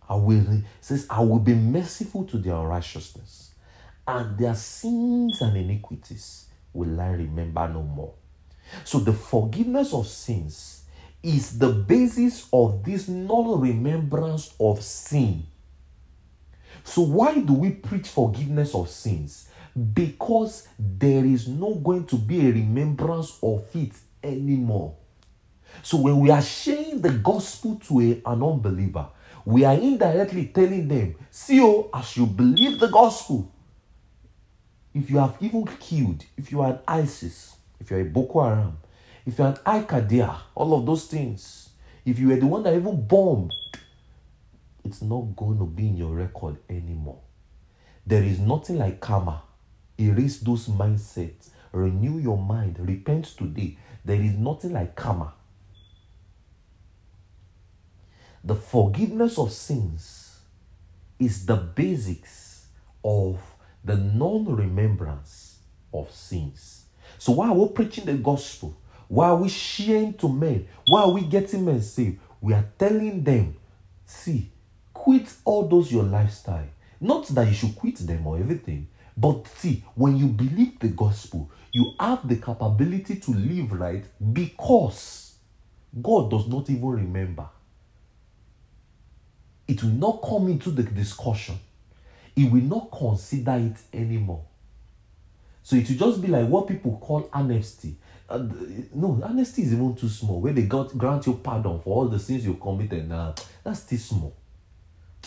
I 0.09 0.17
will 0.17 0.63
says, 0.81 1.07
I 1.09 1.21
will 1.21 1.39
be 1.39 1.55
merciful 1.55 2.25
to 2.25 2.39
their 2.39 2.57
unrighteousness, 2.57 3.53
and 4.09 4.37
their 4.37 4.57
sins 4.57 5.41
and 5.41 5.57
iniquities 5.57 6.47
will 6.73 7.01
I 7.01 7.11
remember 7.11 7.69
no 7.69 7.83
more. 7.83 8.15
So 8.83 8.99
the 8.99 9.13
forgiveness 9.13 9.95
of 9.95 10.09
sins 10.09 10.82
is 11.23 11.59
the 11.59 11.69
basis 11.69 12.49
of 12.53 12.85
this 12.85 13.09
non 13.09 13.61
remembrance 13.61 14.55
of 14.59 14.83
sin. 14.83 15.45
So, 16.85 17.03
why 17.03 17.39
do 17.39 17.53
we 17.55 17.71
preach 17.71 18.09
forgiveness 18.09 18.75
of 18.75 18.89
sins? 18.89 19.49
Because 19.95 20.69
there 20.79 21.25
is 21.25 21.49
not 21.49 21.83
going 21.83 22.07
to 22.07 22.17
be 22.17 22.41
a 22.49 22.53
remembrance 22.53 23.39
of 23.43 23.65
it 23.75 23.93
anymore. 24.23 24.97
So, 25.83 25.99
when 25.99 26.19
we 26.19 26.31
are 26.31 26.43
sharing 26.43 27.01
the 27.01 27.11
gospel 27.11 27.81
to 27.87 28.01
a, 28.01 28.31
an 28.31 28.43
unbeliever, 28.43 29.07
we 29.45 29.65
are 29.65 29.75
indirectly 29.75 30.47
telling 30.47 30.89
them, 30.89 31.15
see, 31.31 31.61
oh, 31.61 31.89
as 31.95 32.17
you 32.17 32.27
believe 32.27 32.79
the 32.79 32.89
gospel, 32.89 33.51
if 34.95 35.09
you 35.09 35.19
have 35.19 35.37
even 35.41 35.65
killed, 35.65 36.25
if 36.37 36.53
you 36.53 36.61
are 36.61 36.73
an 36.73 36.79
ISIS, 36.87 37.57
if 37.81 37.91
you're 37.91 38.01
a 38.01 38.05
Boko 38.05 38.43
Haram, 38.43 38.77
if 39.27 39.39
you're 39.39 39.49
an 39.49 39.59
Al 39.65 40.43
all 40.55 40.75
of 40.75 40.87
those 40.87 41.07
things, 41.07 41.71
if 42.05 42.19
you 42.19 42.29
were 42.29 42.37
the 42.37 42.47
one 42.47 42.63
that 42.65 42.75
even 42.75 43.07
bombed, 43.07 43.53
it's 44.85 45.03
not 45.03 45.37
going 45.37 45.59
to 45.59 45.67
be 45.67 45.89
in 45.89 45.97
your 45.97 46.15
record 46.15 46.57
anymore. 46.69 47.21
There 48.07 48.23
is 48.23 48.41
nothing 48.41 48.79
like 48.79 49.01
karma. 49.01 49.43
Erase 49.99 50.41
those 50.41 50.67
mindsets. 50.67 51.51
Renew 51.71 52.19
your 52.19 52.39
mind. 52.39 52.79
Repent 52.81 53.27
today. 53.27 53.79
There 54.05 54.21
is 54.21 54.35
nothing 54.35 54.73
like 54.73 54.97
karma. 54.97 55.35
The 58.43 58.57
forgiveness 58.57 59.39
of 59.39 59.53
sins 59.53 60.41
is 61.21 61.47
the 61.47 61.57
basics 61.57 62.67
of 63.05 63.39
the 63.85 63.97
non 63.97 64.45
remembrance 64.47 65.59
of 65.95 66.11
sins. 66.11 66.87
So, 67.19 67.33
while 67.33 67.55
we're 67.55 67.69
preaching 67.69 68.05
the 68.05 68.15
gospel, 68.15 68.77
Why 69.09 69.29
are 69.29 69.37
we 69.37 69.49
sharing 69.49 70.15
to 70.15 70.29
men? 70.29 70.69
Why 70.87 71.03
are 71.03 71.11
we 71.11 71.23
getting 71.23 71.65
men 71.65 71.83
saved? 71.83 72.19
We 72.41 72.55
are 72.55 72.65
telling 72.79 73.23
them, 73.23 73.57
see, 74.05 74.51
quit 74.93 75.33
all 75.45 75.69
those 75.69 75.93
your 75.93 76.05
lifestyle. 76.05 76.69
Not 77.01 77.27
that 77.29 77.49
you 77.49 77.55
should 77.55 77.77
quit 77.77 77.97
them 77.97 78.27
or 78.27 78.39
everything, 78.39 78.89
but 79.17 79.47
see, 79.49 79.85
when 79.95 80.17
you 80.17 80.27
believe 80.27 80.79
the 80.79 80.89
gospel, 80.89 81.51
you 81.73 81.93
have 81.99 82.27
the 82.29 82.37
capability 82.37 83.17
to 83.17 83.31
live 83.33 83.73
right 83.73 84.05
because 84.33 85.35
God 86.01 86.31
does 86.31 86.47
not 86.47 86.71
even 86.71 86.87
remember. 86.87 87.47
It 89.69 89.83
will 89.83 89.91
not 89.91 90.23
come 90.23 90.49
into 90.49 90.71
the 90.71 90.83
discussion. 90.83 91.59
He 92.35 92.49
will 92.49 92.63
not 92.63 92.91
consider 92.91 93.53
it 93.53 93.77
anymore. 93.93 94.45
So 95.63 95.77
it 95.77 95.89
will 95.89 95.97
just 95.97 96.21
be 96.21 96.29
like 96.29 96.49
what 96.49 96.67
people 96.67 96.99
call 96.99 97.29
amnesty. 97.33 97.97
Uh, 98.33 98.49
no, 98.95 99.21
amnesty 99.23 99.63
is 99.63 99.75
even 99.75 99.95
too 99.95 100.09
small. 100.09 100.41
Where 100.41 100.55
they 100.55 100.63
got 100.63 100.97
grant 100.97 101.27
you 101.27 101.35
pardon 101.35 101.81
for 101.81 101.97
all 101.97 102.09
the 102.09 102.19
sins 102.19 102.47
you 102.47 102.55
committed. 102.55 103.07
Now 103.09 103.35
that's 103.63 103.85
too 103.85 103.99
small. 103.99 104.35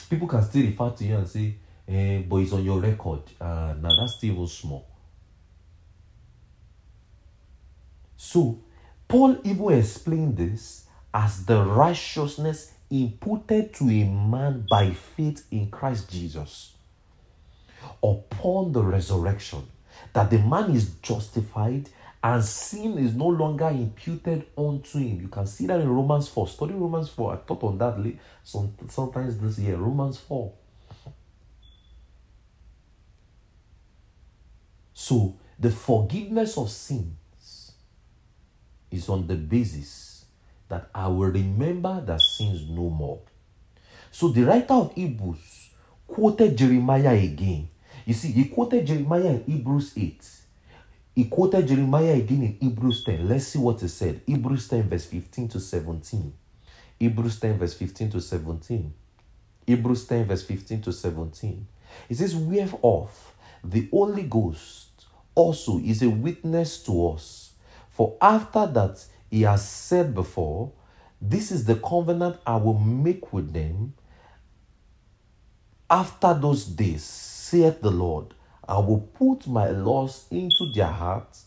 People 0.10 0.28
can 0.28 0.42
still 0.44 0.66
refer 0.66 0.90
to 0.90 1.04
you 1.04 1.16
and 1.16 1.28
say, 1.28 1.56
eh, 1.88 2.24
but 2.28 2.38
it's 2.38 2.52
on 2.52 2.64
your 2.64 2.80
record. 2.80 3.22
Now 3.40 3.76
that's 4.00 4.16
still 4.16 4.34
even 4.34 4.48
small. 4.48 4.88
So 8.18 8.60
Paul 9.08 9.38
even 9.44 9.74
explained 9.74 10.38
this 10.38 10.88
as 11.14 11.46
the 11.46 11.64
righteousness 11.64 12.74
imputed 12.90 13.74
to 13.76 13.84
a 13.86 14.04
man 14.04 14.66
by 14.70 14.92
faith 14.92 15.46
in 15.52 15.70
Christ 15.70 16.12
Jesus 16.12 16.74
upon 18.04 18.72
the 18.72 18.82
resurrection, 18.82 19.64
that 20.14 20.30
the 20.32 20.40
man 20.40 20.72
is 20.72 20.96
justified 21.02 21.88
and 22.26 22.44
sin 22.44 22.98
is 22.98 23.14
no 23.14 23.28
longer 23.28 23.68
imputed 23.68 24.48
unto 24.58 24.98
him. 24.98 25.22
You 25.22 25.28
can 25.28 25.46
see 25.46 25.68
that 25.68 25.80
in 25.80 25.88
Romans 25.88 26.28
4. 26.28 26.48
Study 26.48 26.74
Romans 26.74 27.08
4. 27.10 27.34
I 27.34 27.36
thought 27.38 27.64
on 27.64 27.78
that 27.78 28.04
late, 28.04 28.18
some, 28.44 28.74
sometimes 28.90 29.38
this 29.38 29.60
year. 29.60 29.76
Romans 29.76 30.18
4. 30.18 30.52
So, 34.92 35.38
the 35.60 35.70
forgiveness 35.70 36.58
of 36.58 36.72
sins 36.72 37.74
is 38.90 39.08
on 39.08 39.28
the 39.28 39.36
basis 39.36 40.26
that 40.68 40.90
I 40.96 41.08
will 41.10 41.28
remember 41.28 42.02
that 42.08 42.22
sins 42.22 42.68
no 42.68 42.90
more. 42.90 43.20
So, 44.10 44.30
the 44.30 44.46
writer 44.46 44.74
of 44.74 44.96
Hebrews 44.96 45.70
quoted 46.08 46.58
Jeremiah 46.58 47.14
again. 47.14 47.70
You 48.04 48.16
see, 48.16 48.32
he 48.32 48.46
quoted 48.46 48.88
Jeremiah 48.88 49.28
in 49.28 49.44
Hebrews 49.44 49.94
8 49.96 50.45
he 51.16 51.26
quoted 51.26 51.68
Jeremiah 51.68 52.14
again 52.14 52.44
in 52.44 52.58
Hebrews 52.60 53.06
10. 53.06 53.28
Let's 53.28 53.48
see 53.48 53.60
what 53.60 53.80
he 53.80 53.88
said. 53.88 54.22
Hebrews 54.28 54.68
10, 54.68 54.90
verse 54.90 55.06
15 55.06 55.48
to 55.48 55.60
17. 55.62 56.34
Hebrews 57.00 57.40
10, 57.40 57.58
verse 57.58 57.74
15 57.74 58.12
to 58.12 58.22
17. 58.22 58.94
Hebrews 59.66 60.06
10, 60.08 60.26
verse 60.26 60.44
15 60.44 60.82
to 60.82 60.92
17. 60.92 61.68
It 62.10 62.16
says, 62.16 62.36
Whereof 62.36 63.34
the 63.64 63.88
Holy 63.92 64.24
Ghost 64.24 65.06
also 65.34 65.80
is 65.80 66.02
a 66.02 66.10
witness 66.10 66.84
to 66.84 67.10
us. 67.10 67.54
For 67.90 68.18
after 68.22 68.68
that 68.68 69.06
he 69.32 69.44
has 69.44 69.68
said 69.68 70.14
before, 70.14 70.74
This 71.22 71.50
is 71.50 71.64
the 71.64 71.76
covenant 71.76 72.38
I 72.46 72.58
will 72.58 72.78
make 72.78 73.32
with 73.32 73.54
them 73.54 73.94
after 75.90 76.34
those 76.34 76.66
days, 76.66 77.04
saith 77.04 77.82
the 77.82 77.92
Lord. 77.92 78.34
I 78.68 78.80
will 78.80 79.02
put 79.14 79.48
my 79.48 79.70
laws 79.70 80.26
into 80.32 80.72
their 80.74 80.88
hearts, 80.88 81.46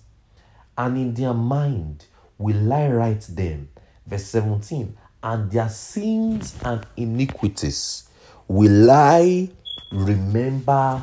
and 0.77 0.97
in 0.97 1.15
their 1.15 1.35
mind 1.35 2.07
will 2.39 2.73
I 2.73 2.89
write 2.89 3.23
them. 3.23 3.69
Verse 4.07 4.27
17, 4.27 4.97
and 5.23 5.51
their 5.51 5.69
sins 5.69 6.55
and 6.65 6.87
iniquities 6.97 8.09
will 8.47 8.91
I 8.91 9.51
remember 9.91 11.03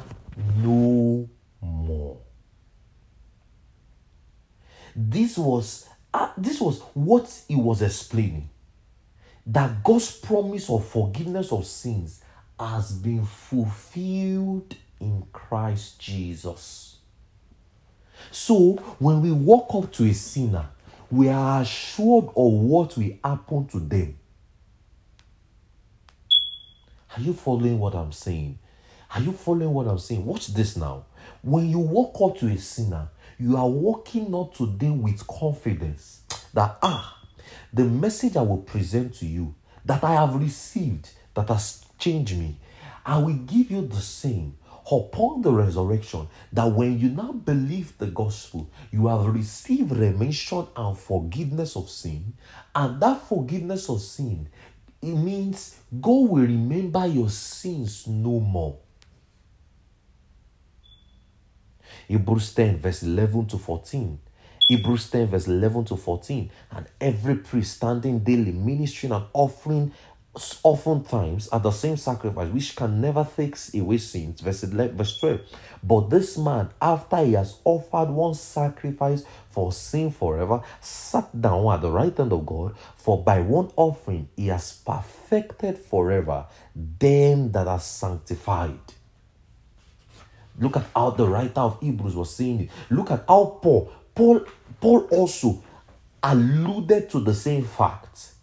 no 0.58 1.30
more. 1.62 2.18
This 4.96 5.38
was 5.38 5.90
uh, 6.14 6.32
this 6.38 6.62
was 6.62 6.80
what 6.94 7.30
he 7.48 7.56
was 7.56 7.82
explaining. 7.82 8.50
That 9.46 9.84
God's 9.84 10.18
promise 10.18 10.70
of 10.70 10.88
forgiveness 10.88 11.52
of 11.52 11.66
sins 11.66 12.24
has 12.58 12.94
been 12.94 13.26
fulfilled 13.26 14.76
in 15.00 15.26
Christ 15.32 16.00
Jesus. 16.00 16.98
So, 18.32 18.74
when 19.00 19.22
we 19.22 19.32
walk 19.32 19.74
up 19.76 19.92
to 19.94 20.06
a 20.06 20.14
sinner, 20.14 20.68
we 21.12 21.30
are 21.30 21.62
assured 21.62 22.26
of 22.26 22.52
what 22.52 22.98
will 22.98 23.12
happen 23.24 23.68
to 23.68 23.80
them. 23.80 24.18
Are 27.16 27.22
you 27.22 27.34
following 27.34 27.80
what 27.80 27.96
I'm 27.96 28.12
saying? 28.12 28.60
Are 29.14 29.22
you 29.22 29.32
following 29.32 29.74
what 29.74 29.88
I'm 29.88 30.00
saying? 30.00 30.26
Watch 30.26 30.48
this 30.48 30.76
now. 30.76 31.06
When 31.42 31.70
you 31.70 31.80
walk 31.80 32.18
up 32.22 32.38
to 32.40 32.48
a 32.48 32.58
sinner, 32.58 33.08
you 33.38 33.56
are 33.56 33.68
walking 33.68 34.32
not 34.32 34.56
to 34.56 34.66
them 34.66 35.02
with 35.02 35.26
confidence 35.28 36.22
that, 36.54 36.78
ah, 36.82 37.18
the 37.74 37.84
message 37.84 38.36
I 38.36 38.42
will 38.42 38.58
present 38.58 39.14
to 39.16 39.26
you 39.26 39.56
that 39.86 40.04
I 40.04 40.14
have 40.14 40.36
received 40.36 41.10
that 41.34 41.50
has 41.50 41.86
changed 42.00 42.38
me, 42.38 42.58
I 43.06 43.20
will 43.20 43.36
give 43.36 43.70
you 43.70 43.86
the 43.86 44.02
same 44.02 44.58
upon 44.92 45.42
the 45.42 45.52
resurrection 45.52 46.28
that 46.54 46.66
when 46.66 47.00
you 47.00 47.10
now 47.10 47.32
believe 47.32 47.98
the 47.98 48.08
gospel, 48.08 48.70
you 48.92 49.08
have 49.08 49.26
received 49.26 49.92
remission 49.92 50.68
and 50.76 50.98
forgiveness 50.98 51.76
of 51.76 51.90
sin, 51.90 52.34
and 52.74 53.02
that 53.02 53.28
forgiveness 53.28 53.90
of 53.90 54.02
sin 54.02 54.48
it 55.06 55.16
means 55.16 55.78
God 56.02 56.30
will 56.30 56.42
remember 56.42 57.06
your 57.06 57.30
sins 57.30 58.08
no 58.08 58.40
more. 58.40 58.78
Hebrews 62.08 62.54
10, 62.56 62.80
verse 62.80 63.04
11 63.04 63.46
to 63.48 63.58
14. 63.60 64.20
Hebrews 64.68 65.12
10, 65.12 65.28
verse 65.28 65.48
11 65.48 65.86
to 65.86 65.96
14. 65.96 66.50
And 66.72 66.88
every 67.00 67.36
priest 67.36 67.78
standing 67.78 68.20
daily 68.20 68.52
ministering 68.52 69.14
and 69.14 69.26
offering 69.34 69.92
oftentimes 70.64 71.50
at 71.52 71.64
the 71.64 71.72
same 71.72 71.98
sacrifice, 71.98 72.52
which 72.52 72.76
can 72.76 73.00
never 73.00 73.28
take 73.36 73.56
away 73.74 73.98
sins. 73.98 74.42
Verse 74.42 74.64
11, 74.64 74.98
verse 74.98 75.18
12. 75.18 75.40
But 75.84 76.10
this 76.10 76.38
man, 76.38 76.70
after 76.82 77.18
he 77.18 77.34
has 77.34 77.58
offered 77.64 78.10
one 78.10 78.34
sacrifice 78.34 79.24
for 79.50 79.72
sin 79.72 80.12
forever, 80.12 80.62
sat 80.82 81.40
down 81.40 81.74
at 81.74 81.82
the 81.82 81.92
right 81.92 82.16
hand 82.16 82.34
of 82.34 82.46
God, 82.46 82.76
for 82.98 83.24
by 83.24 83.40
one 83.40 83.72
offering 83.76 84.28
he 84.36 84.48
has 84.48 84.74
perfected 84.86 85.78
forever 85.78 86.46
them 86.76 87.52
that 87.52 87.68
are 87.68 87.80
sanctified. 87.80 88.80
Look 90.60 90.78
at 90.78 90.86
how 90.96 91.12
the 91.12 91.28
writer 91.28 91.62
of 91.62 91.82
Hebrews 91.82 92.16
was 92.16 92.34
saying 92.34 92.62
it. 92.62 92.70
Look 92.90 93.12
at 93.12 93.26
how 93.28 93.60
Paul, 93.62 93.92
Paul, 94.14 94.46
Paul 94.80 95.02
also 95.12 95.62
alluded 96.24 97.10
to 97.10 97.20
the 97.20 97.34
same 97.34 97.66
fact 97.66 98.35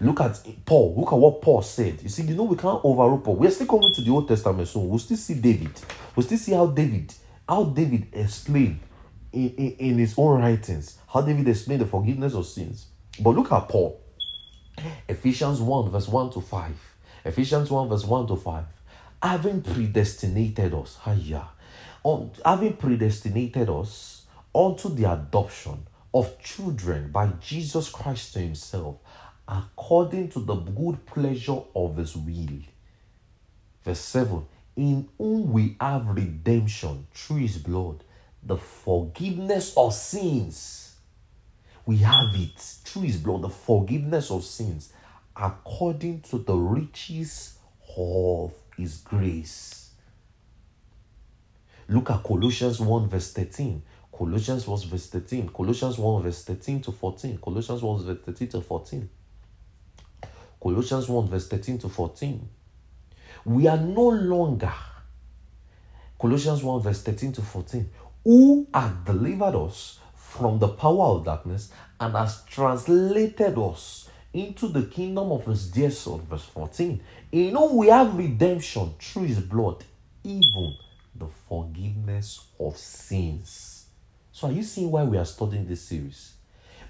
Look 0.00 0.20
at 0.20 0.40
Paul. 0.64 0.94
Look 0.98 1.12
at 1.12 1.18
what 1.18 1.40
Paul 1.40 1.62
said. 1.62 2.02
You 2.02 2.08
see, 2.08 2.22
you 2.24 2.34
know, 2.34 2.44
we 2.44 2.56
can't 2.56 2.80
overrule 2.84 3.18
Paul. 3.18 3.36
We're 3.36 3.50
still 3.50 3.66
coming 3.66 3.92
to 3.94 4.02
the 4.02 4.10
Old 4.10 4.28
Testament 4.28 4.68
soon. 4.68 4.88
We'll 4.88 4.98
still 4.98 5.16
see 5.16 5.34
David. 5.34 5.72
We'll 6.14 6.26
still 6.26 6.38
see 6.38 6.52
how 6.52 6.66
David, 6.66 7.14
how 7.48 7.64
David 7.64 8.08
explained 8.12 8.80
in, 9.32 9.50
in, 9.56 9.72
in 9.78 9.98
his 9.98 10.14
own 10.18 10.40
writings, 10.40 10.98
how 11.08 11.22
David 11.22 11.48
explained 11.48 11.82
the 11.82 11.86
forgiveness 11.86 12.34
of 12.34 12.46
sins. 12.46 12.86
But 13.20 13.30
look 13.30 13.50
at 13.52 13.68
Paul. 13.68 14.00
Ephesians 15.08 15.60
1, 15.60 15.90
verse 15.90 16.08
1 16.08 16.30
to 16.32 16.40
5. 16.40 16.72
Ephesians 17.24 17.70
1, 17.70 17.88
verse 17.88 18.04
1 18.04 18.26
to 18.26 18.36
5. 18.36 18.64
Having 19.22 19.62
predestinated 19.62 20.74
us, 20.74 20.98
hiya, 21.04 21.48
on, 22.04 22.30
having 22.44 22.74
predestinated 22.74 23.70
us 23.70 24.26
unto 24.54 24.94
the 24.94 25.10
adoption 25.10 25.86
of 26.12 26.38
children 26.42 27.10
by 27.10 27.28
Jesus 27.40 27.88
Christ 27.88 28.34
to 28.34 28.40
himself 28.40 28.96
according 29.48 30.28
to 30.30 30.40
the 30.40 30.54
good 30.54 31.04
pleasure 31.06 31.60
of 31.74 31.96
his 31.96 32.16
will. 32.16 32.60
Verse 33.84 34.00
7 34.00 34.44
In 34.76 35.08
whom 35.18 35.52
we 35.52 35.76
have 35.80 36.08
redemption 36.08 37.06
through 37.12 37.38
his 37.38 37.58
blood, 37.58 38.02
the 38.42 38.56
forgiveness 38.56 39.76
of 39.76 39.94
sins. 39.94 40.96
We 41.84 41.98
have 41.98 42.34
it 42.34 42.58
through 42.58 43.02
his 43.02 43.16
blood, 43.16 43.42
the 43.42 43.48
forgiveness 43.48 44.30
of 44.30 44.44
sins, 44.44 44.92
according 45.36 46.22
to 46.22 46.38
the 46.38 46.56
riches 46.56 47.58
of 47.96 48.52
his 48.76 48.98
grace. 48.98 49.90
Look 51.88 52.10
at 52.10 52.24
Colossians 52.24 52.80
1, 52.80 53.08
verse 53.08 53.32
13. 53.32 53.82
Colossians 54.16 54.66
1, 54.66 54.80
verse 54.88 55.06
13. 55.06 55.48
Colossians 55.50 55.98
1, 55.98 56.22
verse 56.22 56.42
13 56.42 56.80
to 56.82 56.92
14. 56.92 57.38
Colossians 57.38 57.82
1, 57.82 58.04
verse 58.04 58.18
13 58.24 58.48
to 58.48 58.60
14. 58.60 59.08
Colossians 60.66 61.08
1, 61.08 61.28
verse 61.28 61.46
13 61.46 61.78
to 61.78 61.88
14. 61.88 62.48
We 63.44 63.68
are 63.68 63.76
no 63.76 64.08
longer, 64.08 64.72
Colossians 66.20 66.60
1, 66.60 66.82
verse 66.82 67.04
13 67.04 67.32
to 67.34 67.42
14, 67.42 67.88
who 68.24 68.66
have 68.74 69.04
delivered 69.04 69.54
us 69.54 70.00
from 70.16 70.58
the 70.58 70.66
power 70.66 71.04
of 71.04 71.24
darkness 71.24 71.70
and 72.00 72.14
has 72.14 72.42
translated 72.46 73.56
us 73.56 74.10
into 74.32 74.66
the 74.66 74.82
kingdom 74.86 75.30
of 75.30 75.46
his 75.46 75.70
dear 75.70 75.92
son. 75.92 76.22
Verse 76.28 76.46
14. 76.46 77.00
In 77.30 77.54
whom 77.54 77.76
we 77.76 77.86
have 77.86 78.18
redemption 78.18 78.92
through 78.98 79.26
his 79.26 79.38
blood, 79.38 79.84
even 80.24 80.74
the 81.14 81.28
forgiveness 81.48 82.44
of 82.58 82.76
sins. 82.76 83.86
So, 84.32 84.48
are 84.48 84.52
you 84.52 84.64
seeing 84.64 84.90
why 84.90 85.04
we 85.04 85.16
are 85.16 85.24
studying 85.24 85.68
this 85.68 85.82
series? 85.82 86.32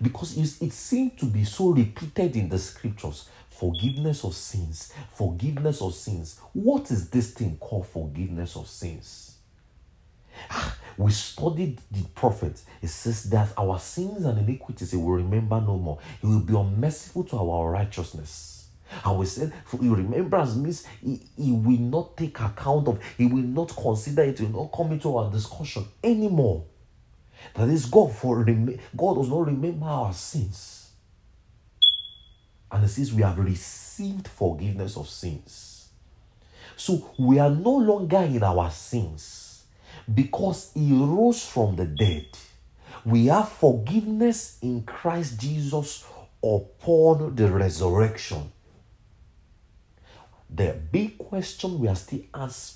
Because 0.01 0.39
it 0.39 0.73
seems 0.73 1.21
to 1.21 1.27
be 1.27 1.45
so 1.45 1.69
repeated 1.73 2.37
in 2.37 2.49
the 2.49 2.59
scriptures 2.59 3.29
forgiveness 3.59 4.25
of 4.25 4.35
sins, 4.35 4.93
forgiveness 5.15 5.81
of 5.81 5.95
sins. 5.95 6.39
What 6.53 6.91
is 6.91 7.09
this 7.09 7.33
thing 7.33 7.57
called 7.59 7.87
forgiveness 7.87 8.57
of 8.57 8.69
sins? 8.69 9.37
Ah, 10.51 10.77
we 10.99 11.11
studied 11.13 11.81
the 11.91 12.03
prophet. 12.15 12.61
It 12.83 12.89
says 12.89 13.25
that 13.31 13.53
our 13.57 13.79
sins 13.79 14.25
and 14.25 14.39
iniquities 14.39 14.91
he 14.91 14.97
will 14.97 15.13
remember 15.13 15.61
no 15.61 15.79
more. 15.79 15.99
He 16.21 16.27
will 16.27 16.41
be 16.41 16.55
unmerciful 16.55 17.25
to 17.25 17.39
our 17.39 17.71
righteousness. 17.71 18.69
And 19.05 19.19
we 19.19 19.27
said, 19.27 19.53
for 19.65 19.79
remembrance 19.79 20.55
means 20.55 20.87
he, 21.03 21.21
he 21.37 21.53
will 21.53 21.81
not 21.81 22.17
take 22.17 22.39
account 22.39 22.87
of, 22.89 23.03
he 23.19 23.27
will 23.27 23.43
not 23.43 23.75
consider 23.75 24.23
it, 24.23 24.41
will 24.41 24.65
not 24.65 24.73
come 24.73 24.93
into 24.93 25.17
our 25.17 25.31
discussion 25.31 25.87
anymore. 26.05 26.65
That 27.55 27.69
is 27.69 27.87
God 27.87 28.13
for 28.15 28.45
God 28.45 29.15
does 29.17 29.29
not 29.29 29.47
remember 29.47 29.87
our 29.87 30.13
sins. 30.13 30.76
And 32.71 32.85
it 32.85 32.89
says 32.89 33.13
we 33.13 33.23
have 33.23 33.39
received 33.39 34.29
forgiveness 34.29 34.97
of 34.97 35.09
sins. 35.09 35.89
So 36.77 37.11
we 37.19 37.39
are 37.39 37.51
no 37.51 37.77
longer 37.77 38.19
in 38.19 38.43
our 38.43 38.71
sins 38.71 39.65
because 40.13 40.73
he 40.75 40.93
rose 40.93 41.45
from 41.45 41.77
the 41.77 41.87
dead. 41.87 42.27
We 43.05 43.27
have 43.27 43.49
forgiveness 43.49 44.59
in 44.63 44.83
Christ 44.83 45.41
Jesus 45.41 46.05
upon 46.43 47.35
the 47.35 47.51
resurrection. 47.51 48.53
The 50.51 50.77
big 50.93 51.19
question 51.19 51.79
we 51.81 51.89
are 51.89 51.97
still 51.97 52.21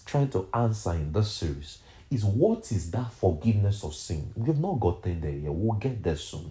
trying 0.04 0.30
to 0.30 0.48
answer 0.52 0.92
in 0.92 1.12
this 1.12 1.32
series 1.32 1.78
is 2.10 2.24
what 2.24 2.72
is 2.72 2.90
that 2.90 3.12
forgiveness 3.12 3.84
of 3.84 3.94
sin? 3.94 4.32
We 4.34 4.48
have 4.48 4.58
not 4.58 4.80
gotten 4.80 5.20
there 5.20 5.30
yet. 5.30 5.52
We'll 5.52 5.78
get 5.78 6.02
there 6.02 6.16
soon. 6.16 6.50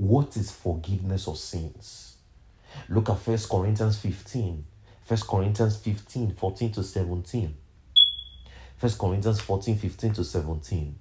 What 0.00 0.34
is 0.38 0.50
forgiveness 0.50 1.28
of 1.28 1.36
sins? 1.36 2.14
Look 2.88 3.10
at 3.10 3.18
First 3.18 3.50
Corinthians 3.50 3.98
15. 3.98 4.64
First 5.04 5.26
Corinthians 5.26 5.76
15, 5.76 6.36
14 6.36 6.72
to 6.72 6.82
17. 6.82 7.54
First 8.78 8.98
Corinthians 8.98 9.40
14, 9.42 9.76
15 9.76 10.12
to 10.14 10.24
17. 10.24 10.98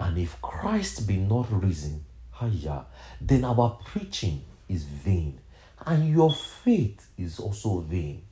And 0.00 0.18
if 0.18 0.42
Christ 0.42 1.06
be 1.06 1.18
not 1.18 1.46
risen, 1.52 2.04
higher, 2.32 2.86
then 3.20 3.44
our 3.44 3.78
preaching 3.84 4.42
is 4.68 4.82
vain, 4.82 5.38
and 5.86 6.08
your 6.12 6.32
faith 6.32 7.08
is 7.16 7.38
also 7.38 7.78
vain. 7.78 8.24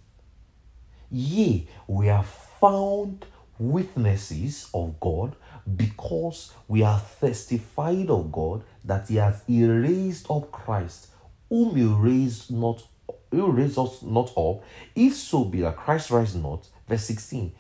Yea, 1.09 1.69
we 1.87 2.09
are 2.09 2.25
found 2.25 3.27
witnesses 3.61 4.69
of 4.75 4.99
God 4.99 5.37
because 5.77 6.53
we 6.69 6.83
are 6.83 7.01
testified 7.21 8.11
of 8.11 8.31
God 8.31 8.63
that 8.85 9.09
He 9.09 9.17
has 9.17 9.43
raised 9.49 10.31
up 10.31 10.51
Christ, 10.53 11.09
whom 11.49 11.77
He 11.77 11.85
raised 11.85 12.51
not, 12.51 12.83
He 13.31 13.41
raised 13.41 13.79
us 13.79 14.03
not 14.03 14.33
up, 14.37 14.63
if 14.95 15.15
so 15.15 15.45
be 15.45 15.63
that 15.63 15.77
Christ 15.77 16.11
rise 16.11 16.35
not. 16.35 16.69
Verse 16.89 17.05
16. 17.05 17.53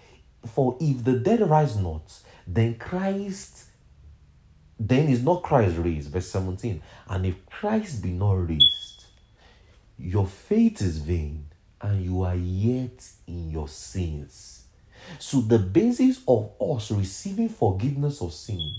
For 0.47 0.77
if 0.81 1.05
the 1.05 1.15
dead 1.15 1.41
rise 1.49 1.77
not, 1.77 2.13
then 2.47 2.75
Christ, 2.75 3.65
then 4.79 5.09
is 5.09 5.23
not 5.23 5.43
Christ 5.43 5.77
raised. 5.79 6.11
Verse 6.11 6.29
17. 6.31 6.83
And 7.09 7.27
if 7.27 7.47
Christ 7.47 8.03
be 8.03 8.11
not 8.11 8.33
raised, 8.49 9.05
your 9.99 10.27
faith 10.27 10.83
is 10.83 10.99
vain 10.99 11.47
and 11.81 12.05
you 12.05 12.23
are 12.23 12.35
yet 12.35 13.09
in 13.27 13.51
your 13.51 13.69
sins. 13.69 14.64
So, 15.19 15.41
the 15.41 15.59
basis 15.59 16.21
of 16.27 16.51
us 16.61 16.91
receiving 16.91 17.49
forgiveness 17.49 18.21
of 18.21 18.33
sin 18.33 18.75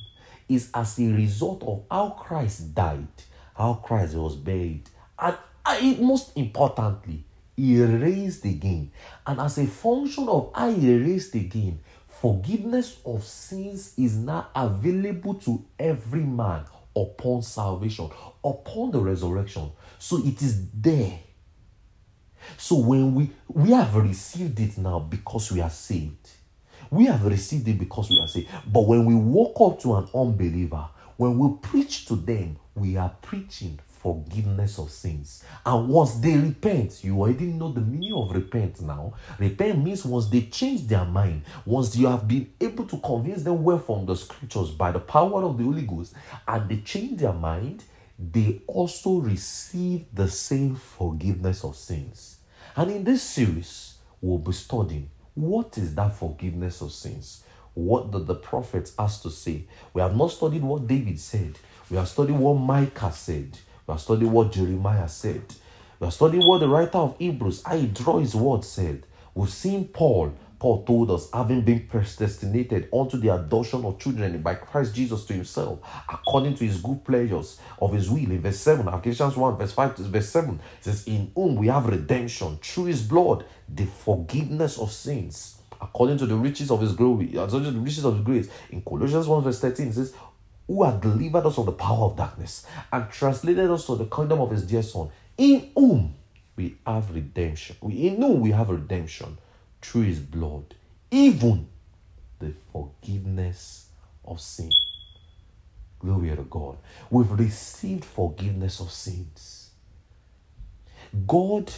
is 0.47 0.69
as 0.73 0.99
a 0.99 1.07
result 1.07 1.63
of 1.63 1.83
how 1.89 2.09
Christ 2.09 2.73
died, 2.75 3.07
how 3.55 3.75
Christ 3.75 4.15
was 4.15 4.35
buried, 4.35 4.89
and 5.17 5.37
uh, 5.65 5.79
most 5.99 6.37
importantly, 6.37 7.23
he 7.55 7.81
raised 7.81 8.45
again. 8.45 8.91
And 9.25 9.39
as 9.39 9.57
a 9.57 9.65
function 9.65 10.27
of 10.29 10.51
he 10.55 10.97
raised 10.97 11.35
again, 11.35 11.79
forgiveness 12.07 12.97
of 13.05 13.23
sins 13.23 13.93
is 13.97 14.15
now 14.17 14.47
available 14.55 15.35
to 15.35 15.65
every 15.79 16.21
man 16.21 16.65
upon 16.95 17.41
salvation, 17.41 18.09
upon 18.43 18.91
the 18.91 18.99
resurrection. 18.99 19.71
So 19.99 20.17
it 20.25 20.41
is 20.41 20.69
there 20.71 21.19
so 22.57 22.77
when 22.77 23.13
we 23.15 23.31
we 23.47 23.71
have 23.71 23.95
received 23.95 24.59
it 24.59 24.77
now 24.77 24.99
because 24.99 25.51
we 25.51 25.61
are 25.61 25.69
saved. 25.69 26.29
We 26.91 27.05
have 27.05 27.25
received 27.25 27.67
it 27.67 27.79
because 27.79 28.09
we 28.09 28.19
are 28.19 28.27
saved. 28.27 28.49
But 28.67 28.87
when 28.87 29.05
we 29.05 29.15
walk 29.15 29.59
up 29.59 29.79
to 29.81 29.95
an 29.95 30.07
unbeliever, 30.13 30.87
when 31.17 31.37
we 31.37 31.57
preach 31.61 32.05
to 32.07 32.15
them, 32.15 32.57
we 32.75 32.97
are 32.97 33.15
preaching 33.21 33.79
forgiveness 34.05 34.77
of 34.77 34.91
sins. 34.91 35.43
And 35.65 35.89
once 35.89 36.13
they 36.15 36.37
repent, 36.37 37.03
you 37.03 37.19
already 37.19 37.45
know 37.45 37.71
the 37.71 37.81
meaning 37.81 38.13
of 38.13 38.35
repent 38.35 38.79
now. 38.81 39.15
Repent 39.39 39.83
means 39.83 40.05
once 40.05 40.27
they 40.27 40.41
change 40.41 40.87
their 40.87 41.05
mind, 41.05 41.41
once 41.65 41.95
you 41.95 42.05
have 42.05 42.27
been 42.27 42.53
able 42.61 42.85
to 42.85 42.97
convince 42.99 43.41
them 43.41 43.63
well 43.63 43.79
from 43.79 44.05
the 44.05 44.15
scriptures 44.15 44.69
by 44.69 44.91
the 44.91 44.99
power 44.99 45.43
of 45.43 45.57
the 45.57 45.63
Holy 45.63 45.81
Ghost, 45.81 46.13
and 46.47 46.69
they 46.69 46.77
change 46.81 47.19
their 47.19 47.33
mind, 47.33 47.83
they 48.19 48.61
also 48.67 49.17
receive 49.17 50.05
the 50.13 50.29
same 50.29 50.75
forgiveness 50.75 51.63
of 51.63 51.75
sins. 51.75 52.34
And 52.77 52.91
in 52.91 53.03
this 53.05 53.23
series, 53.23 53.95
we'll 54.19 54.37
be 54.37 54.51
studying 54.51 55.09
what 55.33 55.77
is 55.77 55.95
that 55.95 56.13
forgiveness 56.15 56.81
of 56.81 56.91
sins? 56.91 57.43
What 57.73 58.11
did 58.11 58.27
the 58.27 58.35
prophets 58.35 58.93
ask 58.99 59.21
to 59.23 59.29
say? 59.29 59.65
We 59.93 60.01
have 60.01 60.15
not 60.15 60.31
studied 60.31 60.63
what 60.63 60.87
David 60.87 61.19
said. 61.19 61.57
We 61.89 61.97
have 61.97 62.07
studied 62.07 62.37
what 62.37 62.55
Micah 62.55 63.11
said. 63.11 63.57
We 63.87 63.91
have 63.93 64.01
studied 64.01 64.27
what 64.27 64.51
Jeremiah 64.51 65.07
said. 65.07 65.43
We 65.99 66.05
have 66.05 66.13
studied 66.13 66.39
what 66.39 66.59
the 66.59 66.67
writer 66.67 66.97
of 66.97 67.17
Hebrews, 67.17 67.63
I 67.65 67.81
draw 67.85 68.19
his 68.19 68.35
word, 68.35 68.63
said. 68.65 69.05
We've 69.33 69.49
seen 69.49 69.87
Paul 69.89 70.33
Paul 70.65 70.81
told 70.81 71.11
us, 71.11 71.29
having 71.31 71.61
been 71.61 71.85
predestinated 71.85 72.89
unto 72.91 73.17
the 73.17 73.31
adoption 73.35 73.85
of 73.85 73.99
children 73.99 74.41
by 74.41 74.55
Christ 74.55 74.95
Jesus 74.95 75.23
to 75.25 75.33
himself, 75.33 75.77
according 76.09 76.55
to 76.55 76.65
his 76.65 76.81
good 76.81 77.03
pleasures 77.03 77.59
of 77.79 77.93
his 77.93 78.09
will. 78.09 78.31
In 78.31 78.41
verse 78.41 78.61
7, 78.61 78.83
Galatians 78.83 79.37
1, 79.37 79.57
verse 79.57 79.73
5 79.73 79.95
to 79.97 80.01
verse 80.05 80.27
7, 80.27 80.59
says, 80.81 81.03
In 81.05 81.31
whom 81.35 81.57
we 81.57 81.67
have 81.67 81.85
redemption 81.85 82.57
through 82.63 82.85
his 82.85 83.03
blood, 83.03 83.45
the 83.69 83.85
forgiveness 83.85 84.79
of 84.79 84.91
sins, 84.91 85.59
according 85.79 86.17
to 86.17 86.25
the 86.25 86.35
riches 86.35 86.71
of 86.71 86.81
his 86.81 86.93
glory, 86.93 87.37
uh, 87.37 87.43
according 87.43 87.71
to 87.71 87.77
the 87.77 87.85
riches 87.85 88.03
of 88.03 88.15
his 88.15 88.23
grace. 88.23 88.49
In 88.71 88.81
Colossians 88.81 89.27
1, 89.27 89.43
verse 89.43 89.59
13, 89.59 89.89
it 89.89 89.93
says, 89.93 90.15
Who 90.65 90.81
hath 90.81 90.99
delivered 90.99 91.45
us 91.45 91.53
from 91.53 91.67
the 91.67 91.73
power 91.73 92.05
of 92.05 92.17
darkness 92.17 92.65
and 92.91 93.07
translated 93.11 93.69
us 93.69 93.85
to 93.85 93.97
the 93.97 94.05
kingdom 94.05 94.41
of 94.41 94.49
his 94.49 94.65
dear 94.65 94.81
Son, 94.81 95.09
in 95.37 95.69
whom 95.75 96.15
we 96.55 96.77
have 96.87 97.13
redemption. 97.13 97.75
In 97.83 98.19
whom 98.19 98.41
we 98.41 98.49
have 98.49 98.71
redemption 98.71 99.37
through 99.85 100.03
his 100.03 100.19
blood, 100.19 100.73
even 101.11 101.67
the 102.39 102.53
forgiveness 102.71 103.89
of 104.23 104.41
sin. 104.41 104.71
Glory 105.99 106.35
to 106.35 106.43
God. 106.43 106.77
We've 107.09 107.31
received 107.31 108.03
forgiveness 108.03 108.79
of 108.79 108.91
sins. 108.91 109.69
God, 111.25 111.71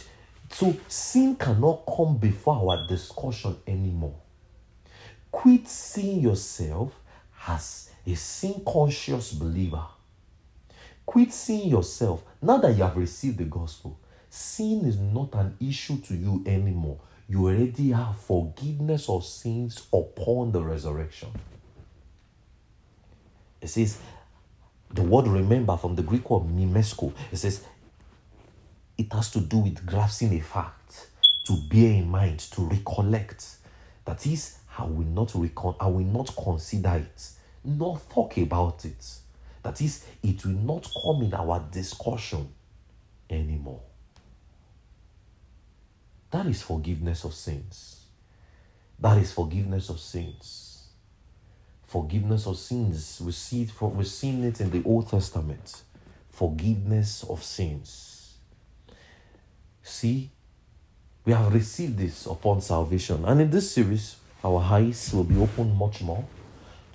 so 0.50 0.76
sin 0.88 1.36
cannot 1.36 1.84
come 1.86 2.16
before 2.16 2.72
our 2.72 2.86
discussion 2.88 3.56
anymore. 3.66 4.16
Quit 5.30 5.68
seeing 5.68 6.20
yourself 6.20 6.92
as 7.46 7.90
a 8.06 8.14
sin 8.14 8.62
conscious 8.66 9.32
believer. 9.32 9.84
Quit 11.06 11.32
seeing 11.32 11.68
yourself, 11.68 12.22
now 12.42 12.58
that 12.58 12.76
you 12.76 12.82
have 12.82 12.96
received 12.96 13.38
the 13.38 13.44
gospel, 13.44 13.98
sin 14.28 14.84
is 14.84 14.98
not 14.98 15.34
an 15.34 15.56
issue 15.60 16.00
to 16.00 16.14
you 16.14 16.42
anymore 16.46 16.98
you 17.28 17.46
already 17.46 17.90
have 17.90 18.16
forgiveness 18.18 19.08
of 19.08 19.24
sins 19.24 19.86
upon 19.92 20.50
the 20.50 20.62
resurrection. 20.62 21.28
It 23.60 23.68
says, 23.68 23.98
the 24.90 25.02
word 25.02 25.28
remember 25.28 25.76
from 25.76 25.94
the 25.94 26.02
Greek 26.02 26.30
word 26.30 26.44
mimesko, 26.44 27.12
it 27.30 27.36
says, 27.36 27.64
it 28.96 29.12
has 29.12 29.30
to 29.32 29.40
do 29.40 29.58
with 29.58 29.84
grasping 29.84 30.32
a 30.34 30.40
fact, 30.40 31.08
to 31.44 31.56
bear 31.68 31.92
in 31.92 32.08
mind, 32.08 32.38
to 32.38 32.62
recollect. 32.62 33.56
That 34.06 34.26
is, 34.26 34.58
I 34.78 34.84
will 34.84 35.06
not 35.06 35.34
recon- 35.34 35.76
I 35.78 35.88
will 35.88 36.04
not 36.04 36.34
consider 36.34 36.94
it, 36.94 37.30
nor 37.62 38.00
talk 38.12 38.38
about 38.38 38.84
it. 38.84 39.18
That 39.62 39.80
is, 39.82 40.04
it 40.22 40.44
will 40.44 40.52
not 40.52 40.88
come 41.02 41.22
in 41.22 41.34
our 41.34 41.60
discussion 41.70 42.48
anymore. 43.28 43.82
That 46.30 46.46
is 46.46 46.62
forgiveness 46.62 47.24
of 47.24 47.32
sins. 47.32 48.00
That 48.98 49.16
is 49.18 49.32
forgiveness 49.32 49.88
of 49.88 49.98
sins. 49.98 50.88
Forgiveness 51.86 52.46
of 52.46 52.58
sins. 52.58 53.20
We 53.24 53.32
see 53.32 53.62
it 53.62 53.70
from, 53.70 53.96
we've 53.96 54.06
seen 54.06 54.44
it 54.44 54.60
in 54.60 54.70
the 54.70 54.82
Old 54.84 55.08
Testament. 55.08 55.82
Forgiveness 56.30 57.24
of 57.24 57.42
sins. 57.42 58.34
See, 59.82 60.30
we 61.24 61.32
have 61.32 61.52
received 61.52 61.96
this 61.96 62.26
upon 62.26 62.60
salvation. 62.60 63.24
And 63.24 63.40
in 63.40 63.50
this 63.50 63.72
series, 63.72 64.16
our 64.44 64.60
eyes 64.60 65.12
will 65.14 65.24
be 65.24 65.38
opened 65.38 65.76
much 65.76 66.02
more 66.02 66.24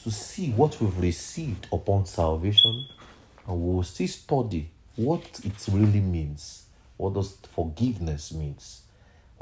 to 0.04 0.12
see 0.12 0.52
what 0.52 0.80
we've 0.80 0.98
received 1.00 1.68
upon 1.72 2.06
salvation. 2.06 2.86
And 3.48 3.62
we 3.62 3.74
will 3.76 3.84
still 3.84 4.08
study 4.08 4.70
what 4.96 5.42
it 5.44 5.66
really 5.72 6.02
means. 6.02 6.66
What 6.98 7.16
does 7.16 7.36
forgiveness 7.52 8.32
means? 8.32 8.83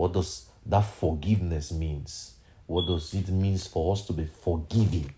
What 0.01 0.13
does 0.13 0.47
that 0.65 0.81
forgiveness 0.81 1.71
means? 1.71 2.33
What 2.65 2.87
does 2.87 3.13
it 3.13 3.29
means 3.29 3.67
for 3.67 3.93
us 3.93 4.03
to 4.07 4.13
be 4.13 4.25
forgiving? 4.25 5.13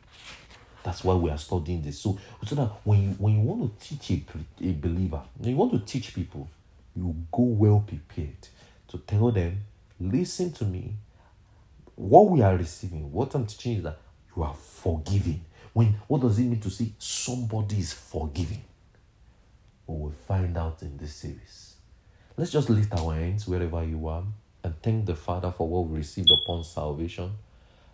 That's 0.84 1.06
why 1.06 1.14
we 1.14 1.30
are 1.30 1.38
studying 1.38 1.82
this. 1.82 2.02
So, 2.02 2.20
so 2.46 2.56
that 2.56 2.70
when 2.84 3.02
you, 3.02 3.10
when 3.12 3.36
you 3.36 3.40
want 3.44 3.80
to 3.80 3.88
teach 3.88 4.12
a, 4.12 4.68
a 4.68 4.74
believer, 4.74 5.22
you 5.42 5.56
want 5.56 5.72
to 5.72 5.80
teach 5.80 6.14
people, 6.14 6.50
you 6.98 7.16
go 7.32 7.44
well 7.44 7.86
prepared 7.88 8.50
to 8.90 8.98
tell 8.98 9.32
them, 9.32 9.60
listen 10.02 10.52
to 10.52 10.66
me. 10.66 10.96
What 11.96 12.30
we 12.30 12.42
are 12.42 12.58
receiving, 12.58 13.10
what 13.10 13.34
I'm 13.36 13.46
teaching 13.46 13.78
is 13.78 13.84
that 13.84 14.00
you 14.36 14.44
are 14.44 14.54
forgiving. 14.54 15.46
When 15.72 15.96
what 16.10 16.20
does 16.20 16.38
it 16.40 16.44
mean 16.44 16.60
to 16.60 16.70
say 16.70 16.92
somebody 16.98 17.80
is 17.80 17.94
forgiving? 17.94 18.66
We 19.88 19.96
will 19.96 20.16
find 20.28 20.58
out 20.58 20.82
in 20.82 20.98
this 20.98 21.16
series. 21.16 21.76
Let's 22.36 22.52
just 22.52 22.70
lift 22.70 22.92
our 22.92 23.14
hands 23.14 23.48
wherever 23.48 23.82
you 23.82 24.10
are 24.10 24.26
and 24.64 24.82
thank 24.82 25.05
the 25.05 25.16
Father 25.16 25.51
for 25.51 25.68
what 25.68 25.88
we 25.88 25.97
received 25.97 26.30
upon 26.32 26.64
salvation. 26.64 27.32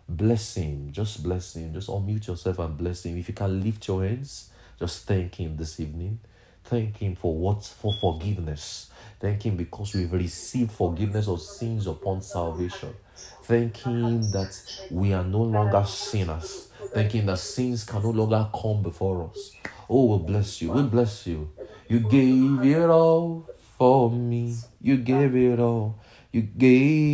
Bless 0.08 0.54
Him. 0.56 0.90
Just 0.92 1.22
bless 1.22 1.54
Him. 1.56 1.72
Just 1.72 1.88
unmute 1.88 2.26
yourself 2.26 2.58
and 2.58 2.76
bless 2.76 3.04
Him. 3.04 3.18
If 3.18 3.28
you 3.28 3.34
can 3.34 3.62
lift 3.62 3.86
your 3.88 4.04
hands, 4.04 4.50
just 4.78 5.06
thank 5.06 5.34
Him 5.36 5.56
this 5.56 5.80
evening. 5.80 6.20
Thank 6.64 6.98
Him 6.98 7.16
for 7.16 7.34
what? 7.36 7.64
For 7.64 7.92
forgiveness. 8.00 8.90
Thank 9.18 9.44
Him 9.44 9.56
because 9.56 9.94
we've 9.94 10.12
received 10.12 10.72
forgiveness 10.72 11.28
of 11.28 11.40
sins 11.42 11.86
upon 11.86 12.22
salvation. 12.22 12.94
Thank 13.42 13.76
Him 13.78 14.30
that 14.32 14.60
we 14.90 15.12
are 15.12 15.24
no 15.24 15.42
longer 15.42 15.84
sinners. 15.84 16.68
Thank 16.92 17.12
Him 17.12 17.26
that 17.26 17.38
sins 17.38 17.84
can 17.84 18.02
no 18.02 18.10
longer 18.10 18.48
come 18.54 18.82
before 18.82 19.30
us. 19.30 19.52
Oh, 19.88 20.16
we 20.16 20.26
bless 20.26 20.62
you. 20.62 20.72
We 20.72 20.82
bless 20.82 21.26
you. 21.26 21.50
You 21.88 22.00
gave 22.00 22.64
it 22.64 22.88
all 22.88 23.48
for 23.76 24.10
me. 24.10 24.54
You 24.80 24.96
gave 24.98 25.34
it 25.34 25.58
all. 25.58 25.98
You 26.32 26.42
gave 26.42 27.00